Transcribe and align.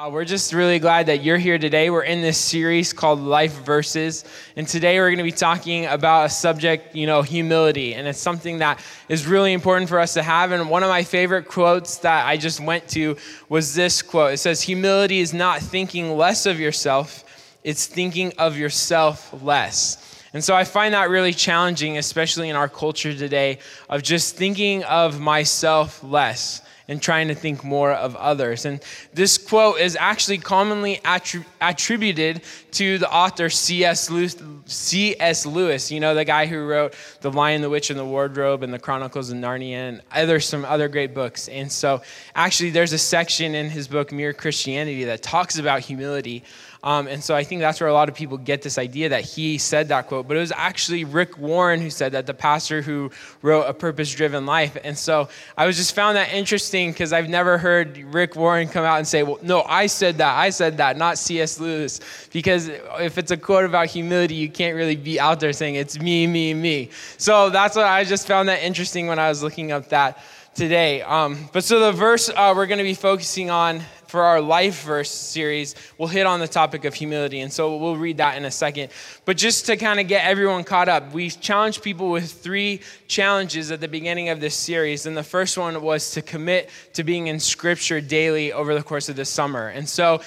Uh, 0.00 0.08
we're 0.08 0.24
just 0.24 0.54
really 0.54 0.78
glad 0.78 1.04
that 1.04 1.22
you're 1.22 1.36
here 1.36 1.58
today. 1.58 1.90
We're 1.90 2.04
in 2.04 2.22
this 2.22 2.38
series 2.38 2.90
called 2.94 3.20
Life 3.20 3.52
Verses. 3.66 4.24
And 4.56 4.66
today 4.66 4.98
we're 4.98 5.08
going 5.08 5.18
to 5.18 5.24
be 5.24 5.30
talking 5.30 5.84
about 5.84 6.24
a 6.24 6.28
subject, 6.30 6.96
you 6.96 7.06
know, 7.06 7.20
humility. 7.20 7.92
And 7.92 8.08
it's 8.08 8.18
something 8.18 8.60
that 8.60 8.82
is 9.10 9.26
really 9.26 9.52
important 9.52 9.90
for 9.90 9.98
us 9.98 10.14
to 10.14 10.22
have. 10.22 10.52
And 10.52 10.70
one 10.70 10.82
of 10.82 10.88
my 10.88 11.02
favorite 11.02 11.48
quotes 11.48 11.98
that 11.98 12.24
I 12.24 12.38
just 12.38 12.60
went 12.60 12.88
to 12.90 13.18
was 13.50 13.74
this 13.74 14.00
quote 14.00 14.32
It 14.32 14.38
says, 14.38 14.62
Humility 14.62 15.18
is 15.18 15.34
not 15.34 15.60
thinking 15.60 16.16
less 16.16 16.46
of 16.46 16.58
yourself, 16.58 17.22
it's 17.62 17.84
thinking 17.86 18.32
of 18.38 18.56
yourself 18.56 19.34
less. 19.42 20.22
And 20.32 20.42
so 20.42 20.56
I 20.56 20.64
find 20.64 20.94
that 20.94 21.10
really 21.10 21.34
challenging, 21.34 21.98
especially 21.98 22.48
in 22.48 22.56
our 22.56 22.70
culture 22.70 23.12
today, 23.12 23.58
of 23.90 24.02
just 24.02 24.34
thinking 24.34 24.82
of 24.84 25.20
myself 25.20 26.02
less 26.02 26.62
and 26.90 27.00
trying 27.00 27.28
to 27.28 27.34
think 27.36 27.62
more 27.62 27.92
of 27.92 28.16
others. 28.16 28.64
And 28.64 28.82
this 29.14 29.38
quote 29.38 29.78
is 29.78 29.94
actually 29.94 30.38
commonly 30.38 30.96
attri- 31.04 31.46
attributed 31.60 32.42
to 32.72 32.98
the 32.98 33.08
author 33.08 33.48
C.S. 33.48 34.10
Lewis, 34.10 34.36
C.S. 34.66 35.46
Lewis, 35.46 35.92
you 35.92 36.00
know, 36.00 36.16
the 36.16 36.24
guy 36.24 36.46
who 36.46 36.66
wrote 36.66 36.94
The 37.20 37.30
Lion, 37.30 37.62
the 37.62 37.70
Witch, 37.70 37.90
and 37.90 37.98
the 37.98 38.04
Wardrobe 38.04 38.64
and 38.64 38.74
the 38.74 38.78
Chronicles 38.80 39.30
of 39.30 39.36
Narnia 39.36 39.74
and 39.74 40.02
other, 40.10 40.40
some 40.40 40.64
other 40.64 40.88
great 40.88 41.14
books. 41.14 41.46
And 41.48 41.70
so 41.70 42.02
actually, 42.34 42.70
there's 42.70 42.92
a 42.92 42.98
section 42.98 43.54
in 43.54 43.70
his 43.70 43.86
book, 43.86 44.10
Mere 44.10 44.32
Christianity, 44.32 45.04
that 45.04 45.22
talks 45.22 45.58
about 45.58 45.82
humility. 45.82 46.42
Um, 46.82 47.08
and 47.08 47.22
so 47.22 47.34
I 47.34 47.44
think 47.44 47.60
that's 47.60 47.78
where 47.80 47.90
a 47.90 47.92
lot 47.92 48.08
of 48.08 48.14
people 48.14 48.38
get 48.38 48.62
this 48.62 48.78
idea 48.78 49.10
that 49.10 49.22
he 49.22 49.58
said 49.58 49.88
that 49.88 50.06
quote. 50.06 50.26
But 50.26 50.36
it 50.38 50.40
was 50.40 50.52
actually 50.52 51.04
Rick 51.04 51.36
Warren 51.36 51.80
who 51.80 51.90
said 51.90 52.12
that, 52.12 52.26
the 52.26 52.34
pastor 52.34 52.80
who 52.80 53.10
wrote 53.42 53.64
A 53.64 53.74
Purpose 53.74 54.14
Driven 54.14 54.46
Life. 54.46 54.78
And 54.82 54.96
so 54.96 55.28
I 55.58 55.66
was 55.66 55.76
just 55.76 55.94
found 55.94 56.16
that 56.16 56.32
interesting 56.32 56.92
because 56.92 57.12
I've 57.12 57.28
never 57.28 57.58
heard 57.58 57.98
Rick 57.98 58.34
Warren 58.34 58.68
come 58.68 58.84
out 58.84 58.96
and 58.96 59.06
say, 59.06 59.22
well, 59.22 59.38
no, 59.42 59.62
I 59.62 59.86
said 59.86 60.18
that, 60.18 60.34
I 60.36 60.50
said 60.50 60.78
that, 60.78 60.96
not 60.96 61.18
C.S. 61.18 61.60
Lewis. 61.60 62.00
Because 62.32 62.68
if 62.68 63.18
it's 63.18 63.30
a 63.30 63.36
quote 63.36 63.66
about 63.66 63.88
humility, 63.88 64.34
you 64.34 64.48
can't 64.48 64.74
really 64.74 64.96
be 64.96 65.20
out 65.20 65.40
there 65.40 65.52
saying 65.52 65.74
it's 65.74 66.00
me, 66.00 66.26
me, 66.26 66.54
me. 66.54 66.90
So 67.18 67.50
that's 67.50 67.76
what 67.76 67.86
I 67.86 68.04
just 68.04 68.26
found 68.26 68.48
that 68.48 68.62
interesting 68.62 69.06
when 69.06 69.18
I 69.18 69.28
was 69.28 69.42
looking 69.42 69.70
up 69.70 69.90
that 69.90 70.22
today. 70.54 71.02
Um, 71.02 71.48
but 71.52 71.64
so 71.64 71.80
the 71.80 71.92
verse 71.92 72.28
uh, 72.28 72.52
we're 72.56 72.66
going 72.66 72.78
to 72.78 72.84
be 72.84 72.94
focusing 72.94 73.50
on 73.50 73.82
for 74.10 74.22
our 74.24 74.40
life 74.40 74.82
verse 74.82 75.10
series, 75.10 75.76
we'll 75.96 76.08
hit 76.08 76.26
on 76.26 76.40
the 76.40 76.48
topic 76.48 76.84
of 76.84 76.94
humility. 76.94 77.40
And 77.40 77.52
so 77.52 77.76
we'll 77.76 77.96
read 77.96 78.16
that 78.16 78.36
in 78.36 78.44
a 78.44 78.50
second. 78.50 78.90
But 79.30 79.36
just 79.36 79.66
to 79.66 79.76
kind 79.76 80.00
of 80.00 80.08
get 80.08 80.24
everyone 80.24 80.64
caught 80.64 80.88
up, 80.88 81.12
we 81.12 81.30
challenged 81.30 81.84
people 81.84 82.10
with 82.10 82.32
three 82.32 82.80
challenges 83.06 83.70
at 83.70 83.80
the 83.80 83.86
beginning 83.86 84.28
of 84.28 84.40
this 84.40 84.56
series. 84.56 85.06
And 85.06 85.16
the 85.16 85.22
first 85.22 85.56
one 85.56 85.80
was 85.82 86.10
to 86.14 86.20
commit 86.20 86.68
to 86.94 87.04
being 87.04 87.28
in 87.28 87.38
scripture 87.38 88.00
daily 88.00 88.52
over 88.52 88.74
the 88.74 88.82
course 88.82 89.08
of 89.08 89.14
the 89.14 89.24
summer. 89.24 89.68
And 89.68 89.88
so 89.88 90.20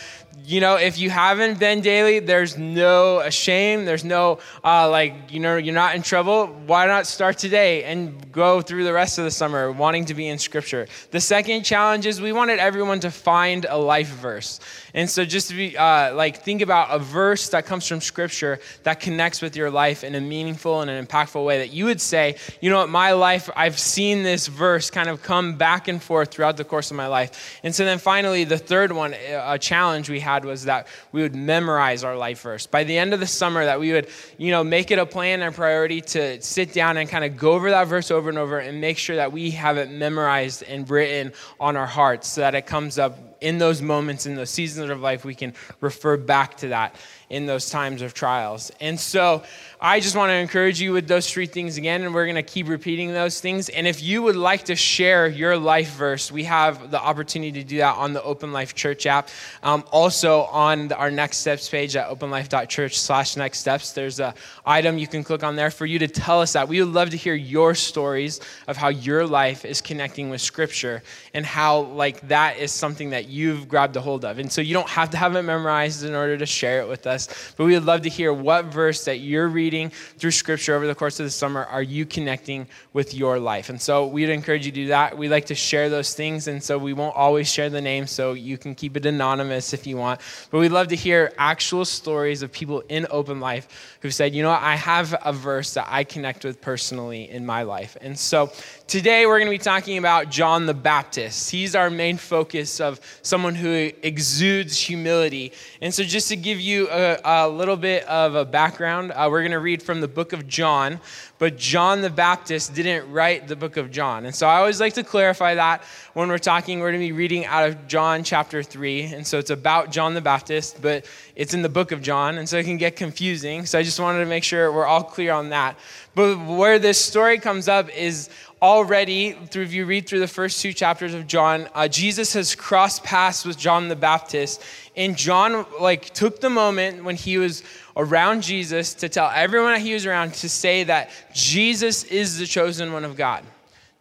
you 0.45 0.59
know, 0.59 0.75
if 0.75 0.97
you 0.97 1.09
haven't 1.09 1.59
been 1.59 1.81
daily, 1.81 2.19
there's 2.19 2.57
no 2.57 3.29
shame. 3.29 3.85
There's 3.85 4.03
no, 4.03 4.39
uh, 4.63 4.89
like, 4.89 5.31
you 5.31 5.39
know, 5.39 5.55
you're 5.55 5.73
not 5.73 5.95
in 5.95 6.01
trouble. 6.01 6.47
Why 6.47 6.85
not 6.85 7.07
start 7.07 7.37
today 7.37 7.83
and 7.83 8.31
go 8.31 8.61
through 8.61 8.83
the 8.83 8.91
rest 8.91 9.17
of 9.17 9.25
the 9.25 9.31
summer 9.31 9.71
wanting 9.71 10.05
to 10.05 10.13
be 10.13 10.27
in 10.27 10.37
Scripture? 10.37 10.87
The 11.11 11.21
second 11.21 11.63
challenge 11.63 12.05
is 12.05 12.19
we 12.19 12.33
wanted 12.33 12.59
everyone 12.59 12.99
to 13.01 13.11
find 13.11 13.65
a 13.69 13.77
life 13.77 14.09
verse. 14.09 14.59
And 14.93 15.09
so 15.09 15.23
just 15.23 15.49
to 15.49 15.55
be, 15.55 15.77
uh, 15.77 16.13
like, 16.13 16.43
think 16.43 16.61
about 16.61 16.89
a 16.91 16.99
verse 16.99 17.49
that 17.49 17.65
comes 17.65 17.87
from 17.87 18.01
Scripture 18.01 18.59
that 18.83 18.92
connects 18.99 19.41
with 19.41 19.55
your 19.55 19.69
life 19.69 20.03
in 20.03 20.15
a 20.15 20.21
meaningful 20.21 20.81
and 20.81 20.89
an 20.89 21.05
impactful 21.05 21.43
way 21.43 21.59
that 21.59 21.71
you 21.71 21.85
would 21.85 22.01
say, 22.01 22.35
you 22.61 22.69
know 22.69 22.77
what, 22.77 22.89
my 22.89 23.13
life, 23.13 23.49
I've 23.55 23.79
seen 23.79 24.23
this 24.23 24.47
verse 24.47 24.89
kind 24.89 25.09
of 25.09 25.21
come 25.21 25.55
back 25.55 25.87
and 25.87 26.01
forth 26.01 26.31
throughout 26.31 26.57
the 26.57 26.63
course 26.63 26.91
of 26.91 26.97
my 26.97 27.07
life. 27.07 27.59
And 27.63 27.73
so 27.73 27.85
then 27.85 27.99
finally, 27.99 28.43
the 28.43 28.57
third 28.57 28.91
one, 28.91 29.13
uh, 29.13 29.43
a 29.47 29.59
challenge 29.59 30.09
we 30.09 30.19
had 30.19 30.45
was 30.45 30.65
that 30.65 30.87
we 31.11 31.21
would 31.21 31.35
memorize 31.35 32.03
our 32.03 32.17
life 32.17 32.41
verse. 32.41 32.65
By 32.65 32.83
the 32.83 32.97
end 32.97 33.13
of 33.13 33.19
the 33.19 33.27
summer, 33.27 33.65
that 33.65 33.79
we 33.79 33.91
would, 33.91 34.09
you 34.37 34.51
know, 34.51 34.63
make 34.63 34.91
it 34.91 34.99
a 34.99 35.05
plan 35.05 35.41
and 35.41 35.53
priority 35.53 36.01
to 36.01 36.41
sit 36.41 36.73
down 36.73 36.97
and 36.97 37.09
kind 37.09 37.23
of 37.23 37.37
go 37.37 37.53
over 37.53 37.69
that 37.69 37.87
verse 37.87 38.11
over 38.11 38.29
and 38.29 38.37
over 38.37 38.59
and 38.59 38.81
make 38.81 38.97
sure 38.97 39.15
that 39.15 39.31
we 39.31 39.51
have 39.51 39.77
it 39.77 39.89
memorized 39.89 40.63
and 40.63 40.89
written 40.89 41.33
on 41.59 41.75
our 41.75 41.87
hearts 41.87 42.27
so 42.27 42.41
that 42.41 42.55
it 42.55 42.65
comes 42.65 42.97
up 42.97 43.17
in 43.43 43.57
those 43.57 43.81
moments, 43.81 44.25
in 44.25 44.35
those 44.35 44.49
seasons 44.49 44.89
of 44.89 45.01
life, 45.01 45.25
we 45.25 45.35
can 45.35 45.53
refer 45.81 46.15
back 46.15 46.55
to 46.57 46.69
that 46.69 46.95
in 47.33 47.47
those 47.47 47.67
times 47.67 48.03
of 48.03 48.13
trials. 48.13 48.71
And 48.79 48.99
so 48.99 49.41
I 49.85 49.99
just 49.99 50.15
want 50.15 50.29
to 50.29 50.35
encourage 50.35 50.79
you 50.79 50.93
with 50.93 51.09
those 51.09 51.29
three 51.29 51.45
things 51.45 51.75
again, 51.75 52.03
and 52.03 52.13
we're 52.13 52.23
going 52.23 52.37
to 52.37 52.41
keep 52.41 52.69
repeating 52.69 53.11
those 53.11 53.41
things. 53.41 53.67
And 53.67 53.85
if 53.85 54.01
you 54.01 54.21
would 54.21 54.37
like 54.37 54.63
to 54.65 54.77
share 54.77 55.27
your 55.27 55.57
life 55.57 55.91
verse, 55.95 56.31
we 56.31 56.45
have 56.45 56.89
the 56.89 57.01
opportunity 57.01 57.51
to 57.61 57.65
do 57.65 57.79
that 57.79 57.97
on 57.97 58.13
the 58.13 58.23
Open 58.23 58.53
Life 58.53 58.75
Church 58.75 59.05
app. 59.05 59.27
Um, 59.61 59.83
also 59.91 60.43
on 60.43 60.87
the, 60.87 60.95
our 60.95 61.11
Next 61.11 61.39
Steps 61.39 61.67
page 61.67 61.97
at 61.97 62.07
openlife.church 62.07 62.97
slash 62.97 63.35
next 63.35 63.59
steps, 63.59 63.91
there's 63.91 64.21
a 64.21 64.33
item 64.65 64.97
you 64.97 65.05
can 65.05 65.21
click 65.21 65.43
on 65.43 65.57
there 65.57 65.69
for 65.69 65.85
you 65.85 65.99
to 65.99 66.07
tell 66.07 66.39
us 66.39 66.53
that. 66.53 66.69
We 66.69 66.81
would 66.81 66.93
love 66.93 67.09
to 67.09 67.17
hear 67.17 67.35
your 67.35 67.75
stories 67.75 68.39
of 68.69 68.77
how 68.77 68.87
your 68.87 69.27
life 69.27 69.65
is 69.65 69.81
connecting 69.81 70.29
with 70.29 70.39
Scripture 70.39 71.03
and 71.33 71.45
how 71.45 71.81
like 71.81 72.25
that 72.29 72.57
is 72.57 72.71
something 72.71 73.09
that 73.09 73.27
you've 73.27 73.67
grabbed 73.67 73.97
a 73.97 74.01
hold 74.01 74.23
of. 74.23 74.39
And 74.39 74.49
so 74.49 74.61
you 74.61 74.73
don't 74.73 74.87
have 74.87 75.09
to 75.09 75.17
have 75.17 75.35
it 75.35 75.41
memorized 75.41 76.05
in 76.05 76.15
order 76.15 76.37
to 76.37 76.45
share 76.45 76.79
it 76.79 76.87
with 76.87 77.05
us, 77.05 77.27
but 77.57 77.65
we 77.65 77.73
would 77.73 77.83
love 77.83 78.03
to 78.03 78.09
hear 78.09 78.31
what 78.31 78.67
verse 78.67 79.03
that 79.03 79.17
you're 79.17 79.49
reading 79.49 79.72
reading 79.73 79.89
through 80.19 80.29
Scripture 80.29 80.75
over 80.75 80.85
the 80.85 80.93
course 80.93 81.19
of 81.19 81.25
the 81.25 81.31
summer 81.31 81.63
are 81.63 81.81
you 81.81 82.05
connecting 82.05 82.67
with 82.93 83.15
your 83.15 83.39
life? 83.39 83.69
And 83.69 83.81
so 83.81 84.05
we'd 84.05 84.29
encourage 84.29 84.67
you 84.67 84.71
to 84.71 84.75
do 84.75 84.87
that. 84.89 85.17
We 85.17 85.29
like 85.29 85.47
to 85.47 85.55
share 85.55 85.89
those 85.89 86.13
things, 86.13 86.47
and 86.47 86.61
so 86.63 86.77
we 86.77 86.93
won't 86.93 87.15
always 87.15 87.51
share 87.51 87.71
the 87.71 87.81
name, 87.81 88.05
so 88.05 88.33
you 88.33 88.59
can 88.59 88.75
keep 88.75 88.95
it 88.95 89.05
anonymous 89.07 89.73
if 89.73 89.87
you 89.87 89.97
want. 89.97 90.21
But 90.51 90.59
we'd 90.59 90.71
love 90.71 90.89
to 90.89 90.95
hear 90.95 91.33
actual 91.39 91.85
stories 91.85 92.43
of 92.43 92.51
people 92.51 92.83
in 92.87 93.07
open 93.09 93.39
life 93.39 93.97
who 94.01 94.11
said, 94.11 94.35
you 94.35 94.43
know 94.43 94.51
what, 94.51 94.61
I 94.61 94.75
have 94.75 95.15
a 95.25 95.33
verse 95.33 95.73
that 95.73 95.87
I 95.89 96.03
connect 96.03 96.45
with 96.45 96.61
personally 96.61 97.27
in 97.31 97.43
my 97.43 97.63
life. 97.63 97.97
And 97.99 98.19
so 98.19 98.51
today 98.87 99.25
we're 99.25 99.39
going 99.39 99.47
to 99.47 99.57
be 99.57 99.63
talking 99.63 99.97
about 99.97 100.29
John 100.29 100.65
the 100.65 100.73
Baptist. 100.73 101.49
He's 101.49 101.75
our 101.75 101.89
main 101.89 102.17
focus 102.17 102.79
of 102.79 102.99
someone 103.21 103.55
who 103.55 103.91
exudes 104.03 104.77
humility. 104.79 105.53
And 105.81 105.93
so 105.93 106.03
just 106.03 106.27
to 106.29 106.35
give 106.35 106.59
you 106.59 106.89
a, 106.89 107.17
a 107.23 107.49
little 107.49 107.77
bit 107.77 108.03
of 108.05 108.35
a 108.35 108.45
background, 108.45 109.11
uh, 109.11 109.27
we're 109.31 109.41
going 109.41 109.51
to 109.51 109.59
read 109.59 109.81
from 109.81 110.01
the 110.01 110.07
book 110.07 110.33
of 110.33 110.47
John, 110.47 110.99
but 111.39 111.57
John 111.57 112.01
the 112.01 112.09
Baptist 112.09 112.73
didn't 112.73 113.11
write 113.11 113.47
the 113.47 113.55
book 113.55 113.77
of 113.77 113.89
John. 113.89 114.25
And 114.25 114.35
so 114.35 114.47
I 114.47 114.57
always 114.57 114.79
like 114.79 114.93
to 114.93 115.03
clarify 115.03 115.55
that 115.55 115.83
when 116.13 116.29
we're 116.29 116.37
talking, 116.37 116.79
we're 116.79 116.91
going 116.91 117.01
to 117.01 117.07
be 117.07 117.11
reading 117.13 117.45
out 117.45 117.67
of 117.67 117.87
John 117.87 118.23
chapter 118.23 118.61
3. 118.61 119.03
And 119.13 119.25
so 119.25 119.39
it's 119.39 119.49
about 119.49 119.91
John 119.91 120.13
the 120.13 120.21
Baptist, 120.21 120.81
but 120.81 121.05
it's 121.35 121.53
in 121.53 121.63
the 121.63 121.69
book 121.69 121.91
of 121.91 122.01
John, 122.01 122.37
and 122.37 122.47
so 122.47 122.57
it 122.57 122.63
can 122.63 122.77
get 122.77 122.95
confusing. 122.95 123.65
So 123.65 123.79
I 123.79 123.83
just 123.83 123.99
wanted 123.99 124.19
to 124.19 124.27
make 124.27 124.43
sure 124.43 124.71
we're 124.71 124.85
all 124.85 125.03
clear 125.03 125.33
on 125.33 125.49
that. 125.49 125.77
But 126.15 126.37
where 126.37 126.77
this 126.77 127.03
story 127.03 127.39
comes 127.39 127.67
up 127.67 127.89
is 127.89 128.29
already, 128.63 129.33
through, 129.33 129.63
if 129.63 129.73
you 129.73 129.85
read 129.85 130.07
through 130.07 130.21
the 130.21 130.27
first 130.27 130.61
two 130.61 130.71
chapters 130.71 131.13
of 131.13 131.27
John, 131.27 131.67
uh, 131.75 131.89
Jesus 131.89 132.33
has 132.33 132.55
crossed 132.55 133.03
paths 133.03 133.43
with 133.43 133.57
John 133.57 133.89
the 133.89 133.95
Baptist. 133.95 134.63
And 134.95 135.17
John, 135.17 135.65
like, 135.81 136.13
took 136.13 136.39
the 136.39 136.49
moment 136.49 137.03
when 137.03 137.17
he 137.17 137.37
was 137.37 137.61
around 137.97 138.41
Jesus 138.41 138.93
to 138.95 139.09
tell 139.09 139.29
everyone 139.35 139.73
that 139.73 139.81
he 139.81 139.93
was 139.93 140.05
around 140.05 140.33
to 140.35 140.47
say 140.47 140.85
that 140.85 141.11
Jesus 141.33 142.05
is 142.05 142.39
the 142.39 142.47
chosen 142.47 142.93
one 142.93 143.03
of 143.03 143.17
God. 143.17 143.43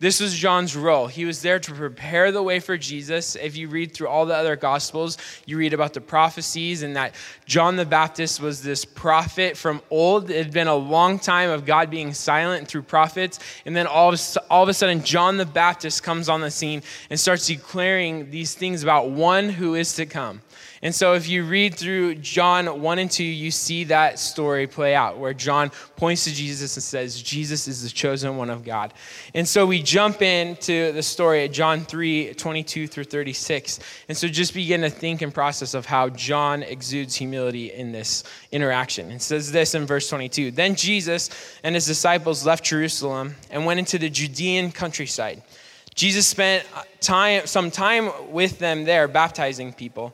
This 0.02 0.18
was 0.18 0.34
John's 0.34 0.74
role. 0.74 1.06
He 1.06 1.24
was 1.24 1.42
there 1.42 1.60
to 1.60 1.72
prepare 1.74 2.32
the 2.32 2.42
way 2.42 2.58
for 2.58 2.76
Jesus. 2.76 3.36
If 3.36 3.56
you 3.56 3.68
read 3.68 3.94
through 3.94 4.08
all 4.08 4.26
the 4.26 4.34
other 4.34 4.56
gospels, 4.56 5.16
you 5.46 5.56
read 5.56 5.72
about 5.72 5.92
the 5.92 6.00
prophecies 6.00 6.82
and 6.82 6.96
that 6.96 7.14
John 7.46 7.76
the 7.76 7.86
Baptist 7.86 8.40
was 8.40 8.64
this 8.64 8.84
prophet 8.84 9.56
from 9.56 9.80
old. 9.90 10.28
It 10.28 10.38
had 10.38 10.52
been 10.52 10.66
a 10.66 10.74
long 10.74 11.20
time 11.20 11.50
of 11.50 11.64
God 11.64 11.88
being 11.88 12.14
silent 12.14 12.66
through 12.66 12.82
prophets. 12.82 13.38
And 13.64 13.76
then 13.76 13.86
all 13.86 14.12
of, 14.12 14.20
all 14.50 14.64
of 14.64 14.68
a 14.68 14.74
sudden, 14.74 15.04
John 15.04 15.36
the 15.36 15.46
Baptist 15.46 16.02
comes 16.02 16.28
on 16.28 16.40
the 16.40 16.50
scene 16.50 16.82
and 17.08 17.20
starts 17.20 17.46
declaring 17.46 18.32
these 18.32 18.54
things 18.54 18.82
about 18.82 19.10
one 19.10 19.50
who 19.50 19.76
is 19.76 19.94
to 19.94 20.06
come. 20.06 20.40
And 20.84 20.92
so, 20.92 21.14
if 21.14 21.28
you 21.28 21.44
read 21.44 21.76
through 21.76 22.16
John 22.16 22.82
1 22.82 22.98
and 22.98 23.08
2, 23.08 23.22
you 23.22 23.52
see 23.52 23.84
that 23.84 24.18
story 24.18 24.66
play 24.66 24.96
out 24.96 25.16
where 25.16 25.32
John 25.32 25.70
points 25.94 26.24
to 26.24 26.34
Jesus 26.34 26.76
and 26.76 26.82
says, 26.82 27.22
Jesus 27.22 27.68
is 27.68 27.84
the 27.84 27.88
chosen 27.88 28.36
one 28.36 28.50
of 28.50 28.64
God. 28.64 28.92
And 29.32 29.46
so, 29.46 29.64
we 29.64 29.80
jump 29.80 30.22
into 30.22 30.90
the 30.90 31.02
story 31.02 31.44
at 31.44 31.52
John 31.52 31.82
3 31.82 32.34
22 32.34 32.88
through 32.88 33.04
36. 33.04 33.78
And 34.08 34.18
so, 34.18 34.26
just 34.26 34.54
begin 34.54 34.80
to 34.80 34.90
think 34.90 35.22
and 35.22 35.32
process 35.32 35.74
of 35.74 35.86
how 35.86 36.08
John 36.08 36.64
exudes 36.64 37.14
humility 37.14 37.72
in 37.72 37.92
this 37.92 38.24
interaction. 38.50 39.12
It 39.12 39.22
says 39.22 39.52
this 39.52 39.76
in 39.76 39.86
verse 39.86 40.08
22 40.08 40.50
Then 40.50 40.74
Jesus 40.74 41.30
and 41.62 41.76
his 41.76 41.86
disciples 41.86 42.44
left 42.44 42.64
Jerusalem 42.64 43.36
and 43.50 43.64
went 43.66 43.78
into 43.78 43.98
the 43.98 44.10
Judean 44.10 44.72
countryside. 44.72 45.42
Jesus 45.94 46.26
spent 46.26 46.66
time, 47.00 47.46
some 47.46 47.70
time 47.70 48.10
with 48.32 48.58
them 48.58 48.84
there, 48.84 49.06
baptizing 49.06 49.72
people. 49.72 50.12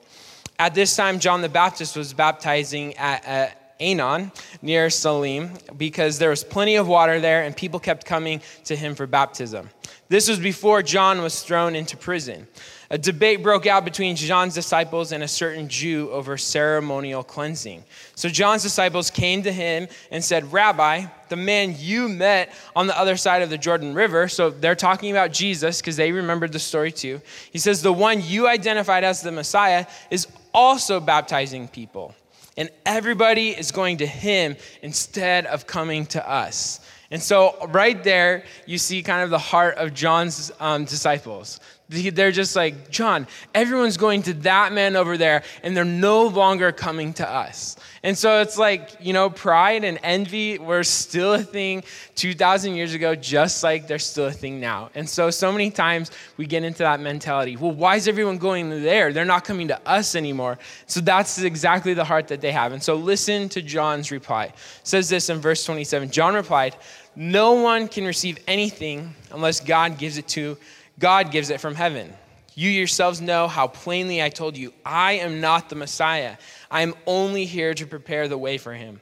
At 0.59 0.75
this 0.75 0.97
time, 0.97 1.21
John 1.21 1.41
the 1.41 1.49
Baptist 1.49 1.97
was 1.97 2.13
baptizing 2.13 2.97
at, 2.97 3.25
at 3.25 3.79
Aenon 3.81 4.33
near 4.61 4.91
Salim 4.91 5.51
because 5.77 6.19
there 6.19 6.31
was 6.31 6.43
plenty 6.43 6.77
of 6.77 6.89
water 6.89 7.21
there 7.21 7.45
and 7.45 7.57
people 7.57 7.79
kept 7.79 8.05
coming 8.05 8.43
to 8.65 8.75
him 8.75 8.95
for 8.95 9.07
baptism. 9.07 9.71
This 10.09 10.29
was 10.29 10.39
before 10.39 10.83
John 10.83 11.23
was 11.23 11.43
thrown 11.43 11.77
into 11.77 11.97
prison. 11.97 12.49
A 12.91 12.97
debate 12.97 13.43
broke 13.43 13.67
out 13.67 13.85
between 13.85 14.17
John's 14.17 14.55
disciples 14.55 15.13
and 15.13 15.23
a 15.23 15.29
certain 15.29 15.69
Jew 15.69 16.11
over 16.11 16.39
ceremonial 16.39 17.23
cleansing. 17.23 17.85
So 18.15 18.31
John's 18.31 18.63
disciples 18.63 19.11
came 19.11 19.43
to 19.43 19.53
him 19.53 19.89
and 20.11 20.25
said, 20.25 20.51
Rabbi, 20.51 21.05
the 21.29 21.37
man 21.37 21.75
you 21.79 22.09
met 22.09 22.51
on 22.75 22.87
the 22.87 22.99
other 22.99 23.19
side 23.19 23.43
of 23.43 23.51
the 23.51 23.59
Jordan 23.59 23.93
River, 23.93 24.27
so 24.29 24.49
they're 24.49 24.75
talking 24.75 25.11
about 25.11 25.33
Jesus 25.33 25.83
because 25.83 25.97
they 25.97 26.13
remembered 26.13 26.53
the 26.53 26.59
story 26.59 26.91
too. 26.91 27.21
He 27.51 27.59
says, 27.59 27.83
The 27.83 27.93
one 27.93 28.23
you 28.23 28.49
identified 28.49 29.05
as 29.05 29.21
the 29.21 29.33
Messiah 29.33 29.85
is 30.11 30.27
also 30.53 31.00
baptizing 31.00 31.69
people. 31.69 32.15
And 32.56 32.71
everybody 32.85 33.50
is 33.50 33.71
going 33.71 33.99
to 33.99 34.06
him 34.06 34.56
instead 34.83 35.47
of 35.47 35.67
coming 35.67 36.06
to 36.06 36.29
us. 36.29 36.81
And 37.11 37.23
so, 37.23 37.56
right 37.69 38.03
there, 38.05 38.45
you 38.67 38.77
see 38.77 39.03
kind 39.03 39.23
of 39.23 39.31
the 39.31 39.39
heart 39.39 39.79
of 39.79 39.95
John's 39.95 40.53
um, 40.61 40.85
disciples. 40.85 41.59
They're 41.89 42.33
just 42.33 42.55
like, 42.55 42.91
John, 42.91 43.27
everyone's 43.55 43.97
going 43.97 44.23
to 44.25 44.35
that 44.35 44.75
man 44.75 44.95
over 44.95 45.17
there, 45.17 45.43
and 45.62 45.75
they're 45.75 45.87
no 45.87 46.27
longer 46.27 46.71
coming 46.71 47.15
to 47.15 47.27
us. 47.27 47.77
And 48.03 48.17
so 48.17 48.41
it's 48.41 48.56
like, 48.56 48.91
you 49.00 49.12
know, 49.12 49.29
pride 49.29 49.85
and 49.85 49.99
envy 50.03 50.59
were 50.59 50.85
still 50.85 51.35
a 51.35 51.43
thing 51.43 51.83
2,000 52.15 52.75
years 52.75 52.95
ago, 52.95 53.15
just 53.15 53.62
like 53.62 53.87
they're 53.87 53.99
still 53.99 54.27
a 54.27 54.33
thing 54.33 54.61
now. 54.61 54.91
And 54.95 55.09
so, 55.09 55.31
so 55.31 55.50
many 55.50 55.71
times 55.71 56.11
we 56.37 56.47
get 56.47 56.62
into 56.62 56.79
that 56.79 57.00
mentality 57.00 57.56
well, 57.56 57.73
why 57.73 57.97
is 57.97 58.09
everyone 58.09 58.39
going 58.39 58.71
there? 58.83 59.12
They're 59.12 59.25
not 59.25 59.45
coming 59.45 59.69
to 59.69 59.89
us 59.89 60.15
anymore. 60.15 60.59
So 60.87 61.00
that's 61.00 61.39
exactly 61.41 61.95
the 61.95 62.05
heart 62.05 62.29
that 62.29 62.41
they 62.41 62.53
have. 62.53 62.73
And 62.73 62.83
so, 62.83 62.95
listen 62.95 63.49
to 63.50 63.62
John's 63.62 64.11
reply. 64.11 64.45
It 64.45 64.55
says 64.83 65.09
this 65.09 65.29
in 65.29 65.39
verse 65.39 65.65
27 65.65 66.11
John 66.11 66.35
replied, 66.35 66.77
No 67.17 67.55
one 67.55 67.89
can 67.89 68.05
receive 68.05 68.39
anything 68.47 69.15
unless 69.33 69.61
God 69.61 69.99
gives 69.99 70.19
it 70.19 70.29
to 70.29 70.56
God 70.99 71.31
gives 71.31 71.50
it 71.50 71.61
from 71.61 71.75
heaven. 71.75 72.12
You 72.59 72.71
yourselves 72.71 73.21
know 73.21 73.47
how 73.47 73.69
plainly 73.69 74.21
I 74.21 74.31
told 74.31 74.57
you, 74.57 74.73
I 74.85 75.13
am 75.13 75.41
not 75.41 75.69
the 75.69 75.77
Messiah. 75.77 76.37
I 76.69 76.83
am 76.83 76.97
only 77.07 77.45
here 77.45 77.73
to 77.73 77.87
prepare 77.87 78.27
the 78.27 78.37
way 78.37 78.59
for 78.59 78.75
him. 78.75 79.01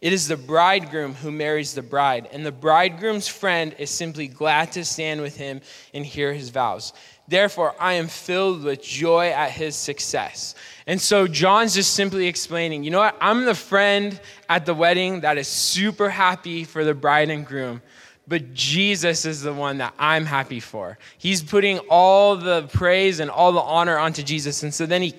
It 0.00 0.12
is 0.12 0.26
the 0.26 0.36
bridegroom 0.36 1.14
who 1.14 1.30
marries 1.30 1.72
the 1.72 1.82
bride, 1.82 2.28
and 2.32 2.44
the 2.44 2.50
bridegroom's 2.50 3.28
friend 3.28 3.76
is 3.78 3.90
simply 3.90 4.26
glad 4.26 4.72
to 4.72 4.84
stand 4.84 5.20
with 5.20 5.36
him 5.36 5.60
and 5.94 6.04
hear 6.04 6.32
his 6.32 6.50
vows. 6.50 6.94
Therefore, 7.28 7.76
I 7.78 7.92
am 7.92 8.08
filled 8.08 8.64
with 8.64 8.82
joy 8.82 9.28
at 9.28 9.52
his 9.52 9.76
success. 9.76 10.56
And 10.88 11.00
so, 11.00 11.28
John's 11.28 11.76
just 11.76 11.94
simply 11.94 12.26
explaining, 12.26 12.82
you 12.82 12.90
know 12.90 12.98
what? 12.98 13.16
I'm 13.20 13.44
the 13.44 13.54
friend 13.54 14.20
at 14.48 14.66
the 14.66 14.74
wedding 14.74 15.20
that 15.20 15.38
is 15.38 15.46
super 15.46 16.10
happy 16.10 16.64
for 16.64 16.82
the 16.82 16.94
bride 16.94 17.30
and 17.30 17.46
groom 17.46 17.82
but 18.28 18.54
Jesus 18.54 19.24
is 19.24 19.42
the 19.42 19.52
one 19.52 19.78
that 19.78 19.94
I'm 19.98 20.24
happy 20.26 20.60
for. 20.60 20.98
He's 21.18 21.42
putting 21.42 21.78
all 21.90 22.36
the 22.36 22.62
praise 22.72 23.20
and 23.20 23.30
all 23.30 23.52
the 23.52 23.60
honor 23.60 23.98
onto 23.98 24.22
Jesus. 24.22 24.62
And 24.62 24.74
so 24.74 24.86
then 24.86 25.02
he 25.02 25.14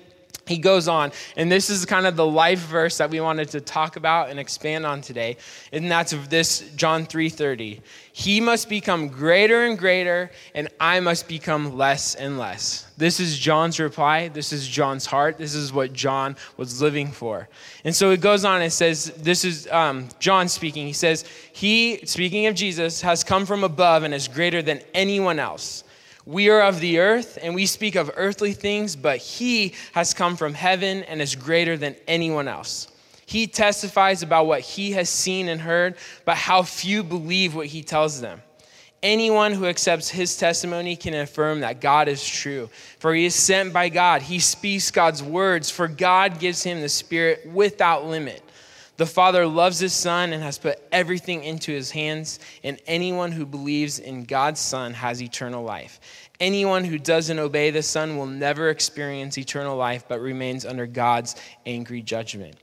he 0.48 0.58
goes 0.58 0.88
on, 0.88 1.12
and 1.36 1.52
this 1.52 1.70
is 1.70 1.84
kind 1.84 2.06
of 2.06 2.16
the 2.16 2.26
life 2.26 2.60
verse 2.60 2.98
that 2.98 3.10
we 3.10 3.20
wanted 3.20 3.50
to 3.50 3.60
talk 3.60 3.96
about 3.96 4.30
and 4.30 4.40
expand 4.40 4.86
on 4.86 5.00
today, 5.02 5.36
and 5.72 5.90
that's 5.90 6.12
this 6.28 6.60
John 6.74 7.06
3:30. 7.06 7.80
He 8.18 8.40
must 8.40 8.68
become 8.68 9.06
greater 9.06 9.64
and 9.64 9.78
greater, 9.78 10.32
and 10.52 10.66
I 10.80 10.98
must 10.98 11.28
become 11.28 11.78
less 11.78 12.16
and 12.16 12.36
less. 12.36 12.84
This 12.96 13.20
is 13.20 13.38
John's 13.38 13.78
reply. 13.78 14.26
This 14.26 14.52
is 14.52 14.66
John's 14.66 15.06
heart. 15.06 15.38
This 15.38 15.54
is 15.54 15.72
what 15.72 15.92
John 15.92 16.34
was 16.56 16.82
living 16.82 17.12
for. 17.12 17.48
And 17.84 17.94
so 17.94 18.10
it 18.10 18.20
goes 18.20 18.44
on 18.44 18.60
and 18.60 18.72
says, 18.72 19.12
This 19.18 19.44
is 19.44 19.68
um, 19.68 20.08
John 20.18 20.48
speaking. 20.48 20.84
He 20.84 20.92
says, 20.94 21.24
He, 21.52 22.04
speaking 22.06 22.46
of 22.46 22.56
Jesus, 22.56 23.02
has 23.02 23.22
come 23.22 23.46
from 23.46 23.62
above 23.62 24.02
and 24.02 24.12
is 24.12 24.26
greater 24.26 24.62
than 24.62 24.80
anyone 24.94 25.38
else. 25.38 25.84
We 26.26 26.50
are 26.50 26.62
of 26.62 26.80
the 26.80 26.98
earth 26.98 27.38
and 27.40 27.54
we 27.54 27.66
speak 27.66 27.94
of 27.94 28.10
earthly 28.16 28.52
things, 28.52 28.96
but 28.96 29.18
he 29.18 29.74
has 29.92 30.12
come 30.12 30.36
from 30.36 30.54
heaven 30.54 31.04
and 31.04 31.22
is 31.22 31.36
greater 31.36 31.76
than 31.76 31.94
anyone 32.08 32.48
else. 32.48 32.88
He 33.28 33.46
testifies 33.46 34.22
about 34.22 34.46
what 34.46 34.62
he 34.62 34.92
has 34.92 35.10
seen 35.10 35.50
and 35.50 35.60
heard, 35.60 35.96
but 36.24 36.38
how 36.38 36.62
few 36.62 37.02
believe 37.02 37.54
what 37.54 37.66
he 37.66 37.82
tells 37.82 38.22
them. 38.22 38.40
Anyone 39.02 39.52
who 39.52 39.66
accepts 39.66 40.08
his 40.08 40.38
testimony 40.38 40.96
can 40.96 41.12
affirm 41.12 41.60
that 41.60 41.82
God 41.82 42.08
is 42.08 42.26
true, 42.26 42.70
for 42.98 43.14
he 43.14 43.26
is 43.26 43.34
sent 43.34 43.74
by 43.74 43.90
God. 43.90 44.22
He 44.22 44.38
speaks 44.38 44.90
God's 44.90 45.22
words, 45.22 45.70
for 45.70 45.88
God 45.88 46.40
gives 46.40 46.62
him 46.62 46.80
the 46.80 46.88
Spirit 46.88 47.46
without 47.52 48.06
limit. 48.06 48.42
The 48.96 49.04
Father 49.04 49.46
loves 49.46 49.78
his 49.78 49.92
Son 49.92 50.32
and 50.32 50.42
has 50.42 50.56
put 50.56 50.82
everything 50.90 51.44
into 51.44 51.70
his 51.70 51.90
hands, 51.90 52.38
and 52.64 52.80
anyone 52.86 53.32
who 53.32 53.44
believes 53.44 53.98
in 53.98 54.24
God's 54.24 54.60
Son 54.60 54.94
has 54.94 55.20
eternal 55.22 55.62
life. 55.62 56.00
Anyone 56.40 56.82
who 56.82 56.98
doesn't 56.98 57.38
obey 57.38 57.72
the 57.72 57.82
Son 57.82 58.16
will 58.16 58.26
never 58.26 58.70
experience 58.70 59.36
eternal 59.36 59.76
life, 59.76 60.04
but 60.08 60.18
remains 60.18 60.64
under 60.64 60.86
God's 60.86 61.36
angry 61.66 62.00
judgment. 62.00 62.56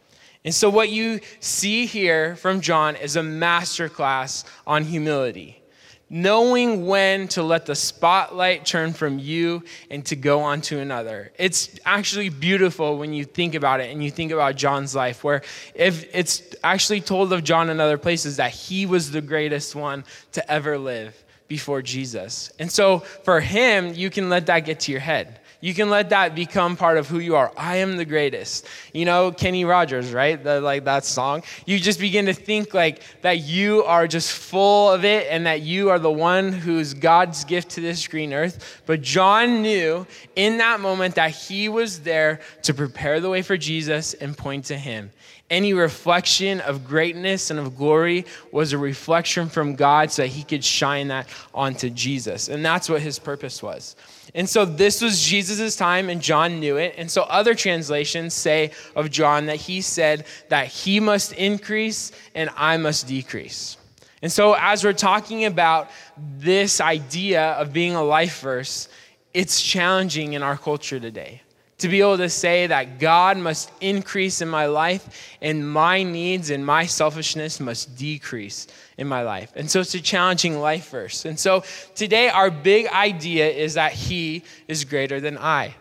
And 0.46 0.54
so, 0.54 0.70
what 0.70 0.90
you 0.90 1.20
see 1.42 1.86
here 1.88 2.38
from 2.38 2.62
John 2.62 2.96
is 2.96 3.18
a 3.18 3.22
masterclass 3.22 4.46
on 4.66 4.86
humility 4.86 5.62
knowing 6.10 6.86
when 6.86 7.28
to 7.28 7.42
let 7.42 7.66
the 7.66 7.76
spotlight 7.76 8.66
turn 8.66 8.94
from 8.94 9.18
you 9.18 9.64
and 9.90 10.06
to 10.06 10.16
go 10.16 10.42
on 10.42 10.62
to 10.62 10.80
another. 10.80 11.32
It's 11.38 11.80
actually 11.84 12.30
beautiful 12.30 12.98
when 12.98 13.12
you 13.12 13.26
think 13.26 13.56
about 13.56 13.80
it 13.80 13.92
and 13.92 14.04
you 14.04 14.12
think 14.12 14.32
about 14.32 14.56
John's 14.56 14.94
life, 14.94 15.24
where 15.24 15.42
if 15.74 16.08
it's 16.14 16.44
actually 16.64 17.02
told 17.02 17.34
of 17.34 17.44
John 17.44 17.70
in 17.70 17.80
other 17.80 17.98
places 17.98 18.38
that 18.38 18.52
he 18.52 18.86
was 18.86 19.12
the 19.12 19.22
greatest 19.22 19.76
one 19.76 20.04
to 20.34 20.52
ever 20.52 20.78
live 20.78 21.24
before 21.48 21.82
Jesus. 21.82 22.52
And 22.60 22.72
so 22.72 23.00
for 23.00 23.40
him, 23.40 23.94
you 23.94 24.10
can 24.10 24.30
let 24.30 24.46
that 24.46 24.62
get 24.62 24.82
to 24.82 24.92
your 24.92 25.02
head. 25.02 25.40
You 25.62 25.74
can 25.74 25.90
let 25.90 26.10
that 26.10 26.36
become 26.36 26.76
part 26.76 26.98
of 26.98 27.08
who 27.08 27.20
you 27.20 27.36
are. 27.36 27.52
I 27.58 27.78
am 27.78 27.98
the 27.98 28.06
greatest. 28.06 28.68
You 28.94 29.06
know, 29.06 29.32
Kenny 29.32 29.66
Rogers, 29.66 30.12
right? 30.12 30.42
The, 30.42 30.62
like 30.62 30.86
that 30.86 31.06
song. 31.06 31.44
You 31.66 31.80
just 31.80 32.00
begin 32.00 32.26
to 32.28 32.34
think 32.34 32.74
like 32.74 33.02
that 33.22 33.40
you 33.40 33.84
are 33.84 34.08
just 34.08 34.32
full 34.32 34.92
of 34.92 35.06
it 35.06 35.28
and 35.30 35.46
that 35.46 35.62
you 35.62 35.90
are 35.90 36.00
the 36.00 36.12
one 36.12 36.52
who's 36.52 36.94
God's 36.94 37.44
gift 37.46 37.72
to 37.72 37.82
this 37.82 38.08
green 38.08 38.34
earth. 38.34 38.82
But 38.86 39.02
John 39.02 39.62
knew 39.62 40.06
in 40.36 40.58
that 40.58 40.80
moment 40.80 41.16
that 41.16 41.32
he 41.32 41.70
was 41.70 42.02
there 42.02 42.42
to 42.64 42.74
prepare 42.74 43.20
the 43.20 43.30
way 43.30 43.42
for 43.42 43.58
Jesus 43.58 44.14
and 44.14 44.38
point 44.38 44.66
to 44.66 44.78
him. 44.78 45.12
Any 45.50 45.74
reflection 45.74 46.60
of 46.62 46.88
greatness 46.88 47.52
and 47.52 47.60
of 47.60 47.78
glory 47.78 48.26
was 48.52 48.74
a 48.74 48.80
reflection 48.80 49.48
from 49.48 49.76
God 49.76 50.12
so 50.12 50.24
that 50.24 50.30
he 50.30 50.42
could 50.42 50.64
shine 50.64 51.10
that 51.10 51.28
onto 51.54 51.92
Jesus. 51.92 52.50
And 52.50 52.66
that's 52.66 52.90
what 52.90 53.02
his 53.02 53.20
purpose 53.20 53.62
was. 53.62 53.96
And 54.34 54.50
so 54.50 54.66
this 54.66 55.02
was 55.02 55.22
Jesus' 55.22 55.45
time, 55.76 56.10
and 56.10 56.22
John 56.22 56.60
knew 56.60 56.78
it. 56.78 56.96
And 56.98 57.10
so 57.10 57.24
other 57.24 57.54
translations 57.56 58.34
say 58.34 58.72
of 58.96 59.10
John 59.10 59.46
that 59.46 59.58
he 59.58 59.82
said 59.82 60.26
that 60.50 60.68
he 60.68 61.00
must 61.00 61.34
increase 61.34 62.12
and 62.34 62.50
I 62.56 62.78
must 62.78 63.08
decrease. 63.08 63.78
And 64.22 64.32
so 64.32 64.56
as 64.60 64.84
we're 64.84 64.94
talking 64.94 65.46
about 65.46 65.90
this 66.38 66.82
idea 66.82 67.52
of 67.54 67.74
being 67.74 67.96
a 67.96 68.04
life 68.04 68.40
verse, 68.40 68.90
it's 69.34 69.62
challenging 69.62 70.34
in 70.34 70.42
our 70.42 70.58
culture 70.58 71.00
today 71.00 71.42
to 71.78 71.90
be 71.90 72.00
able 72.00 72.18
to 72.18 72.30
say 72.30 72.68
that 72.68 73.00
God 73.00 73.38
must 73.38 73.72
increase 73.82 74.42
in 74.42 74.48
my 74.48 74.66
life 74.66 75.38
and 75.42 75.70
my 75.70 76.04
needs 76.04 76.50
and 76.50 76.66
my 76.66 76.86
selfishness 76.86 77.60
must 77.60 77.98
decrease 77.98 78.68
in 78.98 79.08
my 79.08 79.24
life. 79.24 79.52
And 79.56 79.70
so 79.70 79.82
it's 79.82 79.94
a 79.94 80.02
challenging 80.02 80.60
life 80.60 80.90
verse. 80.90 81.26
And 81.26 81.38
so 81.38 81.64
today, 81.94 82.30
our 82.30 82.50
big 82.50 82.88
idea 82.88 83.50
is 83.50 83.74
that 83.74 83.92
He 83.92 84.44
is 84.68 84.86
greater 84.86 85.20
than 85.20 85.38
I. 85.38 85.76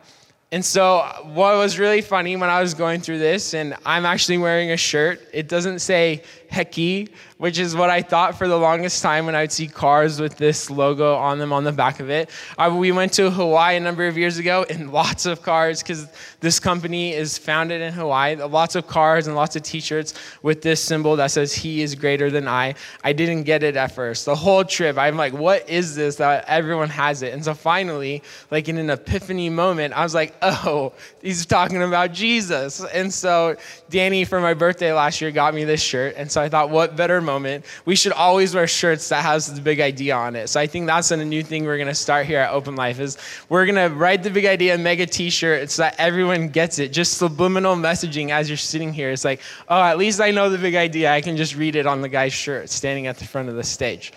And 0.50 0.64
so, 0.64 0.98
what 1.24 1.56
was 1.56 1.80
really 1.80 2.00
funny 2.00 2.36
when 2.36 2.48
I 2.48 2.60
was 2.60 2.74
going 2.74 3.00
through 3.00 3.18
this, 3.18 3.54
and 3.54 3.74
I'm 3.84 4.06
actually 4.06 4.38
wearing 4.38 4.70
a 4.70 4.76
shirt, 4.76 5.20
it 5.32 5.48
doesn't 5.48 5.80
say 5.80 6.22
Hecky, 6.54 7.08
which 7.38 7.58
is 7.58 7.74
what 7.74 7.90
I 7.90 8.00
thought 8.00 8.38
for 8.38 8.46
the 8.46 8.56
longest 8.56 9.02
time 9.02 9.26
when 9.26 9.34
I 9.34 9.42
would 9.42 9.52
see 9.52 9.66
cars 9.66 10.20
with 10.20 10.36
this 10.36 10.70
logo 10.70 11.16
on 11.16 11.38
them 11.38 11.52
on 11.52 11.64
the 11.64 11.72
back 11.72 11.98
of 11.98 12.08
it. 12.08 12.30
Uh, 12.56 12.74
we 12.78 12.92
went 12.92 13.12
to 13.14 13.28
Hawaii 13.28 13.76
a 13.76 13.80
number 13.80 14.06
of 14.06 14.16
years 14.16 14.38
ago, 14.38 14.64
and 14.70 14.92
lots 15.02 15.26
of 15.26 15.42
cars, 15.42 15.82
because 15.82 16.06
this 16.40 16.60
company 16.60 17.12
is 17.12 17.36
founded 17.36 17.80
in 17.80 17.92
Hawaii, 17.92 18.36
lots 18.36 18.76
of 18.76 18.86
cars 18.86 19.26
and 19.26 19.34
lots 19.34 19.56
of 19.56 19.62
t 19.62 19.80
shirts 19.80 20.14
with 20.42 20.62
this 20.62 20.80
symbol 20.80 21.16
that 21.16 21.32
says, 21.32 21.52
He 21.52 21.82
is 21.82 21.96
greater 21.96 22.30
than 22.30 22.46
I. 22.46 22.74
I 23.02 23.12
didn't 23.12 23.42
get 23.42 23.64
it 23.64 23.76
at 23.76 23.92
first. 23.92 24.24
The 24.24 24.36
whole 24.36 24.64
trip, 24.64 24.96
I'm 24.96 25.16
like, 25.16 25.32
What 25.32 25.68
is 25.68 25.96
this 25.96 26.16
that 26.16 26.44
everyone 26.46 26.88
has 26.90 27.22
it? 27.22 27.34
And 27.34 27.44
so 27.44 27.52
finally, 27.52 28.22
like 28.52 28.68
in 28.68 28.78
an 28.78 28.90
epiphany 28.90 29.50
moment, 29.50 29.92
I 29.94 30.04
was 30.04 30.14
like, 30.14 30.34
Oh, 30.42 30.92
he's 31.20 31.46
talking 31.46 31.82
about 31.82 32.12
Jesus. 32.12 32.84
And 32.84 33.12
so 33.12 33.56
Danny, 33.90 34.24
for 34.24 34.40
my 34.40 34.54
birthday 34.54 34.92
last 34.92 35.20
year, 35.20 35.32
got 35.32 35.52
me 35.52 35.64
this 35.64 35.82
shirt. 35.82 36.14
And 36.16 36.30
so 36.30 36.43
I 36.44 36.48
thought, 36.48 36.70
what 36.70 36.94
better 36.96 37.20
moment? 37.20 37.64
We 37.84 37.96
should 37.96 38.12
always 38.12 38.54
wear 38.54 38.66
shirts 38.66 39.08
that 39.08 39.24
has 39.24 39.52
the 39.52 39.60
big 39.60 39.80
idea 39.80 40.14
on 40.14 40.36
it. 40.36 40.48
So 40.48 40.60
I 40.60 40.66
think 40.66 40.86
that's 40.86 41.10
a 41.10 41.16
new 41.16 41.42
thing 41.42 41.64
we're 41.64 41.78
gonna 41.78 41.94
start 41.94 42.26
here 42.26 42.38
at 42.38 42.50
Open 42.52 42.76
Life 42.76 43.00
is 43.00 43.16
we're 43.48 43.66
gonna 43.66 43.88
write 43.88 44.22
the 44.22 44.30
big 44.30 44.46
idea, 44.46 44.76
make 44.78 45.00
a 45.00 45.06
t-shirt 45.06 45.70
so 45.70 45.82
that 45.82 45.94
everyone 45.98 46.48
gets 46.48 46.78
it. 46.78 46.92
Just 46.92 47.18
subliminal 47.18 47.74
messaging 47.76 48.30
as 48.30 48.48
you're 48.48 48.56
sitting 48.56 48.92
here. 48.92 49.10
It's 49.10 49.24
like, 49.24 49.40
oh, 49.68 49.82
at 49.82 49.98
least 49.98 50.20
I 50.20 50.30
know 50.30 50.50
the 50.50 50.58
big 50.58 50.74
idea. 50.74 51.12
I 51.12 51.20
can 51.20 51.36
just 51.36 51.56
read 51.56 51.76
it 51.76 51.86
on 51.86 52.02
the 52.02 52.08
guy's 52.08 52.32
shirt 52.32 52.70
standing 52.70 53.06
at 53.06 53.18
the 53.18 53.24
front 53.24 53.48
of 53.48 53.54
the 53.54 53.64
stage. 53.64 54.12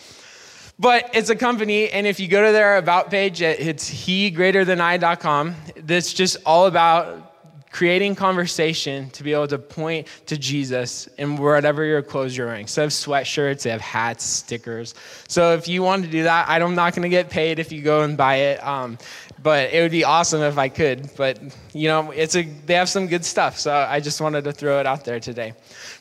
But 0.80 1.10
it's 1.16 1.32
a 1.32 1.36
company, 1.36 1.90
and 1.90 2.06
if 2.06 2.20
you 2.20 2.28
go 2.28 2.46
to 2.46 2.52
their 2.52 2.78
about 2.78 3.10
page, 3.10 3.42
it's 3.42 3.88
he 3.88 4.30
greater 4.30 4.64
than 4.64 4.80
I.com. 4.80 5.56
That's 5.76 6.14
just 6.14 6.38
all 6.46 6.68
about 6.68 7.37
creating 7.78 8.16
conversation 8.16 9.08
to 9.12 9.22
be 9.22 9.34
able 9.34 9.48
to 9.48 9.60
point 9.60 10.08
to 10.26 10.36
Jesus 10.36 11.06
in 11.20 11.38
whatever 11.38 11.86
your 11.86 12.02
clothes 12.02 12.36
you're 12.36 12.48
wearing. 12.48 12.66
So 12.66 12.82
they 12.82 12.86
have 12.86 12.92
sweatshirts, 12.92 13.62
they 13.62 13.70
have 13.70 13.82
hats, 13.82 14.24
stickers. 14.24 14.96
So 15.28 15.54
if 15.54 15.68
you 15.68 15.84
want 15.84 16.04
to 16.04 16.10
do 16.10 16.24
that, 16.24 16.50
I'm 16.50 16.74
not 16.74 16.96
going 16.96 17.04
to 17.04 17.10
get 17.10 17.30
paid 17.30 17.60
if 17.60 17.72
you 17.72 17.84
go 17.84 18.02
and 18.02 18.18
buy 18.18 18.38
it. 18.38 18.66
Um, 18.66 18.98
but 19.44 19.72
it 19.72 19.82
would 19.82 19.92
be 19.92 20.04
awesome 20.04 20.42
if 20.42 20.58
I 20.58 20.70
could. 20.70 21.12
But 21.16 21.40
you 21.72 21.88
know, 21.88 22.10
it's 22.10 22.36
a 22.36 22.44
they 22.66 22.74
have 22.74 22.90
some 22.90 23.06
good 23.06 23.24
stuff, 23.24 23.60
so 23.60 23.72
I 23.72 24.00
just 24.00 24.20
wanted 24.22 24.44
to 24.46 24.52
throw 24.52 24.80
it 24.80 24.88
out 24.88 25.06
there 25.06 25.20
today. 25.20 25.54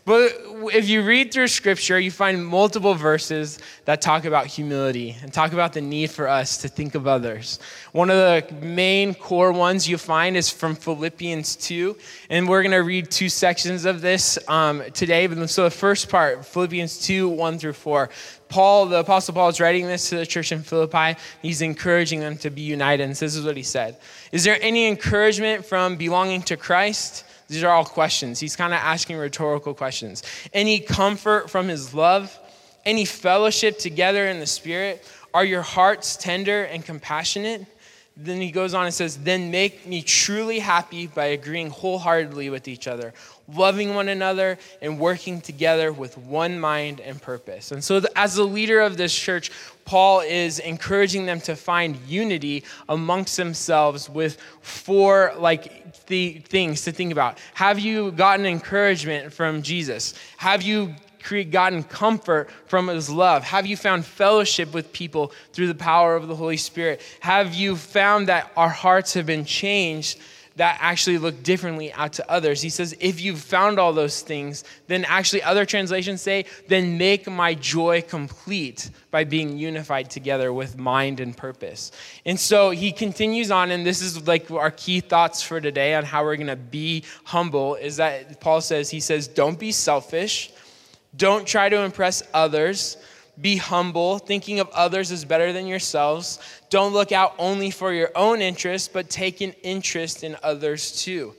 But 0.06 0.40
if 0.72 0.88
you 0.88 1.02
read 1.02 1.32
through 1.32 1.48
scripture, 1.48 1.98
you 1.98 2.12
find 2.12 2.46
multiple 2.46 2.94
verses 2.94 3.58
that 3.86 4.00
talk 4.00 4.24
about 4.24 4.46
humility 4.46 5.16
and 5.20 5.32
talk 5.32 5.52
about 5.52 5.72
the 5.72 5.80
need 5.80 6.12
for 6.12 6.28
us 6.28 6.58
to 6.58 6.68
think 6.68 6.94
of 6.94 7.08
others. 7.08 7.58
One 7.90 8.08
of 8.08 8.16
the 8.16 8.54
main 8.64 9.14
core 9.14 9.50
ones 9.50 9.88
you 9.88 9.98
find 9.98 10.36
is 10.36 10.48
from 10.48 10.76
Philippians 10.76 11.56
2. 11.56 11.96
And 12.30 12.48
we're 12.48 12.62
going 12.62 12.70
to 12.70 12.84
read 12.84 13.10
two 13.10 13.28
sections 13.28 13.84
of 13.84 14.00
this 14.00 14.38
um, 14.46 14.84
today. 14.94 15.26
But 15.26 15.50
so 15.50 15.64
the 15.64 15.70
first 15.70 16.08
part, 16.08 16.46
Philippians 16.46 17.00
2 17.00 17.28
1 17.28 17.58
through 17.58 17.72
4. 17.72 18.08
Paul, 18.48 18.86
the 18.86 19.00
Apostle 19.00 19.34
Paul, 19.34 19.48
is 19.48 19.58
writing 19.58 19.88
this 19.88 20.08
to 20.10 20.18
the 20.18 20.26
church 20.26 20.52
in 20.52 20.62
Philippi. 20.62 21.18
He's 21.42 21.62
encouraging 21.62 22.20
them 22.20 22.38
to 22.38 22.50
be 22.50 22.62
united. 22.62 23.02
And 23.02 23.12
this 23.12 23.34
is 23.34 23.44
what 23.44 23.56
he 23.56 23.64
said 23.64 23.98
Is 24.30 24.44
there 24.44 24.56
any 24.60 24.86
encouragement 24.86 25.66
from 25.66 25.96
belonging 25.96 26.42
to 26.42 26.56
Christ? 26.56 27.24
These 27.48 27.62
are 27.62 27.70
all 27.70 27.84
questions. 27.84 28.40
He's 28.40 28.56
kind 28.56 28.72
of 28.72 28.80
asking 28.80 29.16
rhetorical 29.16 29.74
questions. 29.74 30.22
Any 30.52 30.80
comfort 30.80 31.50
from 31.50 31.68
his 31.68 31.94
love? 31.94 32.36
Any 32.84 33.04
fellowship 33.04 33.78
together 33.78 34.26
in 34.26 34.40
the 34.40 34.46
Spirit? 34.46 35.04
Are 35.32 35.44
your 35.44 35.62
hearts 35.62 36.16
tender 36.16 36.64
and 36.64 36.84
compassionate? 36.84 37.66
Then 38.16 38.40
he 38.40 38.50
goes 38.50 38.72
on 38.72 38.86
and 38.86 38.94
says, 38.94 39.18
Then 39.18 39.50
make 39.50 39.86
me 39.86 40.02
truly 40.02 40.58
happy 40.58 41.06
by 41.06 41.26
agreeing 41.26 41.68
wholeheartedly 41.68 42.48
with 42.48 42.66
each 42.66 42.88
other, 42.88 43.12
loving 43.54 43.94
one 43.94 44.08
another, 44.08 44.58
and 44.82 44.98
working 44.98 45.40
together 45.40 45.92
with 45.92 46.18
one 46.18 46.58
mind 46.58 47.00
and 47.00 47.20
purpose. 47.20 47.72
And 47.72 47.82
so, 47.82 48.02
as 48.14 48.34
the 48.34 48.44
leader 48.44 48.80
of 48.80 48.96
this 48.96 49.16
church, 49.16 49.50
Paul 49.84 50.20
is 50.20 50.58
encouraging 50.58 51.26
them 51.26 51.40
to 51.42 51.54
find 51.54 51.96
unity 52.06 52.64
amongst 52.88 53.36
themselves 53.36 54.10
with 54.10 54.38
four 54.60 55.32
like 55.38 56.06
the 56.06 56.38
things 56.48 56.82
to 56.82 56.92
think 56.92 57.12
about. 57.12 57.38
Have 57.54 57.78
you 57.78 58.12
gotten 58.12 58.46
encouragement 58.46 59.32
from 59.32 59.62
Jesus? 59.62 60.14
Have 60.38 60.62
you 60.62 60.94
gotten 61.50 61.82
comfort 61.82 62.48
from 62.66 62.88
his 62.88 63.10
love? 63.10 63.42
Have 63.42 63.66
you 63.66 63.76
found 63.76 64.04
fellowship 64.04 64.72
with 64.72 64.92
people 64.92 65.32
through 65.52 65.66
the 65.66 65.74
power 65.74 66.14
of 66.14 66.28
the 66.28 66.36
Holy 66.36 66.56
Spirit? 66.56 67.00
Have 67.20 67.54
you 67.54 67.76
found 67.76 68.28
that 68.28 68.50
our 68.56 68.68
hearts 68.68 69.14
have 69.14 69.26
been 69.26 69.44
changed 69.44 70.18
that 70.56 70.78
actually 70.80 71.18
look 71.18 71.42
differently 71.42 71.92
out 71.92 72.14
to 72.14 72.30
others? 72.30 72.60
He 72.60 72.68
says, 72.68 72.96
if 73.00 73.20
you've 73.20 73.40
found 73.40 73.78
all 73.78 73.92
those 73.92 74.20
things, 74.22 74.64
then 74.86 75.04
actually 75.06 75.42
other 75.42 75.64
translations 75.64 76.20
say, 76.20 76.46
then 76.68 76.98
make 76.98 77.28
my 77.28 77.54
joy 77.54 78.02
complete 78.02 78.90
by 79.10 79.24
being 79.24 79.56
unified 79.56 80.10
together 80.10 80.52
with 80.52 80.76
mind 80.76 81.20
and 81.20 81.36
purpose. 81.36 81.92
And 82.24 82.38
so 82.38 82.70
he 82.70 82.92
continues 82.92 83.50
on, 83.50 83.70
and 83.70 83.86
this 83.86 84.00
is 84.00 84.26
like 84.26 84.50
our 84.50 84.70
key 84.70 85.00
thoughts 85.00 85.42
for 85.42 85.60
today 85.60 85.94
on 85.94 86.04
how 86.04 86.24
we're 86.24 86.36
going 86.36 86.46
to 86.48 86.56
be 86.56 87.04
humble 87.24 87.76
is 87.76 87.96
that 87.96 88.40
Paul 88.40 88.60
says, 88.60 88.90
he 88.90 89.00
says, 89.00 89.28
don't 89.28 89.58
be 89.58 89.72
selfish 89.72 90.52
don't 91.16 91.46
try 91.46 91.68
to 91.68 91.78
impress 91.78 92.22
others. 92.34 92.96
Be 93.40 93.56
humble, 93.56 94.18
thinking 94.18 94.60
of 94.60 94.68
others 94.70 95.12
as 95.12 95.24
better 95.24 95.52
than 95.52 95.66
yourselves. 95.66 96.38
Don't 96.70 96.92
look 96.92 97.12
out 97.12 97.34
only 97.38 97.70
for 97.70 97.92
your 97.92 98.10
own 98.14 98.40
interest, 98.40 98.92
but 98.92 99.10
take 99.10 99.40
an 99.40 99.52
interest 99.62 100.24
in 100.24 100.36
others 100.42 101.02
too. 101.02 101.34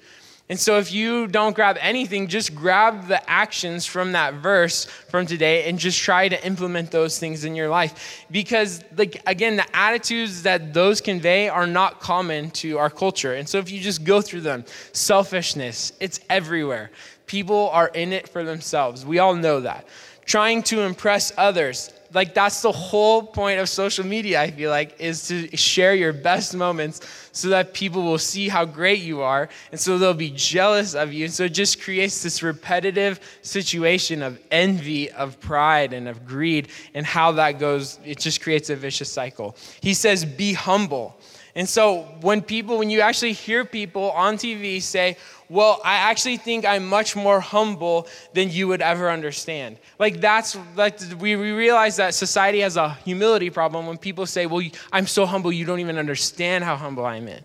And 0.50 0.58
so, 0.58 0.78
if 0.78 0.94
you 0.94 1.28
don't 1.28 1.54
grab 1.54 1.78
anything, 1.82 2.28
just 2.28 2.56
grab 2.56 3.08
the 3.08 3.30
actions 3.30 3.86
from 3.86 4.14
that 4.14 4.36
verse 4.36 4.86
from 4.86 5.26
today 5.26 5.68
and 5.68 5.78
just 5.78 6.00
try 6.00 6.30
to 6.30 6.46
implement 6.46 6.90
those 6.90 7.20
things 7.20 7.44
in 7.44 7.54
your 7.54 7.68
life. 7.68 8.26
Because, 8.32 8.82
like, 8.96 9.22
again, 9.28 9.58
the 9.58 9.76
attitudes 9.76 10.44
that 10.44 10.74
those 10.74 11.02
convey 11.02 11.50
are 11.50 11.68
not 11.68 12.00
common 12.00 12.50
to 12.52 12.78
our 12.78 12.90
culture. 12.90 13.34
And 13.34 13.48
so, 13.48 13.58
if 13.58 13.70
you 13.70 13.82
just 13.82 14.06
go 14.06 14.22
through 14.22 14.42
them, 14.42 14.64
selfishness, 14.94 15.92
it's 16.00 16.22
everywhere. 16.30 16.92
People 17.26 17.70
are 17.72 17.90
in 17.90 18.14
it 18.14 18.30
for 18.30 18.46
themselves. 18.46 19.06
We 19.06 19.20
all 19.20 19.36
know 19.36 19.60
that. 19.60 19.86
Trying 20.28 20.62
to 20.64 20.82
impress 20.82 21.32
others, 21.38 21.92
like 22.14 22.34
that's 22.34 22.62
the 22.62 22.72
whole 22.72 23.24
point 23.24 23.60
of 23.60 23.70
social 23.70 24.06
media, 24.06 24.42
I 24.42 24.52
feel 24.52 24.70
like, 24.70 25.00
is 25.00 25.28
to 25.28 25.56
share 25.58 25.96
your 25.96 26.14
best 26.14 26.56
moments 26.56 27.02
so 27.32 27.50
that 27.50 27.74
people 27.74 28.04
will 28.04 28.18
see 28.18 28.50
how 28.50 28.66
great 28.66 29.00
you 29.00 29.22
are. 29.22 29.50
And 29.72 29.80
so 29.80 29.98
they'll 29.98 30.14
be 30.14 30.32
jealous 30.32 30.96
of 30.96 31.14
you. 31.14 31.26
And 31.26 31.34
so 31.34 31.46
it 31.46 31.54
just 31.54 31.82
creates 31.82 32.24
this 32.24 32.44
repetitive 32.44 33.20
situation 33.42 34.22
of 34.22 34.40
envy, 34.52 35.12
of 35.12 35.40
pride, 35.40 35.94
and 35.94 36.08
of 36.08 36.26
greed. 36.26 36.70
And 36.94 37.06
how 37.06 37.32
that 37.34 37.60
goes, 37.60 38.00
it 38.06 38.20
just 38.20 38.42
creates 38.42 38.70
a 38.70 38.76
vicious 38.76 39.12
cycle. 39.12 39.56
He 39.82 39.94
says, 39.94 40.26
Be 40.26 40.54
humble. 40.54 41.17
And 41.58 41.68
so 41.68 42.04
when 42.22 42.44
people, 42.44 42.78
when 42.78 42.92
you 42.92 43.02
actually 43.02 43.34
hear 43.34 43.66
people 43.66 44.12
on 44.12 44.38
TV 44.38 44.80
say, 44.80 45.18
well, 45.50 45.82
I 45.84 45.96
actually 45.96 46.38
think 46.38 46.66
I'm 46.66 46.88
much 46.88 47.16
more 47.16 47.40
humble 47.40 48.08
than 48.34 48.52
you 48.52 48.68
would 48.68 48.84
ever 48.84 49.10
understand. 49.10 49.78
Like 49.98 50.22
that's 50.22 50.56
like 50.76 51.00
we, 51.20 51.36
we 51.36 51.54
realize 51.54 51.96
that 51.96 52.14
society 52.14 52.60
has 52.60 52.78
a 52.78 52.92
humility 53.06 53.50
problem 53.50 53.88
when 53.88 53.98
people 53.98 54.28
say, 54.28 54.46
well, 54.46 54.64
I'm 54.92 55.08
so 55.08 55.26
humble 55.26 55.52
you 55.52 55.66
don't 55.66 55.80
even 55.80 55.98
understand 55.98 56.64
how 56.64 56.76
humble 56.76 57.08
I'm 57.08 57.28
in. 57.28 57.44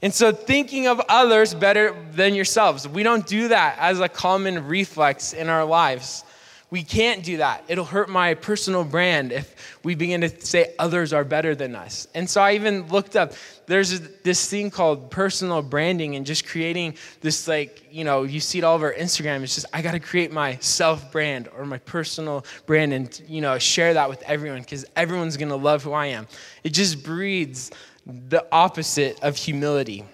And 0.00 0.14
so 0.14 0.32
thinking 0.32 0.86
of 0.86 0.98
others 1.10 1.52
better 1.52 1.94
than 2.12 2.34
yourselves, 2.34 2.88
we 2.88 3.02
don't 3.02 3.26
do 3.26 3.48
that 3.48 3.76
as 3.78 4.00
a 4.00 4.08
common 4.08 4.68
reflex 4.68 5.34
in 5.34 5.50
our 5.50 5.66
lives. 5.66 6.24
We 6.70 6.84
can't 6.84 7.24
do 7.24 7.38
that. 7.38 7.64
It'll 7.66 7.84
hurt 7.84 8.08
my 8.08 8.34
personal 8.34 8.84
brand 8.84 9.32
if 9.32 9.78
we 9.82 9.96
begin 9.96 10.20
to 10.20 10.44
say 10.44 10.72
others 10.78 11.12
are 11.12 11.24
better 11.24 11.56
than 11.56 11.74
us. 11.74 12.06
And 12.14 12.30
so 12.30 12.40
I 12.40 12.54
even 12.54 12.86
looked 12.86 13.16
up, 13.16 13.32
there's 13.66 14.00
this 14.22 14.48
thing 14.48 14.70
called 14.70 15.10
personal 15.10 15.62
branding 15.62 16.14
and 16.14 16.24
just 16.24 16.46
creating 16.46 16.94
this, 17.22 17.48
like, 17.48 17.84
you 17.90 18.04
know, 18.04 18.22
you 18.22 18.38
see 18.38 18.58
it 18.58 18.64
all 18.64 18.76
over 18.76 18.92
Instagram. 18.92 19.42
It's 19.42 19.56
just, 19.56 19.66
I 19.72 19.82
got 19.82 19.92
to 19.92 20.00
create 20.00 20.30
my 20.32 20.58
self 20.58 21.10
brand 21.10 21.48
or 21.56 21.66
my 21.66 21.78
personal 21.78 22.44
brand 22.66 22.92
and, 22.92 23.20
you 23.26 23.40
know, 23.40 23.58
share 23.58 23.94
that 23.94 24.08
with 24.08 24.22
everyone 24.22 24.60
because 24.60 24.84
everyone's 24.94 25.36
going 25.36 25.48
to 25.48 25.56
love 25.56 25.82
who 25.82 25.92
I 25.92 26.06
am. 26.06 26.28
It 26.62 26.70
just 26.70 27.02
breeds 27.02 27.72
the 28.06 28.46
opposite 28.52 29.18
of 29.22 29.36
humility. 29.36 30.04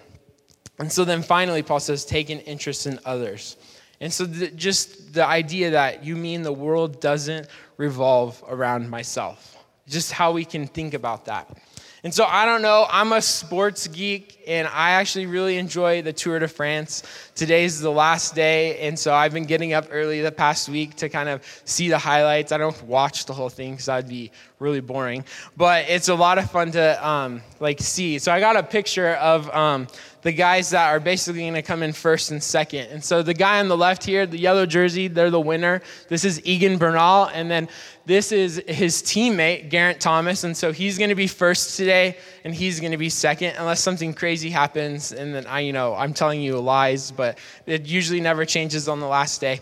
And 0.79 0.91
so 0.91 1.05
then 1.05 1.23
finally, 1.23 1.63
Paul 1.63 1.81
says, 1.81 2.05
take 2.05 2.31
an 2.31 2.41
interest 2.41 2.87
in 2.87 2.99
others. 3.05 3.57
And 4.01 4.13
so, 4.13 4.25
the, 4.25 4.49
just 4.51 5.15
the 5.15 5.25
idea 5.25 5.71
that 5.71 6.05
you 6.05 6.17
mean 6.17 6.43
the 6.43 6.53
world 6.53 7.01
doesn't 7.01 7.49
revolve 7.77 8.43
around 8.49 8.89
myself, 8.91 9.57
just 9.89 10.13
how 10.13 10.33
we 10.33 10.45
can 10.45 10.67
think 10.67 10.95
about 10.95 11.27
that. 11.27 11.57
And 12.05 12.15
so, 12.15 12.25
I 12.25 12.47
don't 12.47 12.63
know, 12.63 12.87
I'm 12.89 13.13
a 13.13 13.21
sports 13.21 13.89
geek 13.89 14.41
and 14.47 14.69
I 14.69 14.91
actually 14.93 15.27
really 15.27 15.59
enjoy 15.59 16.03
the 16.03 16.13
Tour 16.13 16.39
de 16.39 16.47
France. 16.47 17.03
Today's 17.35 17.81
the 17.81 17.91
last 17.91 18.35
day, 18.35 18.79
and 18.87 18.97
so 18.97 19.13
I've 19.13 19.33
been 19.33 19.45
getting 19.45 19.73
up 19.73 19.87
early 19.91 20.21
the 20.21 20.31
past 20.31 20.69
week 20.69 20.95
to 20.97 21.09
kind 21.09 21.29
of 21.29 21.43
see 21.65 21.89
the 21.89 21.99
highlights. 21.99 22.53
I 22.53 22.59
don't 22.59 22.81
watch 22.85 23.27
the 23.27 23.33
whole 23.33 23.49
thing 23.49 23.73
because 23.73 23.87
that'd 23.87 24.09
be 24.09 24.31
really 24.61 24.81
boring, 24.81 25.25
but 25.57 25.87
it's 25.89 26.09
a 26.09 26.15
lot 26.15 26.39
of 26.39 26.49
fun 26.49 26.71
to 26.73 27.07
um, 27.07 27.43
like 27.59 27.81
see. 27.81 28.21
So 28.21 28.31
I 28.31 28.39
got 28.39 28.55
a 28.55 28.63
picture 28.63 29.15
of 29.15 29.53
um, 29.53 29.89
the 30.27 30.33
guys 30.33 30.71
that 30.71 30.89
are 30.89 30.99
basically 30.99 31.43
going 31.43 31.55
to 31.55 31.63
come 31.63 31.85
in 31.85 31.93
first 31.93 32.33
and 32.33 32.43
second. 32.43 32.89
And 32.91 33.03
so 33.03 33.23
the 33.23 33.33
guy 33.33 33.61
on 33.61 33.69
the 33.69 33.77
left 33.77 34.03
here, 34.03 34.27
the 34.27 34.37
yellow 34.37 34.67
jersey, 34.67 35.07
they're 35.07 35.31
the 35.31 35.39
winner. 35.39 35.83
This 36.09 36.25
is 36.25 36.45
Egan 36.45 36.79
Bernal, 36.79 37.27
and 37.27 37.49
then 37.49 37.69
this 38.07 38.33
is 38.33 38.61
his 38.67 39.05
teammate 39.05 39.71
Geraint 39.71 40.01
Thomas, 40.01 40.43
and 40.43 40.57
so 40.57 40.73
he's 40.73 40.99
going 40.99 41.11
to 41.11 41.15
be 41.15 41.29
first 41.29 41.77
today, 41.77 42.17
and 42.43 42.53
he's 42.53 42.81
going 42.81 42.91
to 42.91 42.99
be 42.99 43.09
second, 43.09 43.55
unless 43.57 43.81
something 43.81 44.13
crazy 44.13 44.51
happens. 44.51 45.13
And 45.13 45.33
then 45.33 45.47
I, 45.47 45.61
you 45.61 45.73
know, 45.73 45.95
I'm 45.95 46.13
telling 46.13 46.41
you 46.41 46.59
lies, 46.59 47.13
but 47.13 47.39
it 47.65 47.87
usually 47.87 48.21
never 48.21 48.45
changes 48.45 48.89
on 48.89 48.99
the 48.99 49.07
last 49.07 49.41
day. 49.41 49.61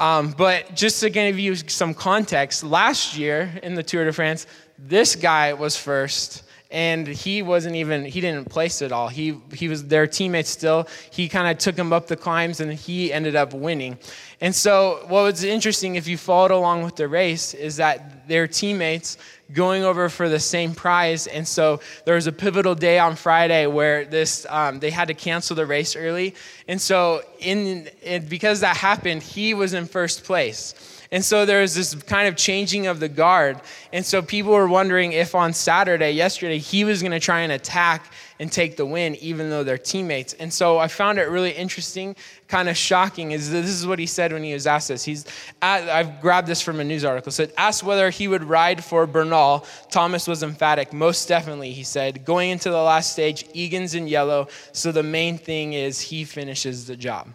Um, 0.00 0.34
but 0.36 0.74
just 0.74 0.98
to 1.02 1.10
give 1.10 1.38
you 1.38 1.54
some 1.54 1.94
context, 1.94 2.64
last 2.64 3.16
year 3.16 3.48
in 3.62 3.76
the 3.76 3.84
Tour 3.84 4.06
de 4.06 4.12
France, 4.12 4.48
this 4.76 5.14
guy 5.14 5.52
was 5.52 5.76
first 5.76 6.42
and 6.70 7.06
he 7.06 7.42
wasn't 7.42 7.74
even 7.74 8.04
he 8.04 8.20
didn't 8.20 8.48
place 8.48 8.80
it 8.80 8.92
all. 8.92 9.08
He 9.08 9.36
he 9.52 9.68
was 9.68 9.86
their 9.86 10.06
teammate 10.06 10.46
still 10.46 10.86
he 11.10 11.28
kind 11.28 11.48
of 11.48 11.58
took 11.58 11.76
him 11.76 11.92
up 11.92 12.06
the 12.06 12.16
climbs 12.16 12.60
and 12.60 12.72
he 12.72 13.12
ended 13.12 13.34
up 13.34 13.52
winning. 13.52 13.98
And 14.40 14.54
so 14.54 15.04
what 15.08 15.22
was 15.22 15.44
interesting 15.44 15.96
if 15.96 16.06
you 16.06 16.16
followed 16.16 16.52
along 16.52 16.84
with 16.84 16.96
the 16.96 17.08
race 17.08 17.54
is 17.54 17.76
that 17.76 18.28
their 18.28 18.46
teammates 18.46 19.18
going 19.52 19.82
over 19.82 20.08
for 20.08 20.28
the 20.28 20.38
same 20.38 20.74
prize. 20.74 21.26
And 21.26 21.46
so 21.46 21.80
there 22.04 22.14
was 22.14 22.28
a 22.28 22.32
pivotal 22.32 22.76
day 22.76 23.00
on 23.00 23.16
friday 23.16 23.66
where 23.66 24.04
this 24.04 24.46
um, 24.48 24.78
they 24.78 24.90
had 24.90 25.08
to 25.08 25.14
cancel 25.14 25.56
the 25.56 25.66
race 25.66 25.96
early. 25.96 26.34
And 26.68 26.80
so 26.80 27.22
in, 27.40 27.88
in 28.02 28.26
because 28.26 28.60
that 28.60 28.76
happened 28.76 29.22
he 29.22 29.54
was 29.54 29.74
in 29.74 29.86
first 29.86 30.22
place 30.24 30.89
And 31.12 31.24
so 31.24 31.44
there 31.44 31.60
was 31.60 31.74
this 31.74 31.92
kind 31.94 32.28
of 32.28 32.36
changing 32.36 32.86
of 32.86 33.00
the 33.00 33.08
guard. 33.08 33.60
And 33.92 34.06
so 34.06 34.22
people 34.22 34.52
were 34.52 34.68
wondering 34.68 35.10
if 35.10 35.34
on 35.34 35.52
Saturday, 35.52 36.12
yesterday, 36.12 36.58
he 36.58 36.84
was 36.84 37.02
going 37.02 37.10
to 37.10 37.18
try 37.18 37.40
and 37.40 37.50
attack 37.50 38.12
and 38.38 38.50
take 38.50 38.76
the 38.76 38.86
win, 38.86 39.16
even 39.16 39.50
though 39.50 39.64
they're 39.64 39.76
teammates. 39.76 40.34
And 40.34 40.52
so 40.52 40.78
I 40.78 40.86
found 40.86 41.18
it 41.18 41.28
really 41.28 41.50
interesting, 41.50 42.14
kind 42.46 42.68
of 42.68 42.76
shocking, 42.76 43.32
is 43.32 43.50
this 43.50 43.68
is 43.68 43.88
what 43.88 43.98
he 43.98 44.06
said 44.06 44.32
when 44.32 44.44
he 44.44 44.52
was 44.52 44.68
asked 44.68 44.86
this. 44.86 45.04
He's, 45.04 45.26
I've 45.60 46.20
grabbed 46.20 46.46
this 46.46 46.62
from 46.62 46.78
a 46.78 46.84
news 46.84 47.04
article. 47.04 47.32
said, 47.32 47.52
asked 47.58 47.82
whether 47.82 48.08
he 48.10 48.28
would 48.28 48.44
ride 48.44 48.84
for 48.84 49.04
Bernal. 49.08 49.66
Thomas 49.90 50.28
was 50.28 50.44
emphatic. 50.44 50.92
Most 50.92 51.26
definitely, 51.26 51.72
he 51.72 51.82
said. 51.82 52.24
Going 52.24 52.50
into 52.50 52.70
the 52.70 52.80
last 52.80 53.12
stage, 53.12 53.44
Egan's 53.52 53.96
in 53.96 54.06
yellow. 54.06 54.46
So 54.72 54.92
the 54.92 55.02
main 55.02 55.38
thing 55.38 55.72
is 55.72 56.00
he 56.00 56.24
finishes 56.24 56.86
the 56.86 56.96
job. 56.96 57.28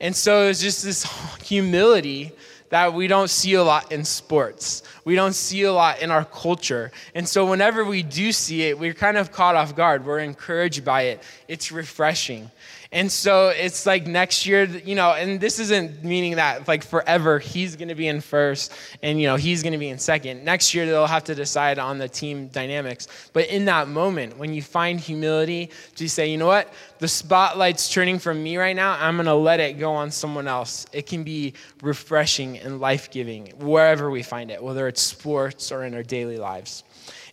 And 0.00 0.14
so 0.14 0.48
it's 0.48 0.60
just 0.60 0.84
this 0.84 1.04
humility 1.42 2.32
that 2.70 2.94
we 2.94 3.06
don't 3.06 3.30
see 3.30 3.54
a 3.54 3.62
lot 3.62 3.92
in 3.92 4.04
sports. 4.04 4.82
We 5.04 5.14
don't 5.14 5.34
see 5.34 5.62
a 5.62 5.72
lot 5.72 6.00
in 6.00 6.10
our 6.10 6.24
culture. 6.24 6.90
And 7.14 7.28
so 7.28 7.46
whenever 7.46 7.84
we 7.84 8.02
do 8.02 8.32
see 8.32 8.62
it, 8.62 8.78
we're 8.78 8.94
kind 8.94 9.16
of 9.16 9.32
caught 9.32 9.54
off 9.54 9.76
guard. 9.76 10.04
We're 10.04 10.18
encouraged 10.18 10.84
by 10.84 11.02
it. 11.02 11.22
It's 11.48 11.70
refreshing. 11.70 12.50
And 12.96 13.12
so 13.12 13.48
it's 13.48 13.84
like 13.84 14.06
next 14.06 14.46
year, 14.46 14.64
you 14.64 14.94
know, 14.94 15.12
and 15.12 15.38
this 15.38 15.58
isn't 15.58 16.02
meaning 16.02 16.36
that 16.36 16.66
like 16.66 16.82
forever 16.82 17.38
he's 17.38 17.76
going 17.76 17.88
to 17.88 17.94
be 17.94 18.08
in 18.08 18.22
first 18.22 18.72
and, 19.02 19.20
you 19.20 19.26
know, 19.26 19.36
he's 19.36 19.62
going 19.62 19.74
to 19.74 19.78
be 19.78 19.90
in 19.90 19.98
second. 19.98 20.46
Next 20.46 20.72
year 20.72 20.86
they'll 20.86 21.06
have 21.06 21.24
to 21.24 21.34
decide 21.34 21.78
on 21.78 21.98
the 21.98 22.08
team 22.08 22.48
dynamics. 22.48 23.06
But 23.34 23.48
in 23.48 23.66
that 23.66 23.88
moment, 23.88 24.38
when 24.38 24.54
you 24.54 24.62
find 24.62 24.98
humility 24.98 25.68
to 25.96 26.08
say, 26.08 26.30
you 26.30 26.38
know 26.38 26.46
what, 26.46 26.72
the 26.98 27.06
spotlight's 27.06 27.92
turning 27.92 28.18
from 28.18 28.42
me 28.42 28.56
right 28.56 28.74
now, 28.74 28.96
I'm 28.98 29.16
going 29.16 29.26
to 29.26 29.34
let 29.34 29.60
it 29.60 29.78
go 29.78 29.92
on 29.92 30.10
someone 30.10 30.48
else. 30.48 30.86
It 30.90 31.04
can 31.04 31.22
be 31.22 31.52
refreshing 31.82 32.56
and 32.60 32.80
life 32.80 33.10
giving 33.10 33.48
wherever 33.58 34.10
we 34.10 34.22
find 34.22 34.50
it, 34.50 34.62
whether 34.62 34.88
it's 34.88 35.02
sports 35.02 35.70
or 35.70 35.84
in 35.84 35.92
our 35.92 36.02
daily 36.02 36.38
lives. 36.38 36.82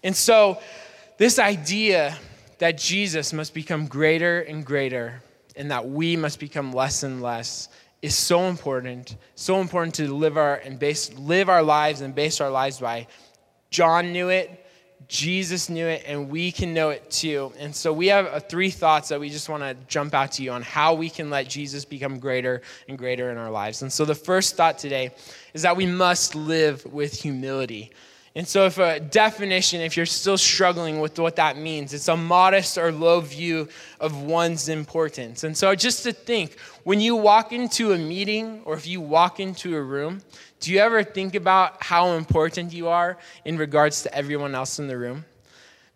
And 0.03 0.13
so 0.13 0.59
this 1.17 1.39
idea 1.39 2.17
that 2.57 2.77
Jesus 2.77 3.31
must 3.31 3.53
become 3.53 3.87
greater 3.87 4.41
and 4.41 4.65
greater 4.65 5.22
and 5.55 5.71
that 5.71 5.87
we 5.87 6.15
must 6.15 6.39
become 6.39 6.71
less 6.71 7.03
and 7.03 7.21
less 7.21 7.69
is 8.01 8.15
so 8.15 8.43
important, 8.43 9.15
so 9.35 9.61
important 9.61 9.95
to 9.95 10.13
live 10.13 10.37
our 10.37 10.55
and 10.55 10.77
base 10.77 11.13
live 11.13 11.49
our 11.49 11.63
lives 11.63 12.01
and 12.01 12.13
base 12.13 12.41
our 12.41 12.49
lives 12.49 12.79
by. 12.79 13.07
John 13.69 14.11
knew 14.11 14.29
it, 14.29 14.63
Jesus 15.07 15.69
knew 15.69 15.87
it, 15.87 16.03
and 16.05 16.29
we 16.29 16.51
can 16.51 16.73
know 16.73 16.89
it 16.89 17.09
too. 17.09 17.53
And 17.57 17.75
so 17.75 17.93
we 17.93 18.07
have 18.07 18.25
uh, 18.25 18.39
three 18.39 18.69
thoughts 18.69 19.09
that 19.09 19.19
we 19.19 19.29
just 19.29 19.49
want 19.49 19.63
to 19.63 19.75
jump 19.87 20.13
out 20.13 20.33
to 20.33 20.43
you 20.43 20.51
on 20.51 20.61
how 20.61 20.93
we 20.93 21.09
can 21.09 21.29
let 21.29 21.47
Jesus 21.47 21.85
become 21.85 22.19
greater 22.19 22.61
and 22.87 22.97
greater 22.97 23.29
in 23.31 23.37
our 23.37 23.51
lives. 23.51 23.81
And 23.81 23.91
so 23.91 24.05
the 24.05 24.15
first 24.15 24.55
thought 24.55 24.77
today 24.77 25.11
is 25.53 25.61
that 25.61 25.77
we 25.77 25.85
must 25.85 26.35
live 26.35 26.85
with 26.85 27.13
humility. 27.13 27.91
And 28.35 28.47
so, 28.47 28.65
if 28.65 28.79
a 28.79 28.99
definition, 28.99 29.79
if 29.81 29.95
you're 29.95 30.07
still 30.07 30.39
struggling 30.39 30.99
with 30.99 31.19
what 31.19 31.35
that 31.35 31.55
means, 31.55 31.93
it's 31.93 32.07
a 32.07 32.17
modest 32.17 32.79
or 32.79 32.91
low 32.91 33.21
view 33.21 33.69
of 33.99 34.23
one's 34.23 34.69
importance. 34.69 35.43
And 35.43 35.55
so, 35.55 35.75
just 35.75 36.03
to 36.03 36.13
think, 36.13 36.59
when 36.83 36.99
you 36.99 37.15
walk 37.15 37.53
into 37.53 37.91
a 37.91 37.97
meeting 37.97 38.61
or 38.65 38.73
if 38.73 38.87
you 38.87 39.01
walk 39.01 39.39
into 39.39 39.75
a 39.75 39.81
room, 39.81 40.23
do 40.59 40.71
you 40.71 40.79
ever 40.79 41.03
think 41.03 41.35
about 41.35 41.83
how 41.83 42.13
important 42.13 42.73
you 42.73 42.87
are 42.87 43.19
in 43.45 43.55
regards 43.57 44.01
to 44.03 44.15
everyone 44.15 44.55
else 44.55 44.79
in 44.79 44.87
the 44.87 44.97
room? 44.97 45.25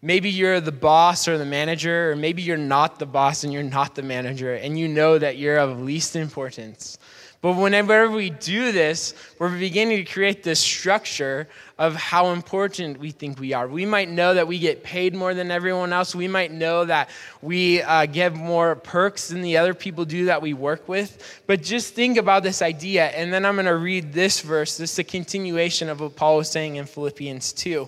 Maybe 0.03 0.29
you're 0.29 0.61
the 0.61 0.71
boss 0.71 1.27
or 1.27 1.39
the 1.39 1.45
manager, 1.45 2.11
or 2.11 2.15
maybe 2.15 2.43
you're 2.43 2.55
not 2.55 2.99
the 2.99 3.07
boss 3.07 3.43
and 3.43 3.51
you're 3.51 3.63
not 3.63 3.95
the 3.95 4.03
manager, 4.03 4.53
and 4.53 4.77
you 4.77 4.87
know 4.87 5.17
that 5.17 5.37
you're 5.37 5.57
of 5.57 5.81
least 5.81 6.15
importance. 6.15 6.99
But 7.39 7.53
whenever 7.53 8.09
we 8.09 8.31
do 8.31 8.71
this, 8.71 9.13
we're 9.37 9.55
beginning 9.55 9.97
to 9.97 10.11
create 10.11 10.41
this 10.41 10.59
structure 10.59 11.47
of 11.77 11.95
how 11.95 12.29
important 12.29 12.99
we 12.99 13.11
think 13.11 13.39
we 13.39 13.53
are. 13.53 13.67
We 13.67 13.85
might 13.85 14.09
know 14.09 14.33
that 14.33 14.47
we 14.47 14.57
get 14.57 14.83
paid 14.83 15.13
more 15.13 15.35
than 15.35 15.51
everyone 15.51 15.93
else. 15.93 16.15
We 16.15 16.27
might 16.27 16.51
know 16.51 16.85
that 16.85 17.11
we 17.43 17.83
uh, 17.83 18.07
get 18.07 18.33
more 18.33 18.75
perks 18.75 19.27
than 19.27 19.41
the 19.41 19.57
other 19.57 19.75
people 19.75 20.03
do 20.03 20.25
that 20.25 20.41
we 20.41 20.55
work 20.55 20.89
with. 20.89 21.41
But 21.45 21.61
just 21.61 21.93
think 21.93 22.17
about 22.17 22.41
this 22.41 22.63
idea. 22.63 23.05
And 23.09 23.31
then 23.31 23.45
I'm 23.45 23.53
going 23.53 23.67
to 23.67 23.75
read 23.75 24.13
this 24.13 24.41
verse. 24.41 24.75
This 24.75 24.93
is 24.93 24.99
a 24.99 25.03
continuation 25.03 25.89
of 25.89 25.99
what 25.99 26.15
Paul 26.15 26.37
was 26.37 26.49
saying 26.49 26.77
in 26.77 26.85
Philippians 26.85 27.53
2. 27.53 27.87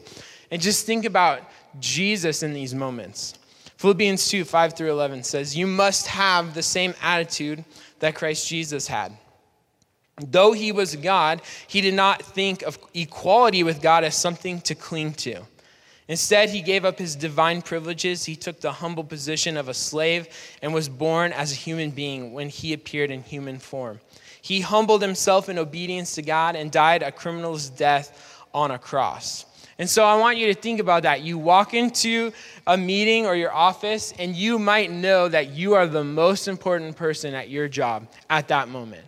And 0.52 0.62
just 0.62 0.86
think 0.86 1.06
about 1.06 1.42
Jesus 1.80 2.44
in 2.44 2.54
these 2.54 2.76
moments. 2.76 3.34
Philippians 3.78 4.28
2 4.28 4.46
5 4.46 4.74
through 4.74 4.92
11 4.92 5.24
says, 5.24 5.58
You 5.58 5.66
must 5.66 6.06
have 6.06 6.54
the 6.54 6.62
same 6.62 6.94
attitude 7.02 7.66
that 8.00 8.14
Christ 8.14 8.48
Jesus 8.48 8.86
had 8.86 9.18
Though 10.20 10.52
he 10.54 10.72
was 10.72 10.96
God, 10.96 11.42
he 11.68 11.82
did 11.82 11.94
not 11.94 12.22
think 12.22 12.62
of 12.64 12.78
equality 12.94 13.64
with 13.64 13.82
God 13.82 14.04
as 14.04 14.16
something 14.16 14.62
to 14.62 14.76
cling 14.76 15.14
to. 15.14 15.42
Instead, 16.08 16.50
he 16.50 16.62
gave 16.62 16.86
up 16.86 16.98
his 16.98 17.16
divine 17.16 17.62
privileges. 17.62 18.26
He 18.26 18.36
took 18.36 18.60
the 18.60 18.72
humble 18.72 19.04
position 19.04 19.58
of 19.58 19.70
a 19.70 19.76
slave 19.76 20.28
and 20.62 20.74
was 20.74 20.90
born 20.90 21.32
as 21.32 21.52
a 21.52 21.56
human 21.56 21.92
being 21.92 22.34
when 22.34 22.50
he 22.50 22.74
appeared 22.74 23.12
in 23.12 23.22
human 23.22 23.60
form. 23.60 24.00
He 24.42 24.62
humbled 24.62 25.04
himself 25.04 25.50
in 25.50 25.60
obedience 25.60 26.16
to 26.16 26.24
God 26.24 26.56
and 26.56 26.72
died 26.72 27.04
a 27.04 27.12
criminal's 27.12 27.70
death 27.70 28.44
on 28.54 28.72
a 28.72 28.80
cross. 28.80 29.46
And 29.78 29.90
so 29.90 30.04
I 30.04 30.18
want 30.18 30.38
you 30.38 30.48
to 30.48 30.60
think 30.60 30.80
about 30.80 31.04
that. 31.04 31.22
You 31.22 31.38
walk 31.38 31.74
into 31.74 32.34
a 32.68 32.76
meeting 32.76 33.26
or 33.26 33.36
your 33.36 33.54
office, 33.54 34.14
and 34.18 34.36
you 34.36 34.60
might 34.60 34.92
know 34.92 35.30
that 35.30 35.52
you 35.52 35.76
are 35.76 35.88
the 35.88 36.04
most 36.04 36.48
important 36.48 36.98
person 36.98 37.34
at 37.34 37.50
your 37.50 37.68
job 37.68 38.08
at 38.30 38.50
that 38.50 38.68
moment. 38.68 39.06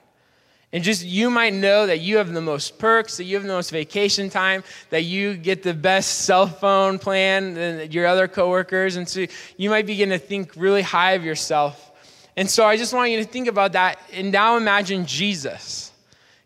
And 0.74 0.84
just 0.84 1.04
you 1.04 1.30
might 1.30 1.54
know 1.54 1.86
that 1.86 2.00
you 2.00 2.18
have 2.18 2.32
the 2.32 2.42
most 2.42 2.80
perks, 2.80 3.18
that 3.18 3.26
you 3.26 3.36
have 3.36 3.44
the 3.44 3.50
most 3.50 3.72
vacation 3.72 4.30
time, 4.30 4.64
that 4.90 5.04
you 5.04 5.36
get 5.36 5.64
the 5.64 5.74
best 5.74 6.22
cell 6.22 6.48
phone 6.48 6.98
plan 6.98 7.56
than 7.56 7.92
your 7.92 8.08
other 8.08 8.28
coworkers. 8.28 8.96
And 8.96 9.08
so 9.08 9.26
you 9.58 9.70
might 9.70 9.86
begin 9.86 10.10
to 10.10 10.18
think 10.18 10.54
really 10.56 10.82
high 10.82 11.12
of 11.12 11.26
yourself. 11.26 11.92
And 12.38 12.50
so 12.50 12.66
I 12.66 12.78
just 12.78 12.94
want 12.94 13.12
you 13.12 13.18
to 13.18 13.26
think 13.26 13.50
about 13.50 13.74
that. 13.74 14.00
And 14.14 14.32
now 14.32 14.56
imagine 14.56 15.06
Jesus. 15.06 15.92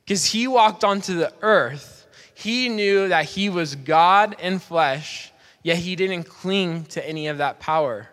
Because 0.03 0.25
he 0.25 0.47
walked 0.47 0.83
onto 0.83 1.15
the 1.15 1.33
earth, 1.41 2.07
he 2.33 2.69
knew 2.69 3.07
that 3.07 3.25
he 3.25 3.49
was 3.49 3.75
God 3.75 4.35
in 4.39 4.59
flesh, 4.59 5.31
yet 5.63 5.77
he 5.77 5.95
didn't 5.95 6.23
cling 6.23 6.85
to 6.85 7.07
any 7.07 7.27
of 7.27 7.37
that 7.39 7.59
power. 7.59 8.09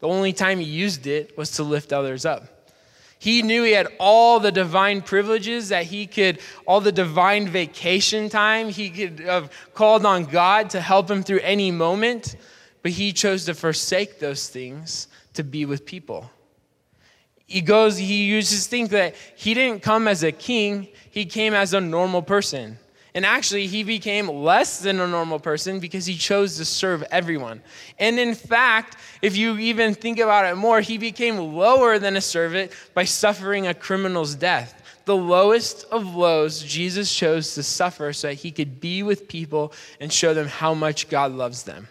The 0.00 0.08
only 0.08 0.32
time 0.32 0.58
he 0.58 0.66
used 0.66 1.06
it 1.06 1.36
was 1.36 1.52
to 1.52 1.62
lift 1.62 1.92
others 1.92 2.24
up. 2.26 2.53
He 3.24 3.40
knew 3.40 3.62
he 3.62 3.72
had 3.72 3.88
all 3.98 4.38
the 4.38 4.52
divine 4.52 5.00
privileges 5.00 5.70
that 5.70 5.86
he 5.86 6.06
could, 6.06 6.40
all 6.66 6.82
the 6.82 6.92
divine 6.92 7.48
vacation 7.48 8.28
time. 8.28 8.68
He 8.68 8.90
could 8.90 9.20
have 9.20 9.50
called 9.72 10.04
on 10.04 10.26
God 10.26 10.68
to 10.70 10.80
help 10.82 11.10
him 11.10 11.22
through 11.22 11.38
any 11.38 11.70
moment, 11.70 12.36
but 12.82 12.92
he 12.92 13.14
chose 13.14 13.46
to 13.46 13.54
forsake 13.54 14.18
those 14.18 14.50
things 14.50 15.08
to 15.32 15.42
be 15.42 15.64
with 15.64 15.86
people. 15.86 16.30
He 17.46 17.62
goes, 17.62 17.96
he 17.96 18.24
uses 18.24 18.66
think 18.66 18.90
that 18.90 19.14
he 19.36 19.54
didn't 19.54 19.80
come 19.80 20.06
as 20.06 20.22
a 20.22 20.30
king, 20.30 20.88
he 21.10 21.24
came 21.24 21.54
as 21.54 21.72
a 21.72 21.80
normal 21.80 22.20
person. 22.20 22.78
And 23.14 23.24
actually, 23.24 23.68
he 23.68 23.84
became 23.84 24.28
less 24.28 24.80
than 24.80 24.98
a 24.98 25.06
normal 25.06 25.38
person 25.38 25.78
because 25.78 26.04
he 26.04 26.16
chose 26.16 26.56
to 26.56 26.64
serve 26.64 27.04
everyone. 27.12 27.62
And 27.98 28.18
in 28.18 28.34
fact, 28.34 28.96
if 29.22 29.36
you 29.36 29.56
even 29.58 29.94
think 29.94 30.18
about 30.18 30.46
it 30.46 30.56
more, 30.56 30.80
he 30.80 30.98
became 30.98 31.38
lower 31.38 32.00
than 32.00 32.16
a 32.16 32.20
servant 32.20 32.72
by 32.92 33.04
suffering 33.04 33.68
a 33.68 33.74
criminal's 33.74 34.34
death. 34.34 34.82
The 35.04 35.16
lowest 35.16 35.86
of 35.92 36.16
lows, 36.16 36.62
Jesus 36.62 37.14
chose 37.14 37.54
to 37.54 37.62
suffer 37.62 38.12
so 38.12 38.28
that 38.28 38.34
he 38.34 38.50
could 38.50 38.80
be 38.80 39.04
with 39.04 39.28
people 39.28 39.72
and 40.00 40.12
show 40.12 40.34
them 40.34 40.48
how 40.48 40.74
much 40.74 41.08
God 41.08 41.30
loves 41.30 41.62
them. 41.62 41.86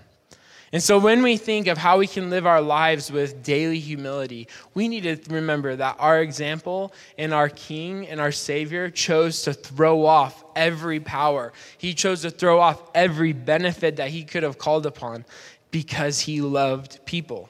And 0.73 0.81
so 0.81 0.97
when 0.97 1.21
we 1.21 1.37
think 1.37 1.67
of 1.67 1.77
how 1.77 1.99
we 1.99 2.07
can 2.07 2.31
live 2.31 2.47
our 2.47 2.59
lives 2.59 3.11
with 3.11 3.43
daily 3.43 3.77
humility, 3.77 4.47
we 4.73 4.87
need 4.87 5.03
to 5.03 5.19
remember 5.31 5.75
that 5.75 5.97
our 5.99 6.19
example 6.19 6.91
and 7.15 7.31
our 7.31 7.47
King 7.47 8.07
and 8.07 8.19
our 8.19 8.31
Savior 8.31 8.89
chose 8.89 9.43
to 9.43 9.53
throw 9.53 10.03
off 10.03 10.43
every 10.55 10.99
power. 10.99 11.53
He 11.77 11.93
chose 11.93 12.23
to 12.23 12.31
throw 12.31 12.59
off 12.59 12.81
every 12.95 13.33
benefit 13.33 13.97
that 13.97 14.09
he 14.09 14.23
could 14.23 14.41
have 14.41 14.57
called 14.57 14.87
upon 14.87 15.25
because 15.69 16.21
he 16.21 16.41
loved 16.41 17.05
people. 17.05 17.49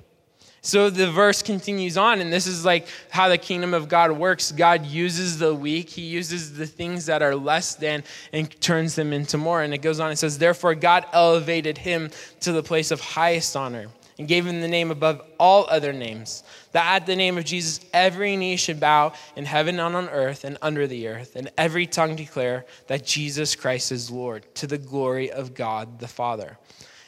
So 0.66 0.90
the 0.90 1.12
verse 1.12 1.42
continues 1.42 1.98
on, 1.98 2.22
and 2.22 2.32
this 2.32 2.48
is 2.48 2.64
like 2.64 2.88
how 3.10 3.28
the 3.28 3.38
kingdom 3.38 3.74
of 3.74 3.90
God 3.90 4.14
works. 4.14 4.54
God 4.54 4.86
uses 4.86 5.38
the 5.38 5.54
weak, 5.54 5.90
He 5.90 6.04
uses 6.04 6.56
the 6.56 6.66
things 6.66 7.06
that 7.08 7.22
are 7.22 7.36
less 7.36 7.76
than 7.76 8.02
and 8.32 8.50
turns 8.62 8.96
them 8.96 9.12
into 9.12 9.38
more. 9.38 9.62
And 9.62 9.74
it 9.74 9.82
goes 9.82 10.00
on, 10.00 10.10
it 10.10 10.16
says, 10.16 10.38
Therefore, 10.38 10.74
God 10.74 11.06
elevated 11.12 11.78
him 11.78 12.12
to 12.40 12.54
the 12.54 12.64
place 12.64 12.92
of 12.92 13.02
highest 13.02 13.58
honor 13.58 13.88
and 14.18 14.26
gave 14.26 14.46
him 14.46 14.62
the 14.62 14.68
name 14.70 14.90
above 14.90 15.22
all 15.38 15.68
other 15.70 15.92
names, 15.92 16.44
that 16.72 16.96
at 16.96 17.06
the 17.06 17.16
name 17.16 17.38
of 17.38 17.44
Jesus 17.44 17.84
every 17.92 18.38
knee 18.38 18.56
should 18.56 18.80
bow 18.80 19.12
in 19.36 19.44
heaven 19.44 19.82
and 19.82 19.96
on 19.98 20.08
earth 20.10 20.46
and 20.46 20.58
under 20.62 20.88
the 20.88 21.10
earth, 21.10 21.36
and 21.36 21.52
every 21.58 21.86
tongue 21.86 22.16
declare 22.16 22.66
that 22.88 23.06
Jesus 23.06 23.54
Christ 23.54 23.92
is 23.92 24.10
Lord, 24.10 24.46
to 24.56 24.68
the 24.68 24.78
glory 24.78 25.30
of 25.30 25.54
God 25.54 26.00
the 26.00 26.08
Father. 26.08 26.58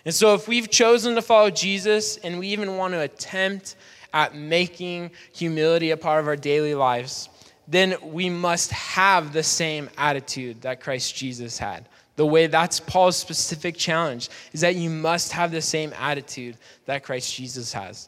And 0.05 0.13
so, 0.13 0.35
if 0.35 0.47
we've 0.47 0.69
chosen 0.69 1.15
to 1.15 1.21
follow 1.21 1.49
Jesus 1.49 2.17
and 2.17 2.37
we 2.37 2.49
even 2.49 2.77
want 2.77 2.93
to 2.93 3.01
attempt 3.01 3.75
at 4.13 4.35
making 4.35 5.11
humility 5.33 5.91
a 5.91 5.97
part 5.97 6.21
of 6.21 6.27
our 6.27 6.35
daily 6.35 6.75
lives, 6.75 7.27
then 7.67 7.95
we 8.01 8.29
must 8.29 8.71
have 8.71 9.33
the 9.33 9.43
same 9.43 9.89
attitude 9.97 10.61
that 10.61 10.79
Christ 10.79 11.15
Jesus 11.15 11.57
had. 11.57 11.89
The 12.15 12.25
way 12.25 12.47
that's 12.47 12.79
Paul's 12.79 13.17
specific 13.17 13.75
challenge 13.75 14.29
is 14.53 14.61
that 14.61 14.75
you 14.75 14.89
must 14.89 15.31
have 15.33 15.51
the 15.51 15.61
same 15.61 15.91
attitude 15.99 16.55
that 16.85 17.03
Christ 17.03 17.35
Jesus 17.35 17.73
has. 17.73 18.07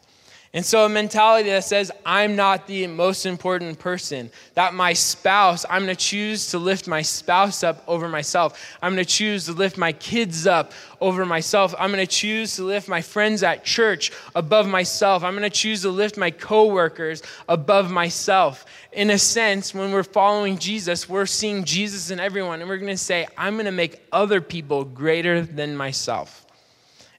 And 0.53 0.65
so, 0.65 0.85
a 0.85 0.89
mentality 0.89 1.49
that 1.49 1.65
says, 1.65 1.91
I'm 2.05 2.37
not 2.37 2.67
the 2.67 2.87
most 2.87 3.25
important 3.25 3.79
person, 3.79 4.31
that 4.53 4.73
my 4.73 4.93
spouse, 4.93 5.65
I'm 5.69 5.83
going 5.83 5.95
to 5.95 6.01
choose 6.01 6.51
to 6.51 6.57
lift 6.57 6.87
my 6.87 7.01
spouse 7.01 7.63
up 7.63 7.83
over 7.85 8.07
myself. 8.07 8.77
I'm 8.81 8.93
going 8.93 9.05
to 9.05 9.11
choose 9.11 9.45
to 9.47 9.51
lift 9.51 9.77
my 9.77 9.91
kids 9.91 10.47
up 10.47 10.71
over 11.01 11.25
myself. 11.25 11.75
I'm 11.77 11.91
going 11.91 12.05
to 12.05 12.11
choose 12.11 12.55
to 12.55 12.63
lift 12.63 12.87
my 12.87 13.01
friends 13.01 13.43
at 13.43 13.65
church 13.65 14.11
above 14.35 14.69
myself. 14.69 15.21
I'm 15.21 15.33
going 15.33 15.43
to 15.43 15.49
choose 15.49 15.81
to 15.81 15.89
lift 15.89 16.17
my 16.17 16.31
coworkers 16.31 17.23
above 17.49 17.91
myself. 17.91 18.65
In 18.93 19.09
a 19.09 19.17
sense, 19.17 19.73
when 19.73 19.91
we're 19.91 20.01
following 20.01 20.57
Jesus, 20.57 21.09
we're 21.09 21.25
seeing 21.25 21.65
Jesus 21.65 22.09
in 22.09 22.21
everyone, 22.21 22.61
and 22.61 22.69
we're 22.69 22.77
going 22.77 22.87
to 22.87 22.97
say, 22.97 23.27
I'm 23.37 23.55
going 23.55 23.65
to 23.65 23.71
make 23.71 24.01
other 24.13 24.39
people 24.39 24.85
greater 24.85 25.41
than 25.41 25.75
myself. 25.75 26.45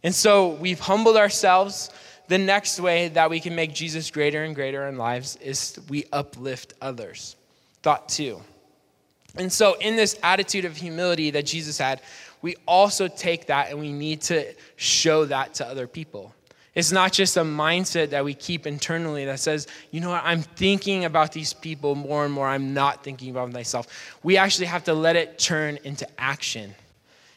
And 0.02 0.14
so, 0.14 0.54
we've 0.54 0.80
humbled 0.80 1.18
ourselves 1.18 1.90
the 2.28 2.38
next 2.38 2.78
way 2.78 3.08
that 3.08 3.30
we 3.30 3.40
can 3.40 3.54
make 3.54 3.74
Jesus 3.74 4.10
greater 4.10 4.44
and 4.44 4.54
greater 4.54 4.86
in 4.86 4.96
lives 4.96 5.36
is 5.36 5.78
we 5.88 6.04
uplift 6.12 6.74
others. 6.80 7.36
Thought 7.82 8.08
two. 8.08 8.40
And 9.36 9.52
so, 9.52 9.74
in 9.74 9.96
this 9.96 10.18
attitude 10.22 10.64
of 10.64 10.76
humility 10.76 11.30
that 11.30 11.46
Jesus 11.46 11.78
had, 11.78 12.02
we 12.42 12.56
also 12.66 13.08
take 13.08 13.46
that 13.46 13.70
and 13.70 13.78
we 13.78 13.92
need 13.92 14.20
to 14.22 14.52
show 14.76 15.24
that 15.24 15.54
to 15.54 15.66
other 15.66 15.86
people. 15.86 16.34
It's 16.74 16.92
not 16.92 17.12
just 17.12 17.36
a 17.36 17.42
mindset 17.42 18.10
that 18.10 18.24
we 18.24 18.34
keep 18.34 18.66
internally 18.66 19.24
that 19.24 19.40
says, 19.40 19.66
you 19.90 20.00
know 20.00 20.10
what, 20.10 20.22
I'm 20.24 20.42
thinking 20.42 21.06
about 21.06 21.32
these 21.32 21.52
people 21.52 21.94
more 21.94 22.24
and 22.24 22.32
more. 22.32 22.46
I'm 22.46 22.72
not 22.72 23.02
thinking 23.02 23.30
about 23.30 23.52
myself. 23.52 24.18
We 24.22 24.36
actually 24.36 24.66
have 24.66 24.84
to 24.84 24.94
let 24.94 25.16
it 25.16 25.38
turn 25.38 25.78
into 25.82 26.06
action. 26.20 26.74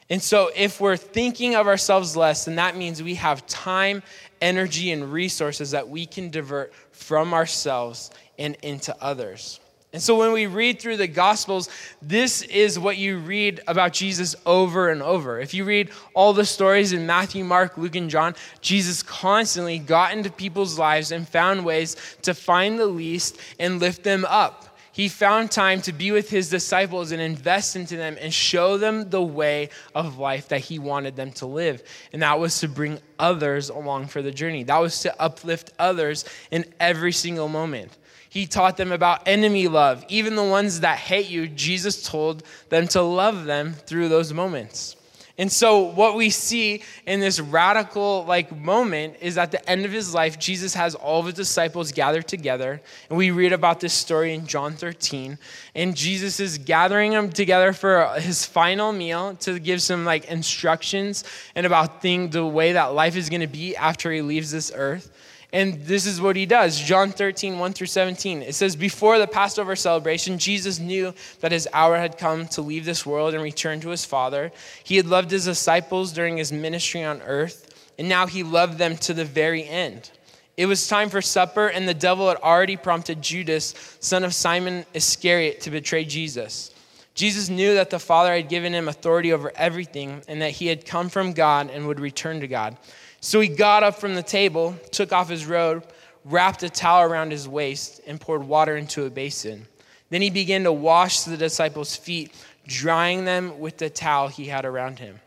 And 0.10 0.22
so, 0.22 0.52
if 0.56 0.82
we're 0.82 0.98
thinking 0.98 1.56
of 1.56 1.68
ourselves 1.68 2.18
less, 2.18 2.46
then 2.46 2.56
that 2.56 2.76
means 2.76 3.02
we 3.02 3.16
have 3.16 3.46
time 3.48 4.04
energy 4.42 4.92
and 4.92 5.12
resources 5.12 5.72
that 5.72 5.88
we 5.88 6.06
can 6.06 6.30
divert 6.30 6.74
from 6.92 7.34
ourselves 7.34 8.12
and 8.38 8.58
into 8.64 8.96
others. 9.02 9.60
And 9.94 10.02
so 10.02 10.18
when 10.18 10.32
we 10.32 10.46
read 10.46 10.80
through 10.80 10.98
the 10.98 11.08
Gospels, 11.08 11.68
this 12.02 12.44
is 12.44 12.80
what 12.80 12.98
you 12.98 13.18
read 13.18 13.60
about 13.68 13.92
Jesus 13.92 14.38
over 14.46 14.90
and 14.90 15.02
over. 15.02 15.40
If 15.40 15.54
you 15.54 15.66
read 15.66 15.90
all 16.14 16.32
the 16.32 16.46
stories 16.46 16.94
in 16.94 17.06
Matthew, 17.06 17.44
Mark, 17.44 17.78
Luke, 17.78 17.98
and 17.98 18.10
John, 18.10 18.36
Jesus 18.62 19.04
constantly 19.04 19.80
got 19.80 20.14
into 20.14 20.32
people's 20.32 20.80
lives 20.80 21.12
and 21.12 21.28
found 21.28 21.66
ways 21.66 21.98
to 22.22 22.34
find 22.34 22.80
the 22.80 22.86
least 22.86 23.38
and 23.60 23.82
lift 23.82 24.04
them 24.04 24.26
up 24.30 24.71
he 24.92 25.08
found 25.08 25.52
time 25.52 25.82
to 25.84 25.94
be 25.94 26.12
with 26.12 26.30
his 26.30 26.50
disciples 26.50 27.12
and 27.12 27.22
invest 27.22 27.76
into 27.76 27.96
them 27.96 28.18
and 28.20 28.34
show 28.34 28.78
them 28.78 29.10
the 29.10 29.22
way 29.22 29.70
of 29.96 30.18
life 30.18 30.50
that 30.50 30.62
he 30.62 30.80
wanted 30.80 31.16
them 31.16 31.32
to 31.34 31.46
live. 31.46 31.82
And 32.12 32.22
that 32.22 32.40
was 32.40 32.60
to 32.60 32.68
bring 32.68 33.00
others 33.18 33.70
along 33.70 34.08
for 34.08 34.22
the 34.22 34.32
journey, 34.32 34.64
that 34.64 34.80
was 34.80 35.00
to 35.02 35.22
uplift 35.22 35.72
others 35.80 36.26
in 36.52 36.66
every 36.80 37.14
single 37.14 37.48
moment. 37.48 37.98
He 38.30 38.48
taught 38.48 38.78
them 38.78 38.92
about 38.92 39.28
enemy 39.28 39.68
love. 39.68 40.06
Even 40.08 40.36
the 40.36 40.44
ones 40.44 40.80
that 40.82 40.98
hate 40.98 41.30
you, 41.30 41.48
Jesus 41.48 42.08
told 42.08 42.44
them 42.70 42.88
to 42.90 43.02
love 43.02 43.44
them 43.46 43.74
through 43.74 44.08
those 44.08 44.34
moments. 44.34 44.96
And 45.42 45.52
so 45.52 45.80
what 45.80 46.16
we 46.16 46.30
see 46.30 46.84
in 47.08 47.20
this 47.20 47.40
radical 47.40 48.26
like 48.26 48.56
moment 48.56 49.16
is 49.22 49.40
at 49.40 49.50
the 49.50 49.68
end 49.68 49.86
of 49.86 49.92
his 49.92 50.14
life 50.14 50.38
Jesus 50.38 50.76
has 50.76 50.94
all 50.94 51.20
of 51.20 51.26
his 51.26 51.34
disciples 51.34 51.92
gathered 51.92 52.28
together 52.28 52.80
and 53.10 53.18
we 53.18 53.32
read 53.32 53.52
about 53.52 53.80
this 53.80 53.92
story 53.92 54.36
in 54.36 54.46
John 54.46 54.74
13 54.74 55.40
and 55.74 55.98
Jesus 55.98 56.40
is 56.40 56.60
gathering 56.60 57.14
them 57.14 57.32
together 57.32 57.74
for 57.74 58.14
his 58.20 58.46
final 58.46 58.94
meal 58.94 59.34
to 59.38 59.58
give 59.58 59.82
some 59.82 60.06
like 60.06 60.26
instructions 60.26 61.24
and 61.56 61.66
about 61.66 62.04
thing 62.04 62.30
the 62.30 62.46
way 62.46 62.74
that 62.74 62.94
life 62.94 63.16
is 63.16 63.28
going 63.28 63.42
to 63.42 63.48
be 63.48 63.76
after 63.76 64.12
he 64.12 64.22
leaves 64.22 64.52
this 64.52 64.72
earth. 64.76 65.10
And 65.54 65.84
this 65.84 66.06
is 66.06 66.22
what 66.22 66.38
he 66.38 66.46
does. 66.46 66.80
John 66.80 67.12
13, 67.12 67.60
1 67.60 67.74
through 67.74 67.88
17. 67.88 68.42
It 68.42 68.56
says, 68.56 68.76
Before 68.76 69.20
the 69.20 69.28
Passover 69.28 69.76
celebration, 69.76 70.38
Jesus 70.38 70.80
knew 70.80 71.14
that 71.42 71.52
his 71.52 71.68
hour 71.74 71.98
had 71.98 72.18
come 72.18 72.48
to 72.50 72.62
leave 72.62 72.86
this 72.86 73.06
world 73.06 73.34
and 73.34 73.44
return 73.44 73.82
to 73.82 73.90
his 73.90 74.06
Father. 74.06 74.54
He 74.84 74.96
had 74.96 75.08
loved 75.08 75.30
his 75.30 75.46
disciples 75.46 76.14
during 76.14 76.38
his 76.38 76.54
ministry 76.54 77.04
on 77.04 77.22
earth, 77.24 77.92
and 78.00 78.08
now 78.08 78.28
he 78.28 78.44
loved 78.44 78.78
them 78.78 78.96
to 78.98 79.14
the 79.14 79.26
very 79.26 79.66
end. 79.66 80.12
It 80.56 80.68
was 80.68 80.88
time 80.88 81.10
for 81.10 81.22
supper, 81.22 81.68
and 81.68 81.88
the 81.88 81.94
devil 81.94 82.30
had 82.30 82.38
already 82.38 82.78
prompted 82.78 83.22
Judas, 83.22 83.98
son 84.00 84.24
of 84.24 84.34
Simon 84.34 84.86
Iscariot, 84.94 85.62
to 85.62 85.72
betray 85.72 86.06
Jesus. 86.06 86.74
Jesus 87.14 87.50
knew 87.50 87.74
that 87.76 87.90
the 87.90 88.00
Father 88.00 88.34
had 88.34 88.48
given 88.48 88.74
him 88.74 88.88
authority 88.88 89.34
over 89.34 89.52
everything, 89.56 90.22
and 90.30 90.42
that 90.42 90.52
he 90.52 90.68
had 90.68 90.86
come 90.86 91.10
from 91.10 91.34
God 91.34 91.70
and 91.70 91.88
would 91.88 92.00
return 92.00 92.40
to 92.40 92.48
God. 92.48 92.78
So 93.22 93.40
he 93.40 93.48
got 93.48 93.84
up 93.84 93.96
from 94.00 94.16
the 94.16 94.24
table, 94.24 94.76
took 94.92 95.14
off 95.14 95.30
his 95.30 95.46
robe, 95.46 95.88
wrapped 96.26 96.64
a 96.64 96.70
towel 96.70 97.04
around 97.04 97.32
his 97.32 97.48
waist, 97.48 98.02
and 98.08 98.20
poured 98.20 98.44
water 98.44 98.76
into 98.76 99.06
a 99.06 99.12
basin. 99.12 99.68
Then 100.10 100.24
he 100.24 100.32
began 100.32 100.64
to 100.64 100.74
wash 100.74 101.22
the 101.22 101.38
disciples' 101.38 101.96
feet, 101.96 102.34
drying 102.68 103.24
them 103.24 103.60
with 103.60 103.78
the 103.78 103.90
towel 103.92 104.28
he 104.28 104.46
had 104.46 104.66
around 104.66 104.98
him. 105.00 105.20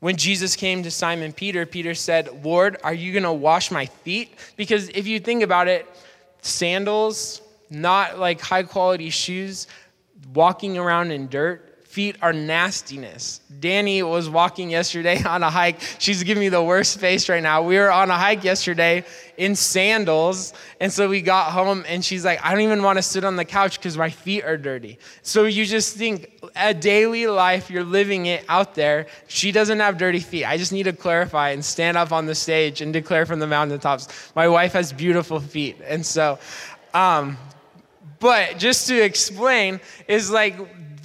When 0.00 0.16
Jesus 0.16 0.54
came 0.54 0.82
to 0.82 0.90
Simon 0.90 1.32
Peter, 1.32 1.64
Peter 1.66 1.94
said, 1.94 2.44
Lord, 2.44 2.76
are 2.84 2.94
you 2.94 3.12
going 3.12 3.22
to 3.22 3.32
wash 3.32 3.70
my 3.70 3.86
feet? 3.86 4.34
Because 4.56 4.88
if 4.90 5.06
you 5.06 5.18
think 5.18 5.42
about 5.42 5.66
it, 5.66 5.86
sandals, 6.42 7.42
not 7.70 8.18
like 8.18 8.40
high 8.40 8.62
quality 8.62 9.10
shoes, 9.10 9.66
walking 10.34 10.76
around 10.78 11.10
in 11.10 11.28
dirt, 11.28 11.69
feet 11.90 12.14
are 12.22 12.32
nastiness. 12.32 13.40
Danny 13.58 14.00
was 14.04 14.30
walking 14.30 14.70
yesterday 14.70 15.20
on 15.24 15.42
a 15.42 15.50
hike. 15.50 15.80
She's 15.98 16.22
giving 16.22 16.40
me 16.40 16.48
the 16.48 16.62
worst 16.62 17.00
face 17.00 17.28
right 17.28 17.42
now. 17.42 17.64
We 17.64 17.78
were 17.78 17.90
on 17.90 18.12
a 18.12 18.16
hike 18.16 18.44
yesterday 18.44 19.04
in 19.36 19.56
sandals. 19.56 20.52
And 20.78 20.92
so 20.92 21.08
we 21.08 21.20
got 21.20 21.50
home 21.50 21.84
and 21.88 22.04
she's 22.04 22.24
like, 22.24 22.44
I 22.44 22.52
don't 22.52 22.60
even 22.60 22.84
want 22.84 22.98
to 22.98 23.02
sit 23.02 23.24
on 23.24 23.34
the 23.34 23.44
couch 23.44 23.76
because 23.76 23.98
my 23.98 24.08
feet 24.08 24.44
are 24.44 24.56
dirty. 24.56 25.00
So 25.22 25.46
you 25.46 25.66
just 25.66 25.96
think 25.96 26.40
a 26.54 26.72
daily 26.72 27.26
life, 27.26 27.68
you're 27.68 27.82
living 27.82 28.26
it 28.26 28.44
out 28.48 28.76
there. 28.76 29.08
She 29.26 29.50
doesn't 29.50 29.80
have 29.80 29.98
dirty 29.98 30.20
feet. 30.20 30.44
I 30.44 30.58
just 30.58 30.72
need 30.72 30.84
to 30.84 30.92
clarify 30.92 31.50
and 31.50 31.64
stand 31.64 31.96
up 31.96 32.12
on 32.12 32.26
the 32.26 32.36
stage 32.36 32.82
and 32.82 32.92
declare 32.92 33.26
from 33.26 33.40
the 33.40 33.48
mountaintops. 33.48 34.30
My 34.36 34.46
wife 34.46 34.74
has 34.74 34.92
beautiful 34.92 35.40
feet. 35.40 35.78
And 35.84 36.06
so, 36.06 36.38
um, 36.94 37.36
but 38.20 38.58
just 38.58 38.86
to 38.86 39.02
explain, 39.02 39.80
is 40.06 40.30
like 40.30 40.56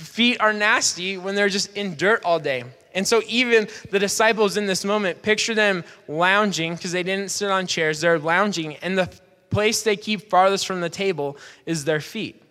feet 0.05 0.39
are 0.39 0.53
nasty 0.53 1.17
when 1.17 1.35
they're 1.35 1.49
just 1.49 1.75
in 1.75 1.95
dirt 1.95 2.23
all 2.23 2.39
day. 2.39 2.63
And 2.93 3.05
so, 3.05 3.21
even 3.27 3.67
the 3.91 3.99
disciples 3.99 4.55
in 4.55 4.67
this 4.67 4.85
moment, 4.85 5.21
picture 5.21 5.53
them 5.53 5.83
lounging 6.07 6.75
because 6.75 6.93
they 6.93 7.03
didn't 7.03 7.29
sit 7.29 7.51
on 7.51 7.67
chairs, 7.67 7.99
they're 7.99 8.17
lounging, 8.17 8.77
and 8.77 8.97
the 8.97 9.09
place 9.49 9.83
they 9.83 9.97
keep 9.97 10.29
farthest 10.29 10.65
from 10.65 10.79
the 10.79 10.89
table 10.89 11.37
is 11.65 11.83
their 11.83 11.99
feet. 11.99 12.41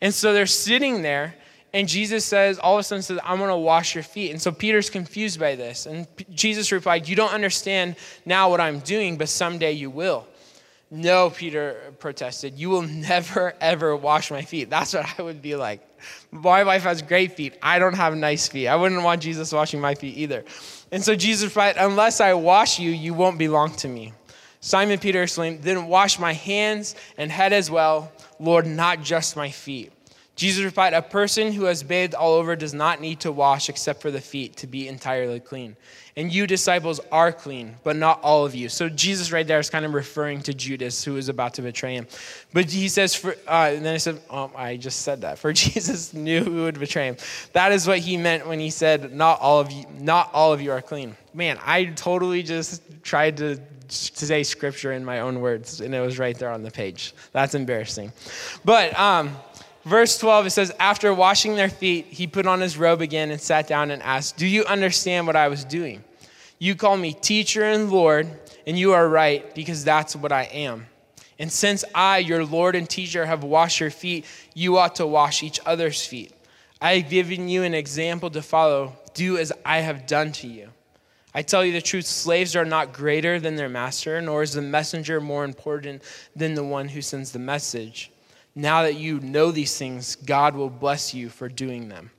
And 0.00 0.12
so, 0.12 0.32
they're 0.32 0.46
sitting 0.46 1.02
there, 1.02 1.36
and 1.72 1.86
Jesus 1.86 2.24
says, 2.24 2.58
all 2.58 2.74
of 2.74 2.80
a 2.80 2.82
sudden, 2.82 3.02
says, 3.02 3.20
I'm 3.22 3.38
going 3.38 3.50
to 3.50 3.56
wash 3.56 3.94
your 3.94 4.02
feet. 4.02 4.32
And 4.32 4.42
so, 4.42 4.50
Peter's 4.50 4.90
confused 4.90 5.38
by 5.38 5.54
this. 5.54 5.86
And 5.86 6.08
Jesus 6.30 6.72
replied, 6.72 7.08
You 7.08 7.14
don't 7.14 7.32
understand 7.32 7.94
now 8.24 8.50
what 8.50 8.60
I'm 8.60 8.80
doing, 8.80 9.16
but 9.16 9.28
someday 9.28 9.72
you 9.72 9.88
will. 9.88 10.26
No, 10.90 11.30
Peter 11.30 11.92
protested. 11.98 12.58
You 12.58 12.70
will 12.70 12.82
never, 12.82 13.54
ever 13.60 13.96
wash 13.96 14.30
my 14.30 14.42
feet. 14.42 14.70
That's 14.70 14.94
what 14.94 15.18
I 15.18 15.22
would 15.22 15.42
be 15.42 15.56
like. 15.56 15.80
My 16.30 16.62
wife 16.62 16.82
has 16.84 17.02
great 17.02 17.32
feet. 17.32 17.58
I 17.60 17.78
don't 17.78 17.94
have 17.94 18.16
nice 18.16 18.46
feet. 18.46 18.68
I 18.68 18.76
wouldn't 18.76 19.02
want 19.02 19.22
Jesus 19.22 19.52
washing 19.52 19.80
my 19.80 19.94
feet 19.94 20.16
either. 20.16 20.44
And 20.92 21.02
so 21.02 21.16
Jesus 21.16 21.46
replied, 21.46 21.76
Unless 21.78 22.20
I 22.20 22.34
wash 22.34 22.78
you, 22.78 22.90
you 22.90 23.14
won't 23.14 23.38
belong 23.38 23.74
to 23.76 23.88
me. 23.88 24.12
Simon 24.60 24.98
Peter 24.98 25.22
exclaimed, 25.22 25.62
Then 25.62 25.86
wash 25.88 26.18
my 26.18 26.32
hands 26.32 26.94
and 27.18 27.32
head 27.32 27.52
as 27.52 27.70
well, 27.70 28.12
Lord, 28.38 28.66
not 28.66 29.02
just 29.02 29.36
my 29.36 29.50
feet. 29.50 29.92
Jesus 30.36 30.62
replied, 30.62 30.92
A 30.92 31.00
person 31.00 31.50
who 31.50 31.64
has 31.64 31.82
bathed 31.82 32.14
all 32.14 32.34
over 32.34 32.54
does 32.54 32.74
not 32.74 33.00
need 33.00 33.20
to 33.20 33.32
wash 33.32 33.70
except 33.70 34.02
for 34.02 34.10
the 34.10 34.20
feet 34.20 34.56
to 34.56 34.66
be 34.66 34.86
entirely 34.86 35.40
clean. 35.40 35.76
And 36.14 36.32
you 36.32 36.46
disciples 36.46 37.00
are 37.10 37.32
clean, 37.32 37.76
but 37.84 37.96
not 37.96 38.20
all 38.22 38.44
of 38.44 38.54
you. 38.54 38.68
So 38.68 38.88
Jesus 38.90 39.32
right 39.32 39.46
there 39.46 39.58
is 39.58 39.70
kind 39.70 39.84
of 39.84 39.94
referring 39.94 40.42
to 40.42 40.54
Judas 40.54 41.02
who 41.02 41.16
is 41.16 41.30
about 41.30 41.54
to 41.54 41.62
betray 41.62 41.94
him. 41.94 42.06
But 42.52 42.70
he 42.70 42.88
says, 42.88 43.14
for, 43.14 43.34
uh, 43.48 43.70
and 43.74 43.84
then 43.84 43.94
I 43.94 43.98
said, 43.98 44.20
oh, 44.30 44.50
I 44.54 44.76
just 44.76 45.00
said 45.00 45.22
that. 45.22 45.38
For 45.38 45.52
Jesus 45.54 46.12
knew 46.12 46.44
who 46.44 46.62
would 46.64 46.78
betray 46.78 47.08
him. 47.08 47.16
That 47.52 47.72
is 47.72 47.86
what 47.86 47.98
he 47.98 48.18
meant 48.18 48.46
when 48.46 48.60
he 48.60 48.70
said, 48.70 49.14
not 49.14 49.40
all 49.40 49.60
of 49.60 49.72
you, 49.72 49.84
not 49.98 50.30
all 50.34 50.52
of 50.52 50.60
you 50.60 50.70
are 50.70 50.82
clean. 50.82 51.16
Man, 51.32 51.58
I 51.64 51.86
totally 51.86 52.42
just 52.42 52.82
tried 53.02 53.38
to 53.38 53.58
to 53.88 54.26
say 54.26 54.42
scripture 54.42 54.92
in 54.92 55.04
my 55.04 55.20
own 55.20 55.40
words, 55.40 55.80
and 55.80 55.94
it 55.94 56.00
was 56.00 56.18
right 56.18 56.36
there 56.36 56.50
on 56.50 56.62
the 56.62 56.70
page. 56.70 57.14
That's 57.32 57.54
embarrassing. 57.54 58.12
But 58.64 58.98
um, 58.98 59.36
Verse 59.86 60.18
12, 60.18 60.46
it 60.46 60.50
says, 60.50 60.72
After 60.80 61.14
washing 61.14 61.54
their 61.54 61.68
feet, 61.68 62.06
he 62.06 62.26
put 62.26 62.44
on 62.44 62.60
his 62.60 62.76
robe 62.76 63.00
again 63.00 63.30
and 63.30 63.40
sat 63.40 63.68
down 63.68 63.92
and 63.92 64.02
asked, 64.02 64.36
Do 64.36 64.44
you 64.44 64.64
understand 64.64 65.28
what 65.28 65.36
I 65.36 65.46
was 65.46 65.64
doing? 65.64 66.02
You 66.58 66.74
call 66.74 66.96
me 66.96 67.12
teacher 67.12 67.62
and 67.62 67.88
Lord, 67.88 68.28
and 68.66 68.76
you 68.76 68.94
are 68.94 69.08
right, 69.08 69.54
because 69.54 69.84
that's 69.84 70.16
what 70.16 70.32
I 70.32 70.42
am. 70.44 70.86
And 71.38 71.52
since 71.52 71.84
I, 71.94 72.18
your 72.18 72.44
Lord 72.44 72.74
and 72.74 72.90
teacher, 72.90 73.26
have 73.26 73.44
washed 73.44 73.78
your 73.78 73.92
feet, 73.92 74.24
you 74.54 74.76
ought 74.76 74.96
to 74.96 75.06
wash 75.06 75.44
each 75.44 75.60
other's 75.64 76.04
feet. 76.04 76.32
I 76.80 76.96
have 76.96 77.08
given 77.08 77.48
you 77.48 77.62
an 77.62 77.74
example 77.74 78.30
to 78.30 78.42
follow. 78.42 78.92
Do 79.14 79.38
as 79.38 79.52
I 79.64 79.78
have 79.78 80.08
done 80.08 80.32
to 80.32 80.48
you. 80.48 80.70
I 81.32 81.42
tell 81.42 81.64
you 81.64 81.72
the 81.72 81.80
truth 81.80 82.06
slaves 82.06 82.56
are 82.56 82.64
not 82.64 82.92
greater 82.92 83.38
than 83.38 83.54
their 83.54 83.68
master, 83.68 84.20
nor 84.20 84.42
is 84.42 84.54
the 84.54 84.62
messenger 84.62 85.20
more 85.20 85.44
important 85.44 86.02
than 86.34 86.54
the 86.54 86.64
one 86.64 86.88
who 86.88 87.02
sends 87.02 87.30
the 87.30 87.38
message. 87.38 88.10
Now 88.58 88.82
that 88.82 88.96
you 88.96 89.20
know 89.20 89.50
these 89.50 89.76
things, 89.76 90.16
God 90.16 90.56
will 90.56 90.70
bless 90.70 91.12
you 91.12 91.28
for 91.28 91.46
doing 91.46 91.90
them. 91.90 92.10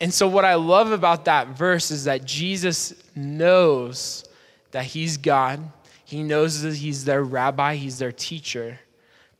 And 0.00 0.14
so, 0.14 0.28
what 0.28 0.44
I 0.44 0.54
love 0.54 0.92
about 0.92 1.24
that 1.24 1.48
verse 1.48 1.90
is 1.90 2.04
that 2.04 2.24
Jesus 2.24 2.94
knows 3.16 4.24
that 4.70 4.84
He's 4.84 5.16
God. 5.16 5.60
He 6.04 6.22
knows 6.22 6.62
that 6.62 6.76
He's 6.76 7.04
their 7.04 7.24
rabbi, 7.24 7.74
He's 7.74 7.98
their 7.98 8.12
teacher, 8.12 8.78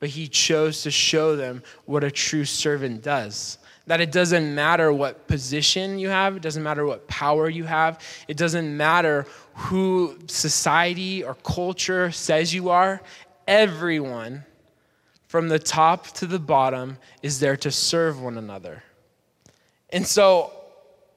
but 0.00 0.08
He 0.08 0.26
chose 0.26 0.82
to 0.82 0.90
show 0.90 1.36
them 1.36 1.62
what 1.84 2.02
a 2.02 2.10
true 2.10 2.44
servant 2.44 3.02
does. 3.02 3.58
That 3.86 4.00
it 4.00 4.10
doesn't 4.10 4.52
matter 4.54 4.92
what 4.92 5.28
position 5.28 6.00
you 6.00 6.08
have, 6.08 6.36
it 6.36 6.42
doesn't 6.42 6.64
matter 6.64 6.84
what 6.84 7.06
power 7.06 7.48
you 7.48 7.62
have, 7.62 8.02
it 8.26 8.36
doesn't 8.36 8.76
matter 8.76 9.24
who 9.54 10.18
society 10.26 11.22
or 11.22 11.34
culture 11.36 12.10
says 12.10 12.52
you 12.52 12.70
are. 12.70 13.00
Everyone, 13.46 14.44
from 15.28 15.48
the 15.48 15.58
top 15.58 16.08
to 16.08 16.26
the 16.26 16.38
bottom, 16.38 16.98
is 17.22 17.38
there 17.38 17.56
to 17.58 17.70
serve 17.70 18.20
one 18.20 18.36
another. 18.36 18.82
And 19.90 20.06
so 20.06 20.52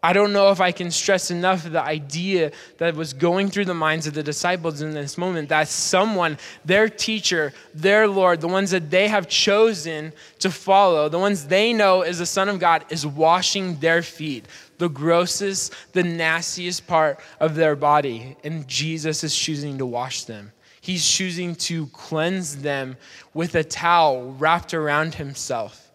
I 0.04 0.14
don't 0.14 0.34
know 0.34 0.50
if 0.50 0.60
I 0.60 0.72
can 0.72 0.90
stress 0.90 1.30
enough 1.30 1.64
the 1.64 1.82
idea 1.82 2.52
that 2.80 2.96
was 2.96 3.14
going 3.14 3.50
through 3.50 3.66
the 3.66 3.76
minds 3.76 4.08
of 4.08 4.16
the 4.16 4.24
disciples 4.24 4.82
in 4.82 4.94
this 4.94 5.16
moment 5.16 5.50
that 5.50 5.68
someone, 5.68 6.40
their 6.66 6.90
teacher, 6.90 7.54
their 7.76 8.08
Lord, 8.08 8.42
the 8.42 8.48
ones 8.48 8.72
that 8.72 8.90
they 8.90 9.08
have 9.08 9.30
chosen 9.30 10.12
to 10.40 10.50
follow, 10.50 11.08
the 11.08 11.20
ones 11.20 11.46
they 11.46 11.72
know 11.72 12.02
is 12.02 12.18
the 12.18 12.26
Son 12.26 12.50
of 12.50 12.60
God, 12.60 12.84
is 12.90 13.06
washing 13.06 13.80
their 13.80 14.02
feet, 14.02 14.46
the 14.80 14.90
grossest, 14.90 15.72
the 15.94 16.04
nastiest 16.04 16.88
part 16.88 17.20
of 17.40 17.54
their 17.54 17.76
body. 17.76 18.38
And 18.44 18.68
Jesus 18.68 19.24
is 19.24 19.36
choosing 19.36 19.78
to 19.78 19.86
wash 19.86 20.24
them. 20.24 20.52
He's 20.82 21.08
choosing 21.08 21.56
to 21.56 21.88
cleanse 21.88 22.58
them 22.58 22.98
with 23.34 23.56
a 23.56 23.64
towel 23.64 24.34
wrapped 24.34 24.74
around 24.74 25.16
himself. 25.16 25.92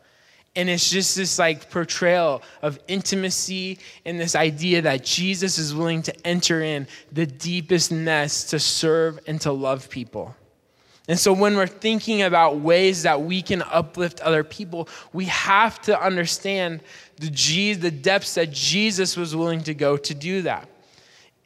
And 0.55 0.71
it's 0.71 0.89
just 0.89 1.17
this 1.17 1.39
like 1.39 1.71
portrayal 1.71 2.43
of 2.63 2.79
intimacy 2.89 3.79
and 4.07 4.19
this 4.19 4.35
idea 4.35 4.81
that 4.83 5.05
Jesus 5.05 5.59
is 5.59 5.75
willing 5.75 6.03
to 6.03 6.27
enter 6.27 6.63
in 6.63 6.87
the 7.13 7.27
deepest 7.27 7.93
nest 7.93 8.51
to 8.51 8.59
serve 8.59 9.19
and 9.27 9.39
to 9.43 9.53
love 9.53 9.91
people. 9.91 10.35
And 11.09 11.19
so 11.19 11.33
when 11.33 11.57
we're 11.57 11.67
thinking 11.67 12.23
about 12.23 12.61
ways 12.61 13.03
that 13.03 13.21
we 13.21 13.43
can 13.43 13.63
uplift 13.63 14.21
other 14.21 14.43
people, 14.43 14.89
we 15.13 15.27
have 15.27 15.81
to 15.83 16.01
understand 16.01 16.81
the, 17.17 17.31
G, 17.31 17.75
the 17.75 17.91
depths 17.91 18.35
that 18.35 18.51
Jesus 18.51 19.17
was 19.17 19.37
willing 19.37 19.63
to 19.65 19.75
go 19.75 19.97
to 19.97 20.15
do 20.15 20.43
that. 20.43 20.69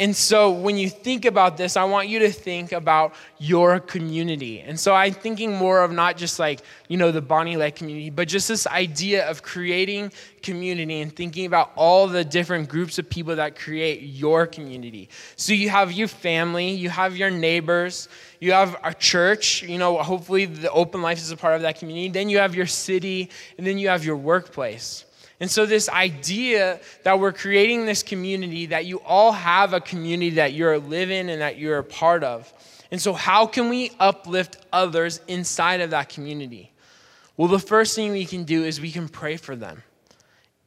And 0.01 0.17
so 0.17 0.51
when 0.51 0.79
you 0.79 0.89
think 0.89 1.27
about 1.27 1.59
this, 1.59 1.77
I 1.77 1.85
want 1.85 2.09
you 2.09 2.21
to 2.21 2.33
think 2.33 2.73
about 2.73 3.15
your 3.39 3.79
community. 3.79 4.61
And 4.61 4.81
so 4.81 4.95
I'm 4.95 5.13
thinking 5.13 5.55
more 5.55 5.83
of 5.85 5.93
not 5.93 6.17
just 6.17 6.39
like, 6.39 6.63
you 6.89 6.97
know, 6.97 7.13
the 7.13 7.21
Bonney 7.21 7.59
Lake 7.59 7.77
community, 7.77 8.09
but 8.09 8.27
just 8.27 8.49
this 8.49 8.67
idea 8.67 9.29
of 9.29 9.43
creating 9.43 10.11
community 10.41 11.03
and 11.03 11.15
thinking 11.15 11.45
about 11.45 11.73
all 11.77 12.09
the 12.09 12.25
different 12.25 12.71
groups 12.71 12.99
of 12.99 13.11
people 13.11 13.37
that 13.37 13.59
create 13.59 14.01
your 14.01 14.47
community. 14.47 15.11
So 15.37 15.53
you 15.53 15.69
have 15.69 15.93
your 15.93 16.09
family, 16.09 16.71
you 16.71 16.89
have 16.89 17.15
your 17.15 17.31
neighbors, 17.31 18.09
you 18.41 18.53
have 18.53 18.79
a 18.83 18.95
church, 18.95 19.63
you 19.65 19.77
know, 19.77 19.99
hopefully 19.99 20.47
the 20.47 20.71
open 20.71 21.03
life 21.03 21.19
is 21.19 21.31
a 21.31 21.37
part 21.37 21.57
of 21.57 21.63
that 21.63 21.79
community. 21.79 22.09
Then 22.09 22.31
you 22.31 22.39
have 22.39 22.55
your 22.55 22.65
city, 22.65 23.29
and 23.59 23.67
then 23.67 23.77
you 23.77 23.89
have 23.89 24.03
your 24.03 24.17
workplace. 24.17 25.05
And 25.41 25.51
so, 25.51 25.65
this 25.65 25.89
idea 25.89 26.81
that 27.03 27.19
we're 27.19 27.33
creating 27.33 27.87
this 27.87 28.03
community, 28.03 28.67
that 28.67 28.85
you 28.85 28.99
all 28.99 29.33
have 29.33 29.73
a 29.73 29.81
community 29.81 30.31
that 30.37 30.53
you're 30.53 30.79
living 30.79 31.31
and 31.31 31.41
that 31.41 31.59
you're 31.59 31.79
a 31.79 31.85
part 31.85 32.23
of. 32.23 32.53
And 32.91 33.01
so, 33.01 33.15
how 33.15 33.47
can 33.47 33.71
we 33.71 33.93
uplift 33.99 34.59
others 34.71 35.21
inside 35.27 35.81
of 35.81 35.91
that 35.91 36.11
community? 36.11 36.73
Well, 37.39 37.49
the 37.49 37.59
first 37.59 37.97
thing 37.97 38.13
we 38.13 38.27
can 38.27 38.45
do 38.45 38.65
is 38.65 38.83
we 38.83 38.93
can 38.93 39.09
pray 39.09 39.39
for 39.39 39.57
them. 39.57 39.83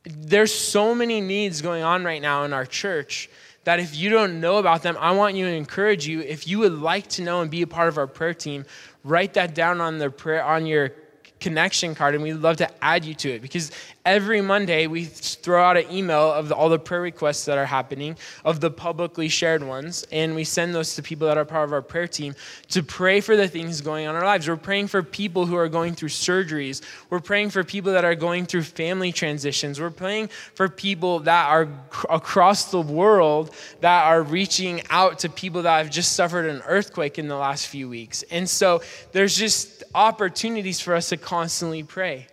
There's 0.05 0.51
so 0.51 0.95
many 0.95 1.21
needs 1.21 1.61
going 1.61 1.83
on 1.83 2.03
right 2.03 2.21
now 2.21 2.43
in 2.43 2.51
our 2.51 2.65
church 2.65 3.29
that 3.65 3.79
if 3.79 3.95
you 3.95 4.09
don't 4.09 4.41
know 4.41 4.57
about 4.57 4.81
them, 4.81 4.97
I 4.99 5.11
want 5.11 5.35
you 5.35 5.45
to 5.45 5.51
encourage 5.51 6.07
you. 6.07 6.21
If 6.21 6.47
you 6.47 6.59
would 6.59 6.73
like 6.73 7.07
to 7.09 7.21
know 7.21 7.41
and 7.41 7.51
be 7.51 7.61
a 7.61 7.67
part 7.67 7.89
of 7.89 7.97
our 7.99 8.07
prayer 8.07 8.33
team, 8.33 8.65
write 9.03 9.35
that 9.35 9.53
down 9.53 9.79
on 9.79 9.99
the 9.99 10.09
prayer 10.09 10.43
on 10.43 10.65
your 10.65 10.91
connection 11.39 11.93
card 11.93 12.15
and 12.15 12.23
we'd 12.23 12.35
love 12.35 12.57
to 12.57 12.83
add 12.83 13.03
you 13.03 13.13
to 13.13 13.29
it 13.29 13.41
because 13.41 13.69
every 14.05 14.41
Monday 14.41 14.87
we 14.87 15.05
throw 15.05 15.63
out 15.63 15.77
an 15.77 15.89
email 15.91 16.31
of 16.31 16.51
all 16.51 16.69
the 16.69 16.79
prayer 16.79 17.01
requests 17.01 17.45
that 17.45 17.57
are 17.57 17.65
happening, 17.65 18.17
of 18.43 18.59
the 18.59 18.69
publicly 18.69 19.29
shared 19.29 19.63
ones, 19.63 20.05
and 20.11 20.35
we 20.35 20.43
send 20.43 20.75
those 20.75 20.95
to 20.95 21.01
people 21.01 21.27
that 21.27 21.37
are 21.37 21.45
part 21.45 21.67
of 21.67 21.73
our 21.73 21.81
prayer 21.81 22.07
team 22.07 22.35
to 22.69 22.83
pray 22.83 23.21
for 23.21 23.35
the 23.35 23.47
things 23.47 23.81
going 23.81 24.05
on 24.05 24.15
in 24.15 24.21
our 24.21 24.25
lives. 24.25 24.47
We're 24.47 24.57
praying 24.57 24.87
for 24.87 25.03
people 25.03 25.45
who 25.45 25.55
are 25.55 25.69
going 25.69 25.95
through 25.95 26.09
surgeries. 26.09 26.81
We're 27.09 27.19
praying 27.19 27.51
for 27.51 27.63
people 27.63 27.93
that 27.93 28.03
are 28.03 28.15
going 28.15 28.45
through 28.45 28.63
family 28.63 29.11
transitions. 29.11 29.79
We're 29.79 29.89
praying 29.89 30.29
for 30.55 30.67
people 30.67 31.19
that 31.21 31.47
are 31.47 31.69
across 32.09 32.71
the 32.71 32.81
world 32.81 33.55
that 33.81 34.05
are 34.05 34.21
reaching 34.21 34.81
out 34.89 35.19
to 35.19 35.29
people 35.29 35.61
that 35.61 35.77
have 35.77 35.89
just 35.89 36.13
suffered 36.13 36.45
an 36.45 36.61
earthquake 36.67 37.17
in 37.17 37.27
the 37.27 37.37
last 37.37 37.67
few 37.67 37.87
weeks. 37.87 38.23
And 38.23 38.49
so 38.49 38.81
there's 39.13 39.37
just 39.37 39.83
opportunities 39.95 40.81
for 40.81 40.93
us 40.93 41.09
to 41.09 41.17
constantly 41.17 41.83
pray. 41.83 42.27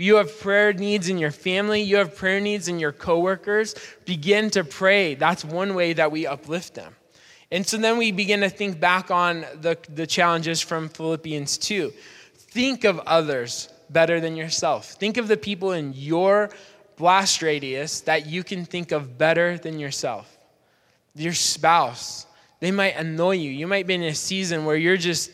You 0.00 0.16
have 0.16 0.40
prayer 0.40 0.72
needs 0.72 1.10
in 1.10 1.18
your 1.18 1.30
family, 1.30 1.82
you 1.82 1.96
have 1.96 2.16
prayer 2.16 2.40
needs 2.40 2.68
in 2.68 2.78
your 2.78 2.90
coworkers. 2.90 3.74
Begin 4.06 4.48
to 4.50 4.64
pray. 4.64 5.14
That's 5.14 5.44
one 5.44 5.74
way 5.74 5.92
that 5.92 6.10
we 6.10 6.26
uplift 6.26 6.74
them. 6.74 6.96
And 7.50 7.66
so 7.66 7.76
then 7.76 7.98
we 7.98 8.10
begin 8.10 8.40
to 8.40 8.48
think 8.48 8.80
back 8.80 9.10
on 9.10 9.44
the, 9.60 9.76
the 9.94 10.06
challenges 10.06 10.62
from 10.62 10.88
Philippians 10.88 11.58
2. 11.58 11.92
Think 12.34 12.84
of 12.84 12.98
others 13.00 13.68
better 13.90 14.20
than 14.20 14.36
yourself. 14.36 14.92
Think 14.92 15.18
of 15.18 15.28
the 15.28 15.36
people 15.36 15.72
in 15.72 15.92
your 15.92 16.48
blast 16.96 17.42
radius 17.42 18.00
that 18.02 18.24
you 18.24 18.42
can 18.42 18.64
think 18.64 18.92
of 18.92 19.18
better 19.18 19.58
than 19.58 19.78
yourself. 19.78 20.38
Your 21.14 21.34
spouse, 21.34 22.26
they 22.60 22.70
might 22.70 22.96
annoy 22.96 23.32
you. 23.32 23.50
You 23.50 23.66
might 23.66 23.86
be 23.86 23.96
in 23.96 24.02
a 24.04 24.14
season 24.14 24.64
where 24.64 24.76
you're 24.76 24.96
just 24.96 25.30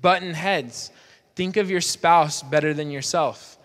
button 0.00 0.32
heads. 0.32 0.90
Think 1.34 1.58
of 1.58 1.70
your 1.70 1.82
spouse 1.82 2.42
better 2.42 2.72
than 2.72 2.90
yourself. 2.90 3.55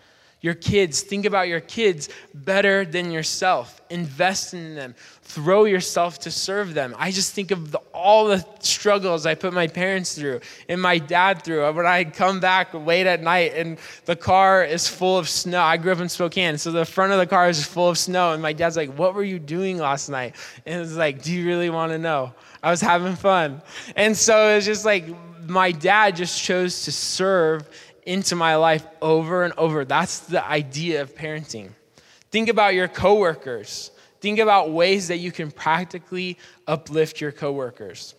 Your 0.42 0.54
kids, 0.54 1.02
think 1.02 1.24
about 1.24 1.46
your 1.46 1.60
kids 1.60 2.08
better 2.34 2.84
than 2.84 3.12
yourself. 3.12 3.80
Invest 3.90 4.54
in 4.54 4.74
them. 4.74 4.96
Throw 5.22 5.66
yourself 5.66 6.18
to 6.20 6.32
serve 6.32 6.74
them. 6.74 6.96
I 6.98 7.12
just 7.12 7.32
think 7.32 7.52
of 7.52 7.70
the, 7.70 7.78
all 7.94 8.26
the 8.26 8.44
struggles 8.58 9.24
I 9.24 9.36
put 9.36 9.52
my 9.52 9.68
parents 9.68 10.16
through 10.16 10.40
and 10.68 10.82
my 10.82 10.98
dad 10.98 11.44
through. 11.44 11.72
When 11.72 11.86
I 11.86 12.02
come 12.02 12.40
back 12.40 12.74
late 12.74 13.06
at 13.06 13.22
night 13.22 13.52
and 13.54 13.78
the 14.04 14.16
car 14.16 14.64
is 14.64 14.88
full 14.88 15.16
of 15.16 15.28
snow. 15.28 15.62
I 15.62 15.76
grew 15.76 15.92
up 15.92 16.00
in 16.00 16.08
Spokane, 16.08 16.58
so 16.58 16.72
the 16.72 16.84
front 16.84 17.12
of 17.12 17.20
the 17.20 17.26
car 17.26 17.48
is 17.48 17.64
full 17.64 17.88
of 17.88 17.96
snow. 17.96 18.32
And 18.32 18.42
my 18.42 18.52
dad's 18.52 18.76
like, 18.76 18.92
What 18.98 19.14
were 19.14 19.22
you 19.22 19.38
doing 19.38 19.78
last 19.78 20.08
night? 20.08 20.34
And 20.66 20.82
it's 20.82 20.94
like, 20.94 21.22
Do 21.22 21.32
you 21.32 21.46
really 21.46 21.70
want 21.70 21.92
to 21.92 21.98
know? 21.98 22.34
I 22.64 22.70
was 22.70 22.80
having 22.80 23.14
fun. 23.14 23.62
And 23.94 24.16
so 24.16 24.48
it's 24.56 24.66
just 24.66 24.84
like, 24.84 25.06
my 25.48 25.72
dad 25.72 26.16
just 26.16 26.42
chose 26.42 26.84
to 26.84 26.92
serve 26.92 27.68
into 28.04 28.36
my 28.36 28.56
life 28.56 28.86
over 29.00 29.44
and 29.44 29.52
over. 29.56 29.84
That's 29.84 30.20
the 30.20 30.44
idea 30.44 31.02
of 31.02 31.14
parenting. 31.14 31.70
Think 32.30 32.48
about 32.48 32.74
your 32.74 32.88
coworkers. 32.88 33.90
Think 34.20 34.38
about 34.38 34.70
ways 34.70 35.08
that 35.08 35.18
you 35.18 35.32
can 35.32 35.50
practically 35.50 36.38
uplift 36.66 37.20
your 37.20 37.32
coworkers. 37.32 38.14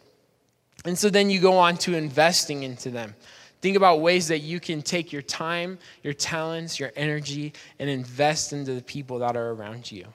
And 0.85 0.97
so 0.97 1.09
then 1.09 1.29
you 1.29 1.39
go 1.39 1.57
on 1.57 1.77
to 1.77 1.95
investing 1.95 2.63
into 2.63 2.89
them. 2.89 3.15
Think 3.61 3.77
about 3.77 4.01
ways 4.01 4.27
that 4.27 4.39
you 4.39 4.59
can 4.59 4.81
take 4.81 5.13
your 5.13 5.21
time, 5.21 5.79
your 6.03 6.13
talents, 6.13 6.79
your 6.79 6.91
energy, 6.97 7.53
and 7.79 7.89
invest 7.89 8.51
into 8.51 8.73
the 8.73 8.81
people 8.81 9.19
that 9.19 9.37
are 9.37 9.51
around 9.51 9.89
you. 9.89 10.05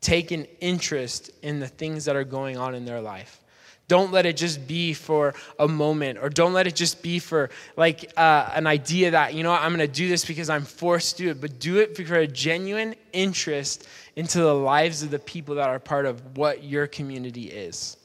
Take 0.00 0.32
an 0.32 0.46
interest 0.60 1.30
in 1.42 1.60
the 1.60 1.68
things 1.68 2.04
that 2.06 2.16
are 2.16 2.24
going 2.24 2.56
on 2.56 2.74
in 2.74 2.84
their 2.84 3.00
life. 3.00 3.40
Don't 3.88 4.12
let 4.12 4.26
it 4.26 4.36
just 4.36 4.68
be 4.68 4.92
for 4.92 5.34
a 5.58 5.66
moment, 5.66 6.18
or 6.20 6.28
don't 6.28 6.52
let 6.52 6.66
it 6.66 6.76
just 6.76 7.02
be 7.02 7.18
for 7.18 7.48
like 7.76 8.12
uh, 8.18 8.50
an 8.54 8.66
idea 8.66 9.10
that, 9.12 9.32
you 9.32 9.42
know 9.42 9.52
I'm 9.52 9.74
going 9.74 9.86
to 9.86 9.92
do 9.92 10.08
this 10.08 10.26
because 10.26 10.50
I'm 10.50 10.64
forced 10.64 11.16
to 11.16 11.24
do 11.24 11.30
it, 11.30 11.40
but 11.40 11.58
do 11.58 11.78
it 11.78 11.96
for 11.96 12.16
a 12.16 12.26
genuine 12.26 12.94
interest 13.14 13.88
into 14.14 14.40
the 14.40 14.54
lives 14.54 15.02
of 15.02 15.10
the 15.10 15.18
people 15.18 15.54
that 15.54 15.68
are 15.68 15.78
part 15.78 16.04
of 16.04 16.36
what 16.36 16.62
your 16.62 16.86
community 16.86 17.44
is. 17.44 17.96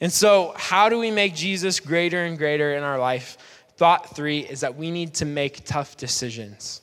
And 0.00 0.12
so, 0.12 0.52
how 0.56 0.90
do 0.90 0.98
we 0.98 1.10
make 1.10 1.34
Jesus 1.34 1.80
greater 1.80 2.24
and 2.24 2.36
greater 2.36 2.74
in 2.74 2.82
our 2.82 2.98
life? 2.98 3.38
Thought 3.76 4.14
three 4.14 4.40
is 4.40 4.60
that 4.60 4.76
we 4.76 4.90
need 4.90 5.14
to 5.14 5.24
make 5.24 5.64
tough 5.64 5.96
decisions. 5.96 6.82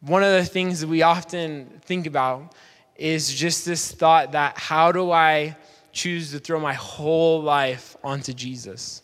One 0.00 0.22
of 0.22 0.32
the 0.32 0.44
things 0.44 0.80
that 0.80 0.88
we 0.88 1.02
often 1.02 1.80
think 1.84 2.06
about 2.06 2.54
is 2.96 3.32
just 3.32 3.64
this 3.64 3.92
thought 3.92 4.32
that 4.32 4.58
how 4.58 4.92
do 4.92 5.10
I 5.10 5.56
choose 5.92 6.30
to 6.32 6.38
throw 6.38 6.58
my 6.58 6.74
whole 6.74 7.42
life 7.42 7.96
onto 8.02 8.32
Jesus. 8.32 9.02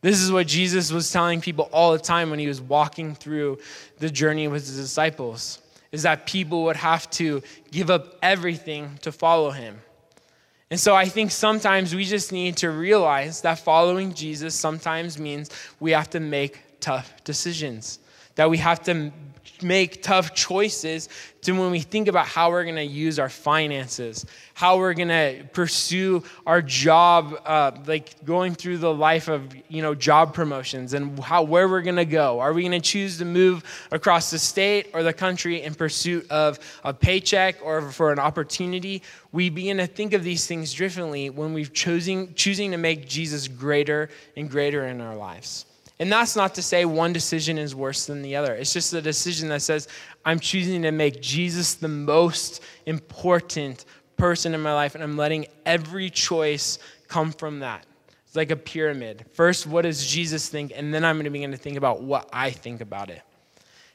This 0.00 0.20
is 0.20 0.30
what 0.30 0.46
Jesus 0.46 0.92
was 0.92 1.10
telling 1.10 1.40
people 1.40 1.68
all 1.72 1.92
the 1.92 1.98
time 1.98 2.30
when 2.30 2.38
he 2.38 2.46
was 2.46 2.60
walking 2.60 3.14
through 3.14 3.58
the 3.98 4.08
journey 4.10 4.46
with 4.46 4.66
his 4.66 4.76
disciples 4.76 5.60
is 5.90 6.02
that 6.02 6.26
people 6.26 6.64
would 6.64 6.76
have 6.76 7.08
to 7.10 7.42
give 7.70 7.90
up 7.90 8.16
everything 8.22 8.98
to 9.02 9.10
follow 9.10 9.50
him. 9.50 9.80
And 10.70 10.78
so 10.78 10.94
I 10.94 11.06
think 11.06 11.30
sometimes 11.30 11.94
we 11.94 12.04
just 12.04 12.30
need 12.30 12.58
to 12.58 12.70
realize 12.70 13.40
that 13.40 13.58
following 13.58 14.12
Jesus 14.12 14.54
sometimes 14.54 15.18
means 15.18 15.50
we 15.80 15.92
have 15.92 16.10
to 16.10 16.20
make 16.20 16.60
tough 16.80 17.24
decisions, 17.24 18.00
that 18.38 18.48
we 18.48 18.56
have 18.56 18.80
to 18.84 19.10
make 19.62 20.00
tough 20.00 20.32
choices 20.32 21.08
to 21.42 21.50
when 21.50 21.72
we 21.72 21.80
think 21.80 22.06
about 22.06 22.24
how 22.24 22.50
we're 22.50 22.62
going 22.62 22.76
to 22.76 22.84
use 22.84 23.18
our 23.18 23.28
finances, 23.28 24.24
how 24.54 24.78
we're 24.78 24.94
going 24.94 25.08
to 25.08 25.42
pursue 25.52 26.22
our 26.46 26.62
job, 26.62 27.34
uh, 27.44 27.72
like 27.88 28.24
going 28.24 28.54
through 28.54 28.78
the 28.78 28.94
life 28.94 29.26
of 29.26 29.52
you 29.66 29.82
know 29.82 29.92
job 29.92 30.34
promotions 30.34 30.94
and 30.94 31.18
how 31.18 31.42
where 31.42 31.68
we're 31.68 31.82
going 31.82 31.96
to 31.96 32.04
go. 32.04 32.38
Are 32.38 32.52
we 32.52 32.62
going 32.62 32.80
to 32.80 32.80
choose 32.80 33.18
to 33.18 33.24
move 33.24 33.64
across 33.90 34.30
the 34.30 34.38
state 34.38 34.90
or 34.92 35.02
the 35.02 35.12
country 35.12 35.62
in 35.62 35.74
pursuit 35.74 36.30
of 36.30 36.60
a 36.84 36.94
paycheck 36.94 37.56
or 37.60 37.90
for 37.90 38.12
an 38.12 38.20
opportunity? 38.20 39.02
We 39.32 39.50
begin 39.50 39.78
to 39.78 39.88
think 39.88 40.12
of 40.12 40.22
these 40.22 40.46
things 40.46 40.72
differently 40.72 41.28
when 41.28 41.54
we've 41.54 41.72
choosing 41.72 42.34
choosing 42.34 42.70
to 42.70 42.76
make 42.76 43.08
Jesus 43.08 43.48
greater 43.48 44.10
and 44.36 44.48
greater 44.48 44.86
in 44.86 45.00
our 45.00 45.16
lives. 45.16 45.64
And 46.00 46.12
that's 46.12 46.36
not 46.36 46.54
to 46.54 46.62
say 46.62 46.84
one 46.84 47.12
decision 47.12 47.58
is 47.58 47.74
worse 47.74 48.06
than 48.06 48.22
the 48.22 48.36
other. 48.36 48.54
It's 48.54 48.72
just 48.72 48.92
a 48.92 49.02
decision 49.02 49.48
that 49.48 49.62
says, 49.62 49.88
I'm 50.24 50.38
choosing 50.38 50.82
to 50.82 50.92
make 50.92 51.20
Jesus 51.20 51.74
the 51.74 51.88
most 51.88 52.62
important 52.86 53.84
person 54.16 54.54
in 54.54 54.60
my 54.60 54.74
life, 54.74 54.94
and 54.94 55.02
I'm 55.02 55.16
letting 55.16 55.46
every 55.66 56.10
choice 56.10 56.78
come 57.08 57.32
from 57.32 57.60
that. 57.60 57.84
It's 58.26 58.36
like 58.36 58.50
a 58.50 58.56
pyramid. 58.56 59.24
First, 59.32 59.66
what 59.66 59.82
does 59.82 60.06
Jesus 60.06 60.48
think? 60.48 60.72
And 60.74 60.92
then 60.92 61.04
I'm 61.04 61.16
going 61.16 61.24
to 61.24 61.30
begin 61.30 61.50
to 61.50 61.56
think 61.56 61.76
about 61.76 62.02
what 62.02 62.28
I 62.32 62.50
think 62.50 62.80
about 62.80 63.10
it. 63.10 63.22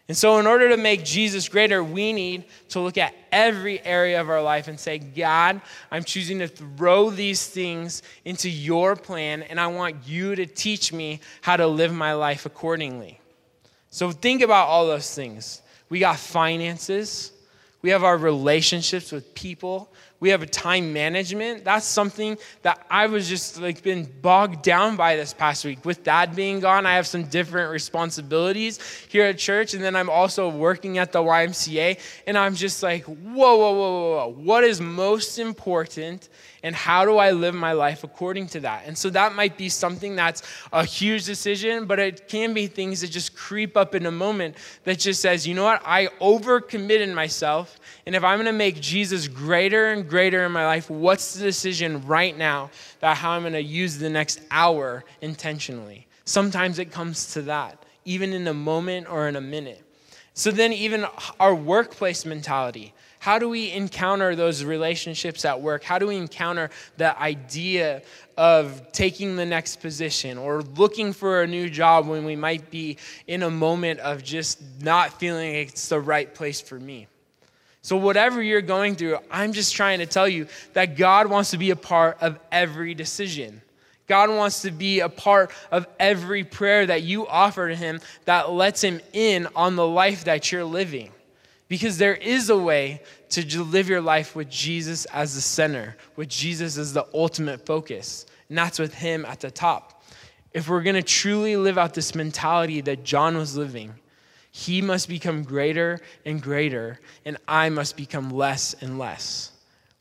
And 0.09 0.17
so, 0.17 0.37
in 0.39 0.47
order 0.47 0.67
to 0.69 0.77
make 0.77 1.05
Jesus 1.05 1.47
greater, 1.47 1.81
we 1.81 2.11
need 2.11 2.43
to 2.69 2.81
look 2.81 2.97
at 2.97 3.13
every 3.31 3.83
area 3.85 4.19
of 4.19 4.29
our 4.29 4.41
life 4.41 4.67
and 4.67 4.77
say, 4.77 4.97
God, 4.97 5.61
I'm 5.91 6.03
choosing 6.03 6.39
to 6.39 6.47
throw 6.47 7.09
these 7.09 7.47
things 7.47 8.03
into 8.25 8.49
your 8.49 8.97
plan, 8.97 9.43
and 9.43 9.59
I 9.59 9.67
want 9.67 10.05
you 10.05 10.35
to 10.35 10.45
teach 10.45 10.91
me 10.91 11.21
how 11.41 11.55
to 11.55 11.67
live 11.67 11.93
my 11.93 12.13
life 12.13 12.45
accordingly. 12.45 13.21
So, 13.91 14.11
think 14.11 14.41
about 14.41 14.67
all 14.67 14.87
those 14.87 15.15
things. 15.15 15.61
We 15.87 15.99
got 15.99 16.17
finances, 16.17 17.31
we 17.81 17.91
have 17.91 18.03
our 18.03 18.17
relationships 18.17 19.11
with 19.11 19.33
people, 19.35 19.92
we 20.23 20.29
have 20.29 20.41
a 20.41 20.47
time 20.47 20.93
management. 20.93 21.65
That's 21.65 21.86
something 21.86 22.38
that 22.62 22.86
I 22.89 23.07
was 23.07 23.27
just 23.27 23.59
like 23.59 23.83
been 23.83 24.09
bogged 24.21 24.62
down 24.62 24.95
by 24.95 25.17
this 25.17 25.33
past 25.33 25.65
week. 25.65 25.83
With 25.83 26.01
dad 26.01 26.33
being 26.33 26.62
gone, 26.62 26.86
I 26.86 26.95
have 26.95 27.07
some 27.07 27.25
different 27.25 27.73
responsibilities 27.73 28.79
here 29.09 29.25
at 29.25 29.38
church. 29.38 29.73
And 29.73 29.83
then 29.83 29.97
I'm 29.97 30.09
also 30.09 30.47
working 30.47 30.97
at 30.97 31.12
the 31.12 31.19
YMCA. 31.19 31.99
And 32.25 32.38
I'm 32.38 32.55
just 32.55 32.81
like, 32.81 33.03
whoa, 33.03 33.57
whoa, 33.57 33.73
whoa, 33.73 33.73
whoa, 33.73 34.15
whoa. 34.15 34.27
What 34.29 34.63
is 34.63 34.79
most 34.79 35.39
important 35.39 36.29
and 36.63 36.76
how 36.76 37.06
do 37.06 37.17
I 37.17 37.32
live 37.32 37.54
my 37.54 37.73
life 37.73 38.04
according 38.04 38.47
to 38.47 38.62
that? 38.62 38.84
And 38.88 38.97
so 38.97 39.10
that 39.12 39.36
might 39.36 39.58
be 39.58 39.69
something 39.69 40.15
that's 40.15 40.41
a 40.71 40.84
huge 40.84 41.26
decision, 41.26 41.86
but 41.86 41.99
it 41.99 42.28
can 42.28 42.54
be 42.54 42.67
things 42.67 43.02
that 43.02 43.12
just 43.12 43.36
creep 43.36 43.76
up 43.78 43.93
in 43.93 44.06
a 44.06 44.12
moment 44.12 44.56
that 44.86 44.97
just 44.97 45.21
says, 45.21 45.45
you 45.45 45.54
know 45.54 45.65
what, 45.65 45.82
I 45.86 46.08
overcommitted 46.21 47.13
myself, 47.13 47.80
and 48.06 48.15
if 48.15 48.23
I'm 48.23 48.39
gonna 48.39 48.54
make 48.54 48.80
Jesus 48.80 49.28
greater 49.28 49.91
and 49.91 50.10
greater 50.10 50.45
in 50.45 50.52
my 50.52 50.65
life, 50.65 50.89
what's 50.89 51.34
the 51.34 51.43
decision 51.43 52.06
right 52.08 52.38
now 52.38 52.71
that 53.02 53.17
how 53.17 53.32
I'm 53.32 53.43
gonna 53.43 53.60
use 53.60 53.97
the 53.97 54.10
next 54.10 54.39
hour 54.49 55.04
intentionally? 55.21 56.08
Sometimes 56.26 56.80
it 56.80 56.91
comes 56.91 57.34
to 57.34 57.41
that, 57.43 57.84
even 58.06 58.32
in 58.32 58.47
a 58.47 58.54
moment 58.54 59.10
or 59.10 59.28
in 59.28 59.36
a 59.36 59.41
minute. 59.41 59.84
So 60.34 60.49
then, 60.49 60.73
even 60.73 61.06
our 61.39 61.54
workplace 61.54 62.26
mentality. 62.26 62.93
How 63.23 63.39
do 63.39 63.47
we 63.47 63.71
encounter 63.71 64.36
those 64.36 64.65
relationships 64.65 65.45
at 65.45 65.62
work? 65.62 65.86
How 65.86 65.97
do 65.97 66.07
we 66.07 66.17
encounter 66.17 66.69
the 66.97 67.17
idea 67.17 68.01
of 68.36 68.91
taking 68.91 69.38
the 69.38 69.45
next 69.45 69.77
position 69.77 70.38
or 70.38 70.62
looking 70.62 71.13
for 71.13 71.41
a 71.41 71.47
new 71.47 71.69
job 71.69 72.05
when 72.05 72.25
we 72.25 72.36
might 72.36 72.69
be 72.69 72.97
in 73.25 73.43
a 73.43 73.49
moment 73.49 74.01
of 74.01 74.25
just 74.25 74.62
not 74.81 75.21
feeling 75.21 75.55
it's 75.55 75.88
the 75.88 76.01
right 76.01 76.36
place 76.36 76.59
for 76.59 76.77
me? 76.77 77.07
So, 77.81 77.95
whatever 77.95 78.43
you're 78.43 78.62
going 78.62 78.95
through, 78.95 79.19
I'm 79.31 79.53
just 79.53 79.73
trying 79.73 79.99
to 79.99 80.05
tell 80.05 80.27
you 80.27 80.47
that 80.73 80.97
God 80.97 81.27
wants 81.27 81.51
to 81.51 81.57
be 81.57 81.69
a 81.69 81.77
part 81.77 82.17
of 82.19 82.38
every 82.51 82.93
decision. 82.93 83.62
God 84.05 84.31
wants 84.31 84.63
to 84.63 84.71
be 84.71 84.99
a 84.99 85.07
part 85.07 85.51
of 85.71 85.88
every 85.97 86.43
prayer 86.43 86.86
that 86.88 87.03
you 87.03 87.25
offer 87.25 87.69
to 87.69 87.75
Him 87.77 88.01
that 88.25 88.51
lets 88.51 88.83
Him 88.83 88.99
in 89.13 89.47
on 89.55 89.77
the 89.77 89.88
life 89.88 90.25
that 90.25 90.51
you're 90.51 90.65
living. 90.65 91.09
Because 91.73 91.97
there 91.97 92.13
is 92.13 92.51
a 92.51 92.55
way 92.55 93.01
to 93.29 93.63
live 93.63 93.89
your 93.89 93.99
life 93.99 94.36
with 94.36 94.47
Jesus 94.47 95.05
as 95.05 95.33
the 95.33 95.41
center, 95.41 95.97
with 96.15 96.29
Jesus 96.29 96.77
as 96.77 96.93
the 96.93 97.07
ultimate 97.15 97.65
focus, 97.65 98.27
and 98.47 98.55
that's 98.55 98.77
with 98.77 98.93
Him 98.93 99.25
at 99.25 99.39
the 99.39 99.49
top. 99.49 100.03
If 100.53 100.69
we're 100.69 100.83
to 100.83 101.01
truly 101.01 101.57
live 101.57 101.79
out 101.79 101.95
this 101.95 102.13
mentality 102.13 102.81
that 102.81 103.03
John 103.03 103.38
was 103.38 103.57
living, 103.57 103.95
he 104.51 104.83
must 104.83 105.09
become 105.09 105.41
greater 105.41 105.99
and 106.27 106.43
greater, 106.43 106.99
and 107.25 107.38
I 107.47 107.69
must 107.69 107.97
become 107.97 108.29
less 108.29 108.75
and 108.79 108.99
less. 108.99 109.51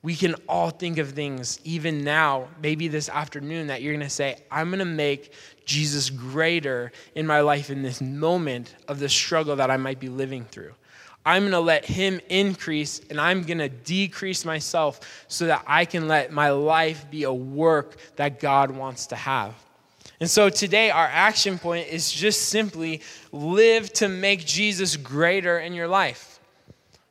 We 0.02 0.14
can 0.14 0.34
all 0.50 0.68
think 0.68 0.98
of 0.98 1.12
things, 1.12 1.58
even 1.64 2.04
now, 2.04 2.48
maybe 2.60 2.88
this 2.88 3.08
afternoon, 3.08 3.68
that 3.68 3.80
you're 3.80 3.96
to 3.96 4.10
say, 4.10 4.36
I'm 4.50 4.72
to 4.72 4.84
make 4.84 5.32
Jesus 5.64 6.10
greater 6.10 6.92
in 7.14 7.26
my 7.26 7.40
life 7.40 7.70
in 7.70 7.80
this 7.80 8.02
moment 8.02 8.74
of 8.88 8.98
the 8.98 9.08
struggle 9.08 9.56
that 9.56 9.70
I 9.70 9.78
might 9.78 10.00
be 10.00 10.10
living 10.10 10.44
through. 10.44 10.74
I'm 11.24 11.42
going 11.42 11.52
to 11.52 11.60
let 11.60 11.84
him 11.84 12.20
increase 12.28 13.00
and 13.08 13.20
I'm 13.20 13.42
going 13.42 13.58
to 13.58 13.68
decrease 13.68 14.44
myself 14.44 15.24
so 15.28 15.46
that 15.46 15.64
I 15.66 15.84
can 15.84 16.08
let 16.08 16.32
my 16.32 16.50
life 16.50 17.10
be 17.10 17.22
a 17.24 17.32
work 17.32 17.96
that 18.16 18.40
God 18.40 18.70
wants 18.70 19.06
to 19.08 19.16
have. 19.16 19.54
And 20.18 20.30
so 20.30 20.48
today, 20.48 20.90
our 20.90 21.06
action 21.06 21.58
point 21.58 21.88
is 21.88 22.10
just 22.10 22.42
simply 22.42 23.02
live 23.32 23.92
to 23.94 24.08
make 24.08 24.44
Jesus 24.44 24.96
greater 24.96 25.58
in 25.58 25.72
your 25.72 25.88
life. 25.88 26.38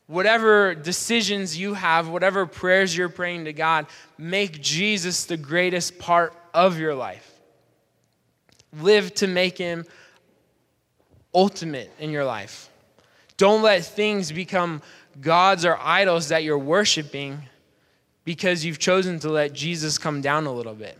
Whatever 0.08 0.76
decisions 0.76 1.58
you 1.58 1.74
have, 1.74 2.08
whatever 2.08 2.45
prayers 2.45 2.95
you're 2.95 3.10
praying 3.10 3.45
to 3.45 3.54
God, 3.54 3.88
make 4.17 4.62
Jesus 4.62 5.26
the 5.26 5.38
greatest 5.38 6.00
part 6.00 6.34
of 6.54 6.80
your 6.80 6.95
life. 6.95 7.30
Live 8.80 9.13
to 9.15 9.28
make 9.28 9.58
him 9.58 9.86
ultimate 11.34 11.91
in 12.00 12.12
your 12.12 12.26
life. 12.26 12.70
Don't 13.41 13.63
let 13.63 13.84
things 13.84 14.32
become 14.32 14.84
gods 15.19 15.65
or 15.65 15.75
idols 15.82 16.27
that 16.27 16.43
you're 16.43 16.60
worshiping 16.60 17.41
because 18.23 18.63
you've 18.63 18.77
chosen 18.77 19.17
to 19.21 19.32
let 19.32 19.51
Jesus 19.51 19.97
come 19.97 20.21
down 20.21 20.45
a 20.45 20.51
little 20.51 20.75
bit. 20.75 20.95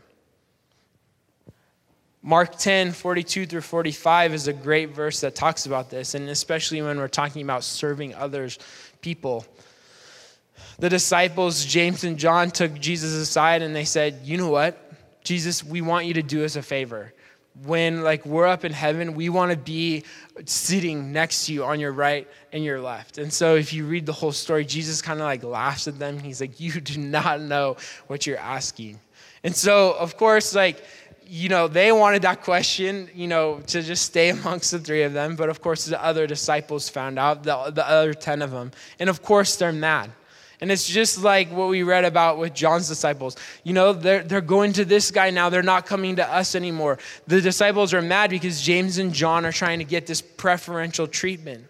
Mark 2.24 2.58
10, 2.58 2.94
42 2.94 3.46
through 3.46 3.62
45 3.62 4.34
is 4.34 4.48
a 4.48 4.54
great 4.54 4.90
verse 4.90 5.22
that 5.22 5.36
talks 5.36 5.68
about 5.68 5.92
this, 5.92 6.16
and 6.16 6.30
especially 6.30 6.82
when 6.82 6.98
we're 6.98 7.08
talking 7.08 7.44
about 7.44 7.64
serving 7.64 8.16
others, 8.16 8.58
people. 9.02 9.46
The 10.80 10.90
disciples, 10.90 11.64
James 11.64 12.04
and 12.06 12.18
John, 12.18 12.50
took 12.50 12.74
Jesus 12.74 13.12
aside 13.14 13.62
and 13.62 13.76
they 13.76 13.86
said, 13.86 14.22
You 14.24 14.38
know 14.38 14.50
what? 14.50 15.24
Jesus, 15.24 15.64
we 15.64 15.82
want 15.82 16.08
you 16.08 16.16
to 16.16 16.24
do 16.24 16.44
us 16.44 16.56
a 16.56 16.64
favor 16.64 17.14
when 17.66 18.02
like 18.02 18.26
we're 18.26 18.48
up 18.48 18.64
in 18.64 18.72
heaven 18.72 19.14
we 19.14 19.30
want 19.30 19.52
to 19.52 19.58
be 19.58 20.04
sitting 20.46 21.12
next 21.12 21.46
to 21.46 21.54
you 21.54 21.64
on 21.64 21.80
your 21.80 21.92
right 21.92 22.28
and 22.54 22.64
your 22.64 22.80
left. 22.80 23.18
And 23.18 23.32
so 23.32 23.56
if 23.56 23.74
you 23.74 23.86
read 23.86 24.06
the 24.06 24.14
whole 24.14 24.32
story 24.32 24.66
jesus 24.66 25.02
kind 25.02 25.20
of 25.20 25.26
like 25.26 25.44
laughs 25.44 25.88
at 25.88 26.00
them. 26.00 26.20
He's 26.20 26.42
like 26.42 26.60
you 26.60 26.80
do 26.80 27.00
not 27.00 27.42
know 27.42 27.78
what 28.08 28.26
you're 28.26 28.38
asking. 28.38 29.00
And 29.44 29.56
so 29.56 29.94
of 29.94 30.18
course 30.18 30.56
like 30.56 30.84
you 31.26 31.50
know 31.50 31.68
they 31.68 31.92
wanted 31.92 32.22
that 32.24 32.42
question 32.42 33.10
you 33.14 33.28
know 33.28 33.60
to 33.68 33.82
just 33.82 34.06
stay 34.06 34.30
amongst 34.30 34.72
the 34.72 34.80
three 34.80 35.04
of 35.04 35.14
them. 35.14 35.36
But 35.36 35.50
of 35.50 35.62
course 35.62 35.86
the 35.86 36.02
other 36.04 36.28
disciples 36.28 36.90
found 36.90 37.20
out 37.20 37.44
the, 37.44 37.72
the 37.72 37.88
other 37.88 38.14
10 38.14 38.42
of 38.42 38.52
them. 38.52 38.72
And 39.00 39.10
of 39.10 39.22
course 39.22 39.58
they're 39.58 39.74
mad 39.74 40.12
and 40.62 40.72
it's 40.72 40.88
just 40.88 41.24
like 41.24 41.52
what 41.52 41.70
we 41.70 41.82
read 41.82 42.06
about 42.06 42.38
with 42.38 42.54
John's 42.54 42.88
disciples. 42.88 43.36
You 43.64 43.74
know, 43.74 43.94
they're, 43.94 44.22
they're 44.22 44.42
going 44.42 44.74
to 44.74 44.86
this 44.86 45.10
guy 45.10 45.32
now, 45.32 45.50
they're 45.50 45.64
not 45.64 45.88
coming 45.88 46.18
to 46.18 46.32
us 46.32 46.54
anymore. 46.54 47.00
The 47.26 47.42
disciples 47.42 47.96
are 47.96 48.02
mad 48.02 48.30
because 48.30 48.62
James 48.62 49.00
and 49.00 49.12
John 49.12 49.44
are 49.44 49.52
trying 49.52 49.80
to 49.80 49.86
get 49.86 50.06
this 50.06 50.22
preferential 50.22 51.08
treatment. 51.08 51.66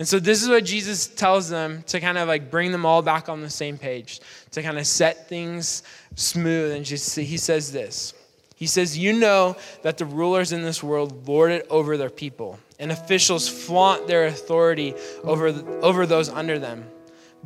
And 0.00 0.06
so 0.06 0.18
this 0.18 0.42
is 0.42 0.48
what 0.48 0.64
Jesus 0.64 1.06
tells 1.06 1.48
them 1.48 1.84
to 1.84 2.00
kind 2.00 2.18
of 2.18 2.26
like 2.26 2.50
bring 2.50 2.72
them 2.72 2.84
all 2.84 3.00
back 3.00 3.28
on 3.28 3.40
the 3.40 3.48
same 3.48 3.78
page, 3.78 4.20
to 4.50 4.62
kind 4.62 4.76
of 4.76 4.86
set 4.86 5.28
things 5.28 5.84
smooth. 6.16 6.72
And 6.72 6.84
just 6.84 7.16
he 7.16 7.36
says 7.38 7.72
this. 7.72 8.12
He 8.56 8.66
says, 8.66 8.98
You 8.98 9.12
know 9.12 9.56
that 9.82 9.98
the 9.98 10.04
rulers 10.04 10.52
in 10.52 10.62
this 10.62 10.82
world 10.82 11.28
lord 11.28 11.52
it 11.52 11.66
over 11.70 11.96
their 11.96 12.10
people, 12.10 12.58
and 12.78 12.90
officials 12.90 13.48
flaunt 13.48 14.06
their 14.06 14.26
authority 14.26 14.94
over, 15.22 15.48
over 15.82 16.06
those 16.06 16.28
under 16.28 16.58
them. 16.58 16.86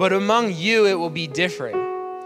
But 0.00 0.14
among 0.14 0.54
you, 0.54 0.86
it 0.86 0.94
will 0.94 1.10
be 1.10 1.26
different. 1.26 1.76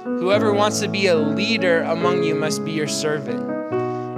Whoever 0.04 0.54
wants 0.54 0.78
to 0.78 0.86
be 0.86 1.08
a 1.08 1.16
leader 1.16 1.82
among 1.82 2.22
you 2.22 2.36
must 2.36 2.64
be 2.64 2.70
your 2.70 2.86
servant. 2.86 3.50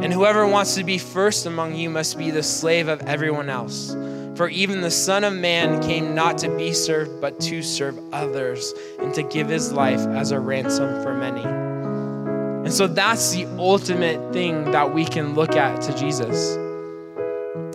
And 0.05 0.13
whoever 0.13 0.47
wants 0.47 0.75
to 0.75 0.85
be 0.85 0.99
first 0.99 1.47
among 1.47 1.75
you 1.75 1.89
must 1.89 2.19
be 2.19 2.31
the 2.31 2.43
slave 2.43 2.89
of 2.89 3.01
everyone 3.05 3.49
else. 3.49 3.95
For 4.35 4.51
even 4.51 4.83
the 4.83 4.91
Son 4.91 5.25
of 5.25 5.33
Man 5.33 5.81
came 5.83 6.15
not 6.15 6.37
to 6.37 6.55
be 6.55 6.75
served, 6.75 7.19
but 7.23 7.41
to 7.41 7.63
serve 7.63 7.99
others, 8.13 8.75
and 8.99 9.15
to 9.15 9.23
give 9.23 9.49
his 9.49 9.73
life 9.73 10.01
as 10.01 10.33
a 10.33 10.39
ransom 10.39 11.03
for 11.03 11.15
many. 11.15 11.43
And 11.43 12.71
so 12.71 12.87
that's 12.87 13.33
the 13.33 13.47
ultimate 13.57 14.35
thing 14.35 14.71
that 14.73 14.93
we 14.93 15.07
can 15.07 15.35
look 15.35 15.57
at 15.57 15.81
to 15.81 15.97
Jesus. 15.97 16.59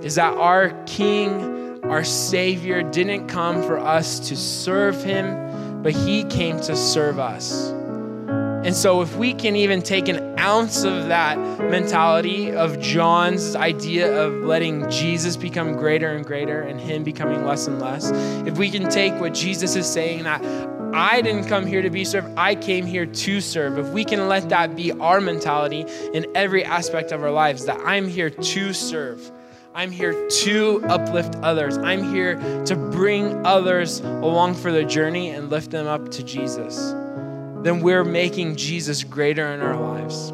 Is 0.06 0.14
that 0.14 0.36
our 0.36 0.80
King, 0.86 1.84
our 1.86 2.04
Savior, 2.04 2.84
didn't 2.84 3.30
come 3.30 3.64
for 3.64 3.80
us 3.80 4.20
to 4.30 4.36
serve 4.38 5.04
him, 5.04 5.50
but 5.82 5.94
he 5.94 6.24
came 6.26 6.60
to 6.62 6.76
serve 6.76 7.20
us. 7.20 7.72
And 8.64 8.76
so, 8.76 9.02
if 9.02 9.16
we 9.16 9.34
can 9.34 9.56
even 9.56 9.82
take 9.82 10.08
an 10.08 10.38
ounce 10.40 10.84
of 10.84 11.08
that 11.08 11.40
mentality 11.60 12.52
of 12.52 12.80
John's 12.80 13.56
idea 13.56 14.24
of 14.24 14.34
letting 14.44 14.88
Jesus 14.90 15.36
become 15.36 15.74
greater 15.74 16.10
and 16.10 16.24
greater 16.24 16.62
and 16.62 16.80
him 16.80 17.04
becoming 17.04 17.44
less 17.44 17.66
and 17.66 17.80
less, 17.80 18.12
if 18.46 18.60
we 18.60 18.70
can 18.70 18.88
take 18.88 19.20
what 19.20 19.34
Jesus 19.34 19.76
is 19.76 19.92
saying 19.92 20.24
that 20.26 20.44
I 20.94 21.22
didn't 21.22 21.46
come 21.46 21.66
here 21.66 21.82
to 21.82 21.90
be 21.90 22.06
served, 22.06 22.28
I 22.38 22.54
came 22.54 22.86
here 22.86 23.08
to 23.08 23.42
serve. 23.42 23.80
If 23.80 23.88
we 23.88 24.06
can 24.06 24.28
let 24.28 24.50
that 24.50 24.76
be 24.76 24.92
our 24.92 25.22
mentality 25.22 25.86
in 26.14 26.28
every 26.36 26.64
aspect 26.64 27.12
of 27.12 27.24
our 27.24 27.32
lives, 27.32 27.66
that 27.66 27.80
I'm 27.84 28.08
here 28.08 28.30
to 28.30 28.74
serve. 28.74 29.32
I'm 29.74 29.92
here 29.92 30.28
to 30.30 30.84
uplift 30.86 31.36
others. 31.38 31.78
I'm 31.78 32.04
here 32.04 32.36
to 32.66 32.76
bring 32.76 33.46
others 33.46 34.00
along 34.00 34.56
for 34.56 34.72
the 34.72 34.84
journey 34.84 35.30
and 35.30 35.50
lift 35.50 35.72
them 35.72 35.88
up 35.88 36.10
to 36.12 36.24
Jesus 36.24 36.94
then 37.64 37.82
we're 37.82 38.04
making 38.04 38.56
Jesus 38.56 39.04
greater 39.04 39.48
in 39.54 39.62
our 39.62 39.76
lives. 39.76 40.30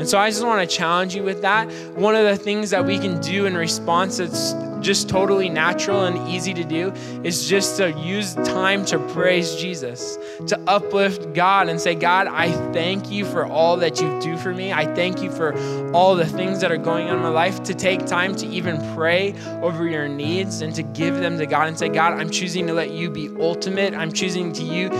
And 0.00 0.08
so 0.08 0.18
I 0.18 0.28
just 0.30 0.44
want 0.44 0.68
to 0.68 0.76
challenge 0.76 1.14
you 1.14 1.22
with 1.22 1.42
that. 1.42 1.70
One 1.94 2.16
of 2.16 2.24
the 2.24 2.36
things 2.36 2.70
that 2.70 2.84
we 2.84 2.98
can 2.98 3.20
do 3.20 3.46
in 3.46 3.56
response 3.56 4.16
that's 4.16 4.54
just 4.84 5.08
totally 5.08 5.48
natural 5.48 6.04
and 6.04 6.28
easy 6.28 6.54
to 6.54 6.62
do 6.62 6.92
is 7.24 7.48
just 7.48 7.78
to 7.78 7.90
use 7.92 8.34
time 8.34 8.84
to 8.84 8.98
praise 9.14 9.56
Jesus, 9.56 10.18
to 10.46 10.60
uplift 10.68 11.32
God 11.32 11.68
and 11.68 11.80
say, 11.80 11.94
God, 11.94 12.26
I 12.26 12.52
thank 12.72 13.10
you 13.10 13.24
for 13.24 13.46
all 13.46 13.78
that 13.78 14.00
you 14.00 14.20
do 14.20 14.36
for 14.36 14.52
me. 14.52 14.72
I 14.72 14.86
thank 14.94 15.22
you 15.22 15.30
for 15.32 15.56
all 15.92 16.14
the 16.14 16.26
things 16.26 16.60
that 16.60 16.70
are 16.70 16.76
going 16.76 17.08
on 17.08 17.16
in 17.16 17.22
my 17.22 17.28
life, 17.28 17.62
to 17.64 17.74
take 17.74 18.04
time 18.06 18.36
to 18.36 18.46
even 18.46 18.76
pray 18.94 19.34
over 19.62 19.88
your 19.88 20.06
needs 20.06 20.60
and 20.60 20.74
to 20.74 20.82
give 20.82 21.16
them 21.16 21.38
to 21.38 21.46
God 21.46 21.68
and 21.68 21.78
say, 21.78 21.88
God, 21.88 22.20
I'm 22.20 22.30
choosing 22.30 22.66
to 22.66 22.74
let 22.74 22.90
you 22.90 23.10
be 23.10 23.30
ultimate. 23.40 23.94
I'm 23.94 24.12
choosing 24.12 24.52
to 24.52 24.62
you 24.62 24.90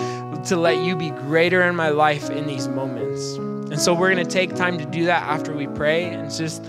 to 0.46 0.56
let 0.56 0.84
you 0.84 0.96
be 0.96 1.10
greater 1.10 1.62
in 1.62 1.76
my 1.76 1.90
life 1.90 2.30
in 2.30 2.46
these 2.46 2.68
moments. 2.68 3.34
And 3.70 3.80
so 3.80 3.94
we're 3.94 4.12
going 4.12 4.24
to 4.24 4.30
take 4.30 4.54
time 4.54 4.78
to 4.78 4.84
do 4.84 5.06
that 5.06 5.22
after 5.22 5.52
we 5.54 5.66
pray 5.66 6.04
and 6.04 6.30
just 6.30 6.64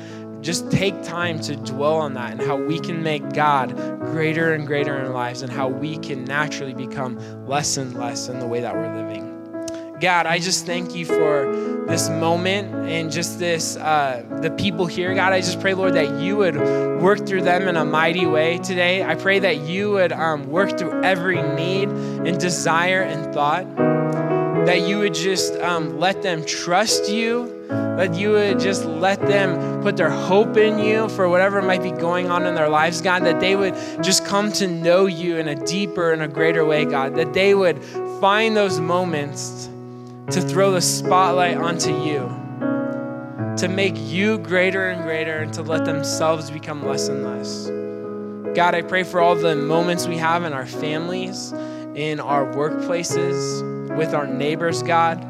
just 0.45 0.69
take 0.69 1.01
time 1.01 1.39
to 1.39 1.55
dwell 1.55 1.95
on 1.95 2.13
that 2.13 2.31
and 2.31 2.41
how 2.41 2.55
we 2.55 2.79
can 2.79 3.01
make 3.01 3.33
God 3.33 3.75
greater 3.99 4.53
and 4.53 4.67
greater 4.67 4.95
in 4.95 5.07
our 5.07 5.11
lives 5.11 5.41
and 5.41 5.51
how 5.51 5.67
we 5.67 5.97
can 5.97 6.23
naturally 6.23 6.75
become 6.75 7.17
less 7.47 7.77
and 7.77 7.95
less 7.95 8.29
in 8.29 8.39
the 8.39 8.45
way 8.45 8.61
that 8.61 8.75
we're 8.75 8.95
living. 8.95 9.31
God, 9.99 10.27
I 10.27 10.37
just 10.37 10.65
thank 10.67 10.93
you 10.93 11.05
for 11.05 11.85
this 11.87 12.09
moment 12.09 12.87
and 12.87 13.11
just 13.11 13.39
this, 13.39 13.75
uh, 13.77 14.23
the 14.41 14.51
people 14.51 14.85
here. 14.85 15.15
God, 15.15 15.33
I 15.33 15.39
just 15.39 15.59
pray, 15.61 15.73
Lord, 15.73 15.95
that 15.95 16.21
you 16.21 16.37
would 16.37 16.57
work 17.01 17.25
through 17.25 17.41
them 17.41 17.67
in 17.67 17.75
a 17.75 17.85
mighty 17.85 18.27
way 18.27 18.59
today. 18.59 19.03
I 19.03 19.15
pray 19.15 19.39
that 19.39 19.61
you 19.61 19.91
would 19.91 20.11
um, 20.11 20.47
work 20.47 20.77
through 20.77 21.01
every 21.01 21.41
need 21.41 21.89
and 21.89 22.39
desire 22.39 23.01
and 23.01 23.33
thought, 23.33 23.65
that 24.67 24.81
you 24.81 24.99
would 24.99 25.13
just 25.13 25.55
um, 25.61 25.97
let 25.99 26.21
them 26.21 26.45
trust 26.45 27.09
you, 27.09 27.54
that 27.67 28.13
you 28.15 28.31
would 28.31 28.59
just 28.59 28.85
let 28.85 29.19
them 29.21 29.81
put 29.81 29.97
their 29.97 30.09
hope 30.09 30.57
in 30.57 30.79
you 30.79 31.09
for 31.09 31.29
whatever 31.29 31.61
might 31.61 31.81
be 31.81 31.91
going 31.91 32.29
on 32.29 32.45
in 32.45 32.55
their 32.55 32.69
lives, 32.69 33.01
God, 33.01 33.23
that 33.23 33.39
they 33.39 33.55
would 33.55 33.73
just 34.03 34.25
come 34.25 34.51
to 34.53 34.67
know 34.67 35.05
you 35.05 35.37
in 35.37 35.47
a 35.47 35.55
deeper 35.55 36.11
and 36.11 36.21
a 36.21 36.27
greater 36.27 36.65
way, 36.65 36.85
God, 36.85 37.15
that 37.15 37.33
they 37.33 37.55
would 37.55 37.81
find 38.19 38.55
those 38.55 38.79
moments 38.79 39.69
to 40.31 40.41
throw 40.41 40.71
the 40.71 40.81
spotlight 40.81 41.57
onto 41.57 41.91
you, 42.03 42.27
to 43.57 43.67
make 43.67 43.93
you 43.95 44.39
greater 44.39 44.89
and 44.89 45.03
greater, 45.03 45.37
and 45.37 45.53
to 45.53 45.61
let 45.61 45.85
themselves 45.85 46.49
become 46.49 46.85
less 46.85 47.07
and 47.07 47.23
less. 47.23 47.67
God, 48.55 48.73
I 48.73 48.81
pray 48.81 49.03
for 49.03 49.19
all 49.19 49.35
the 49.35 49.55
moments 49.55 50.07
we 50.07 50.17
have 50.17 50.43
in 50.43 50.53
our 50.53 50.65
families, 50.65 51.51
in 51.93 52.19
our 52.19 52.45
workplaces, 52.45 53.95
with 53.95 54.13
our 54.13 54.27
neighbors, 54.27 54.81
God, 54.81 55.23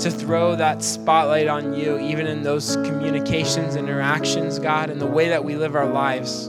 to 0.00 0.10
throw 0.10 0.56
that 0.56 0.82
spotlight 0.82 1.48
on 1.48 1.74
you, 1.74 1.98
even 1.98 2.26
in 2.26 2.42
those 2.42 2.76
communications, 2.76 3.76
interactions, 3.76 4.58
God, 4.58 4.90
in 4.90 4.98
the 4.98 5.06
way 5.06 5.28
that 5.28 5.44
we 5.44 5.56
live 5.56 5.76
our 5.76 5.88
lives. 5.88 6.48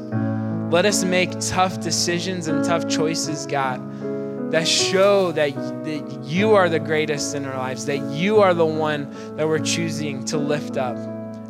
Let 0.72 0.86
us 0.86 1.04
make 1.04 1.32
tough 1.40 1.82
decisions 1.82 2.48
and 2.48 2.64
tough 2.64 2.88
choices, 2.88 3.46
God 3.46 3.82
that 4.52 4.68
show 4.68 5.32
that, 5.32 5.56
that 5.86 6.20
you 6.24 6.54
are 6.56 6.70
the 6.70 6.80
greatest 6.80 7.36
in 7.36 7.46
our 7.46 7.58
lives, 7.58 7.86
that 7.86 8.00
you 8.12 8.40
are 8.42 8.54
the 8.54 8.66
one 8.66 9.10
that 9.38 9.48
we're 9.48 9.60
choosing 9.60 10.24
to 10.26 10.38
lift 10.38 10.78
up. 10.78 10.96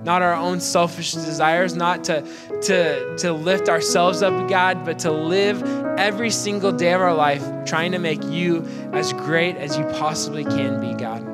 Not 0.03 0.21
our 0.21 0.33
own 0.33 0.59
selfish 0.59 1.13
desires, 1.13 1.75
not 1.75 2.03
to, 2.05 2.21
to, 2.61 3.17
to 3.17 3.33
lift 3.33 3.69
ourselves 3.69 4.23
up, 4.23 4.47
God, 4.47 4.85
but 4.85 4.99
to 4.99 5.11
live 5.11 5.61
every 5.97 6.29
single 6.29 6.71
day 6.71 6.93
of 6.93 7.01
our 7.01 7.13
life 7.13 7.43
trying 7.65 7.91
to 7.91 7.99
make 7.99 8.23
you 8.25 8.65
as 8.93 9.13
great 9.13 9.57
as 9.57 9.77
you 9.77 9.83
possibly 9.85 10.43
can 10.43 10.79
be, 10.79 10.93
God. 10.93 11.30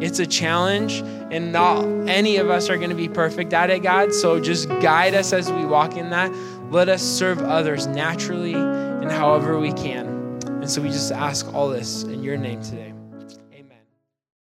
It's 0.00 0.18
a 0.18 0.26
challenge, 0.26 1.00
and 1.32 1.52
not 1.52 1.84
any 2.08 2.36
of 2.36 2.50
us 2.50 2.70
are 2.70 2.76
going 2.76 2.90
to 2.90 2.96
be 2.96 3.08
perfect 3.08 3.52
at 3.52 3.70
it, 3.70 3.82
God. 3.82 4.14
So 4.14 4.40
just 4.40 4.68
guide 4.80 5.14
us 5.14 5.32
as 5.32 5.50
we 5.50 5.64
walk 5.64 5.96
in 5.96 6.10
that. 6.10 6.32
Let 6.70 6.88
us 6.88 7.02
serve 7.02 7.40
others 7.40 7.86
naturally 7.86 8.54
and 8.54 9.10
however 9.10 9.58
we 9.58 9.72
can. 9.72 10.06
And 10.46 10.70
so 10.70 10.82
we 10.82 10.88
just 10.88 11.12
ask 11.12 11.52
all 11.54 11.68
this 11.68 12.02
in 12.04 12.22
your 12.22 12.36
name 12.36 12.62
today. 12.62 12.97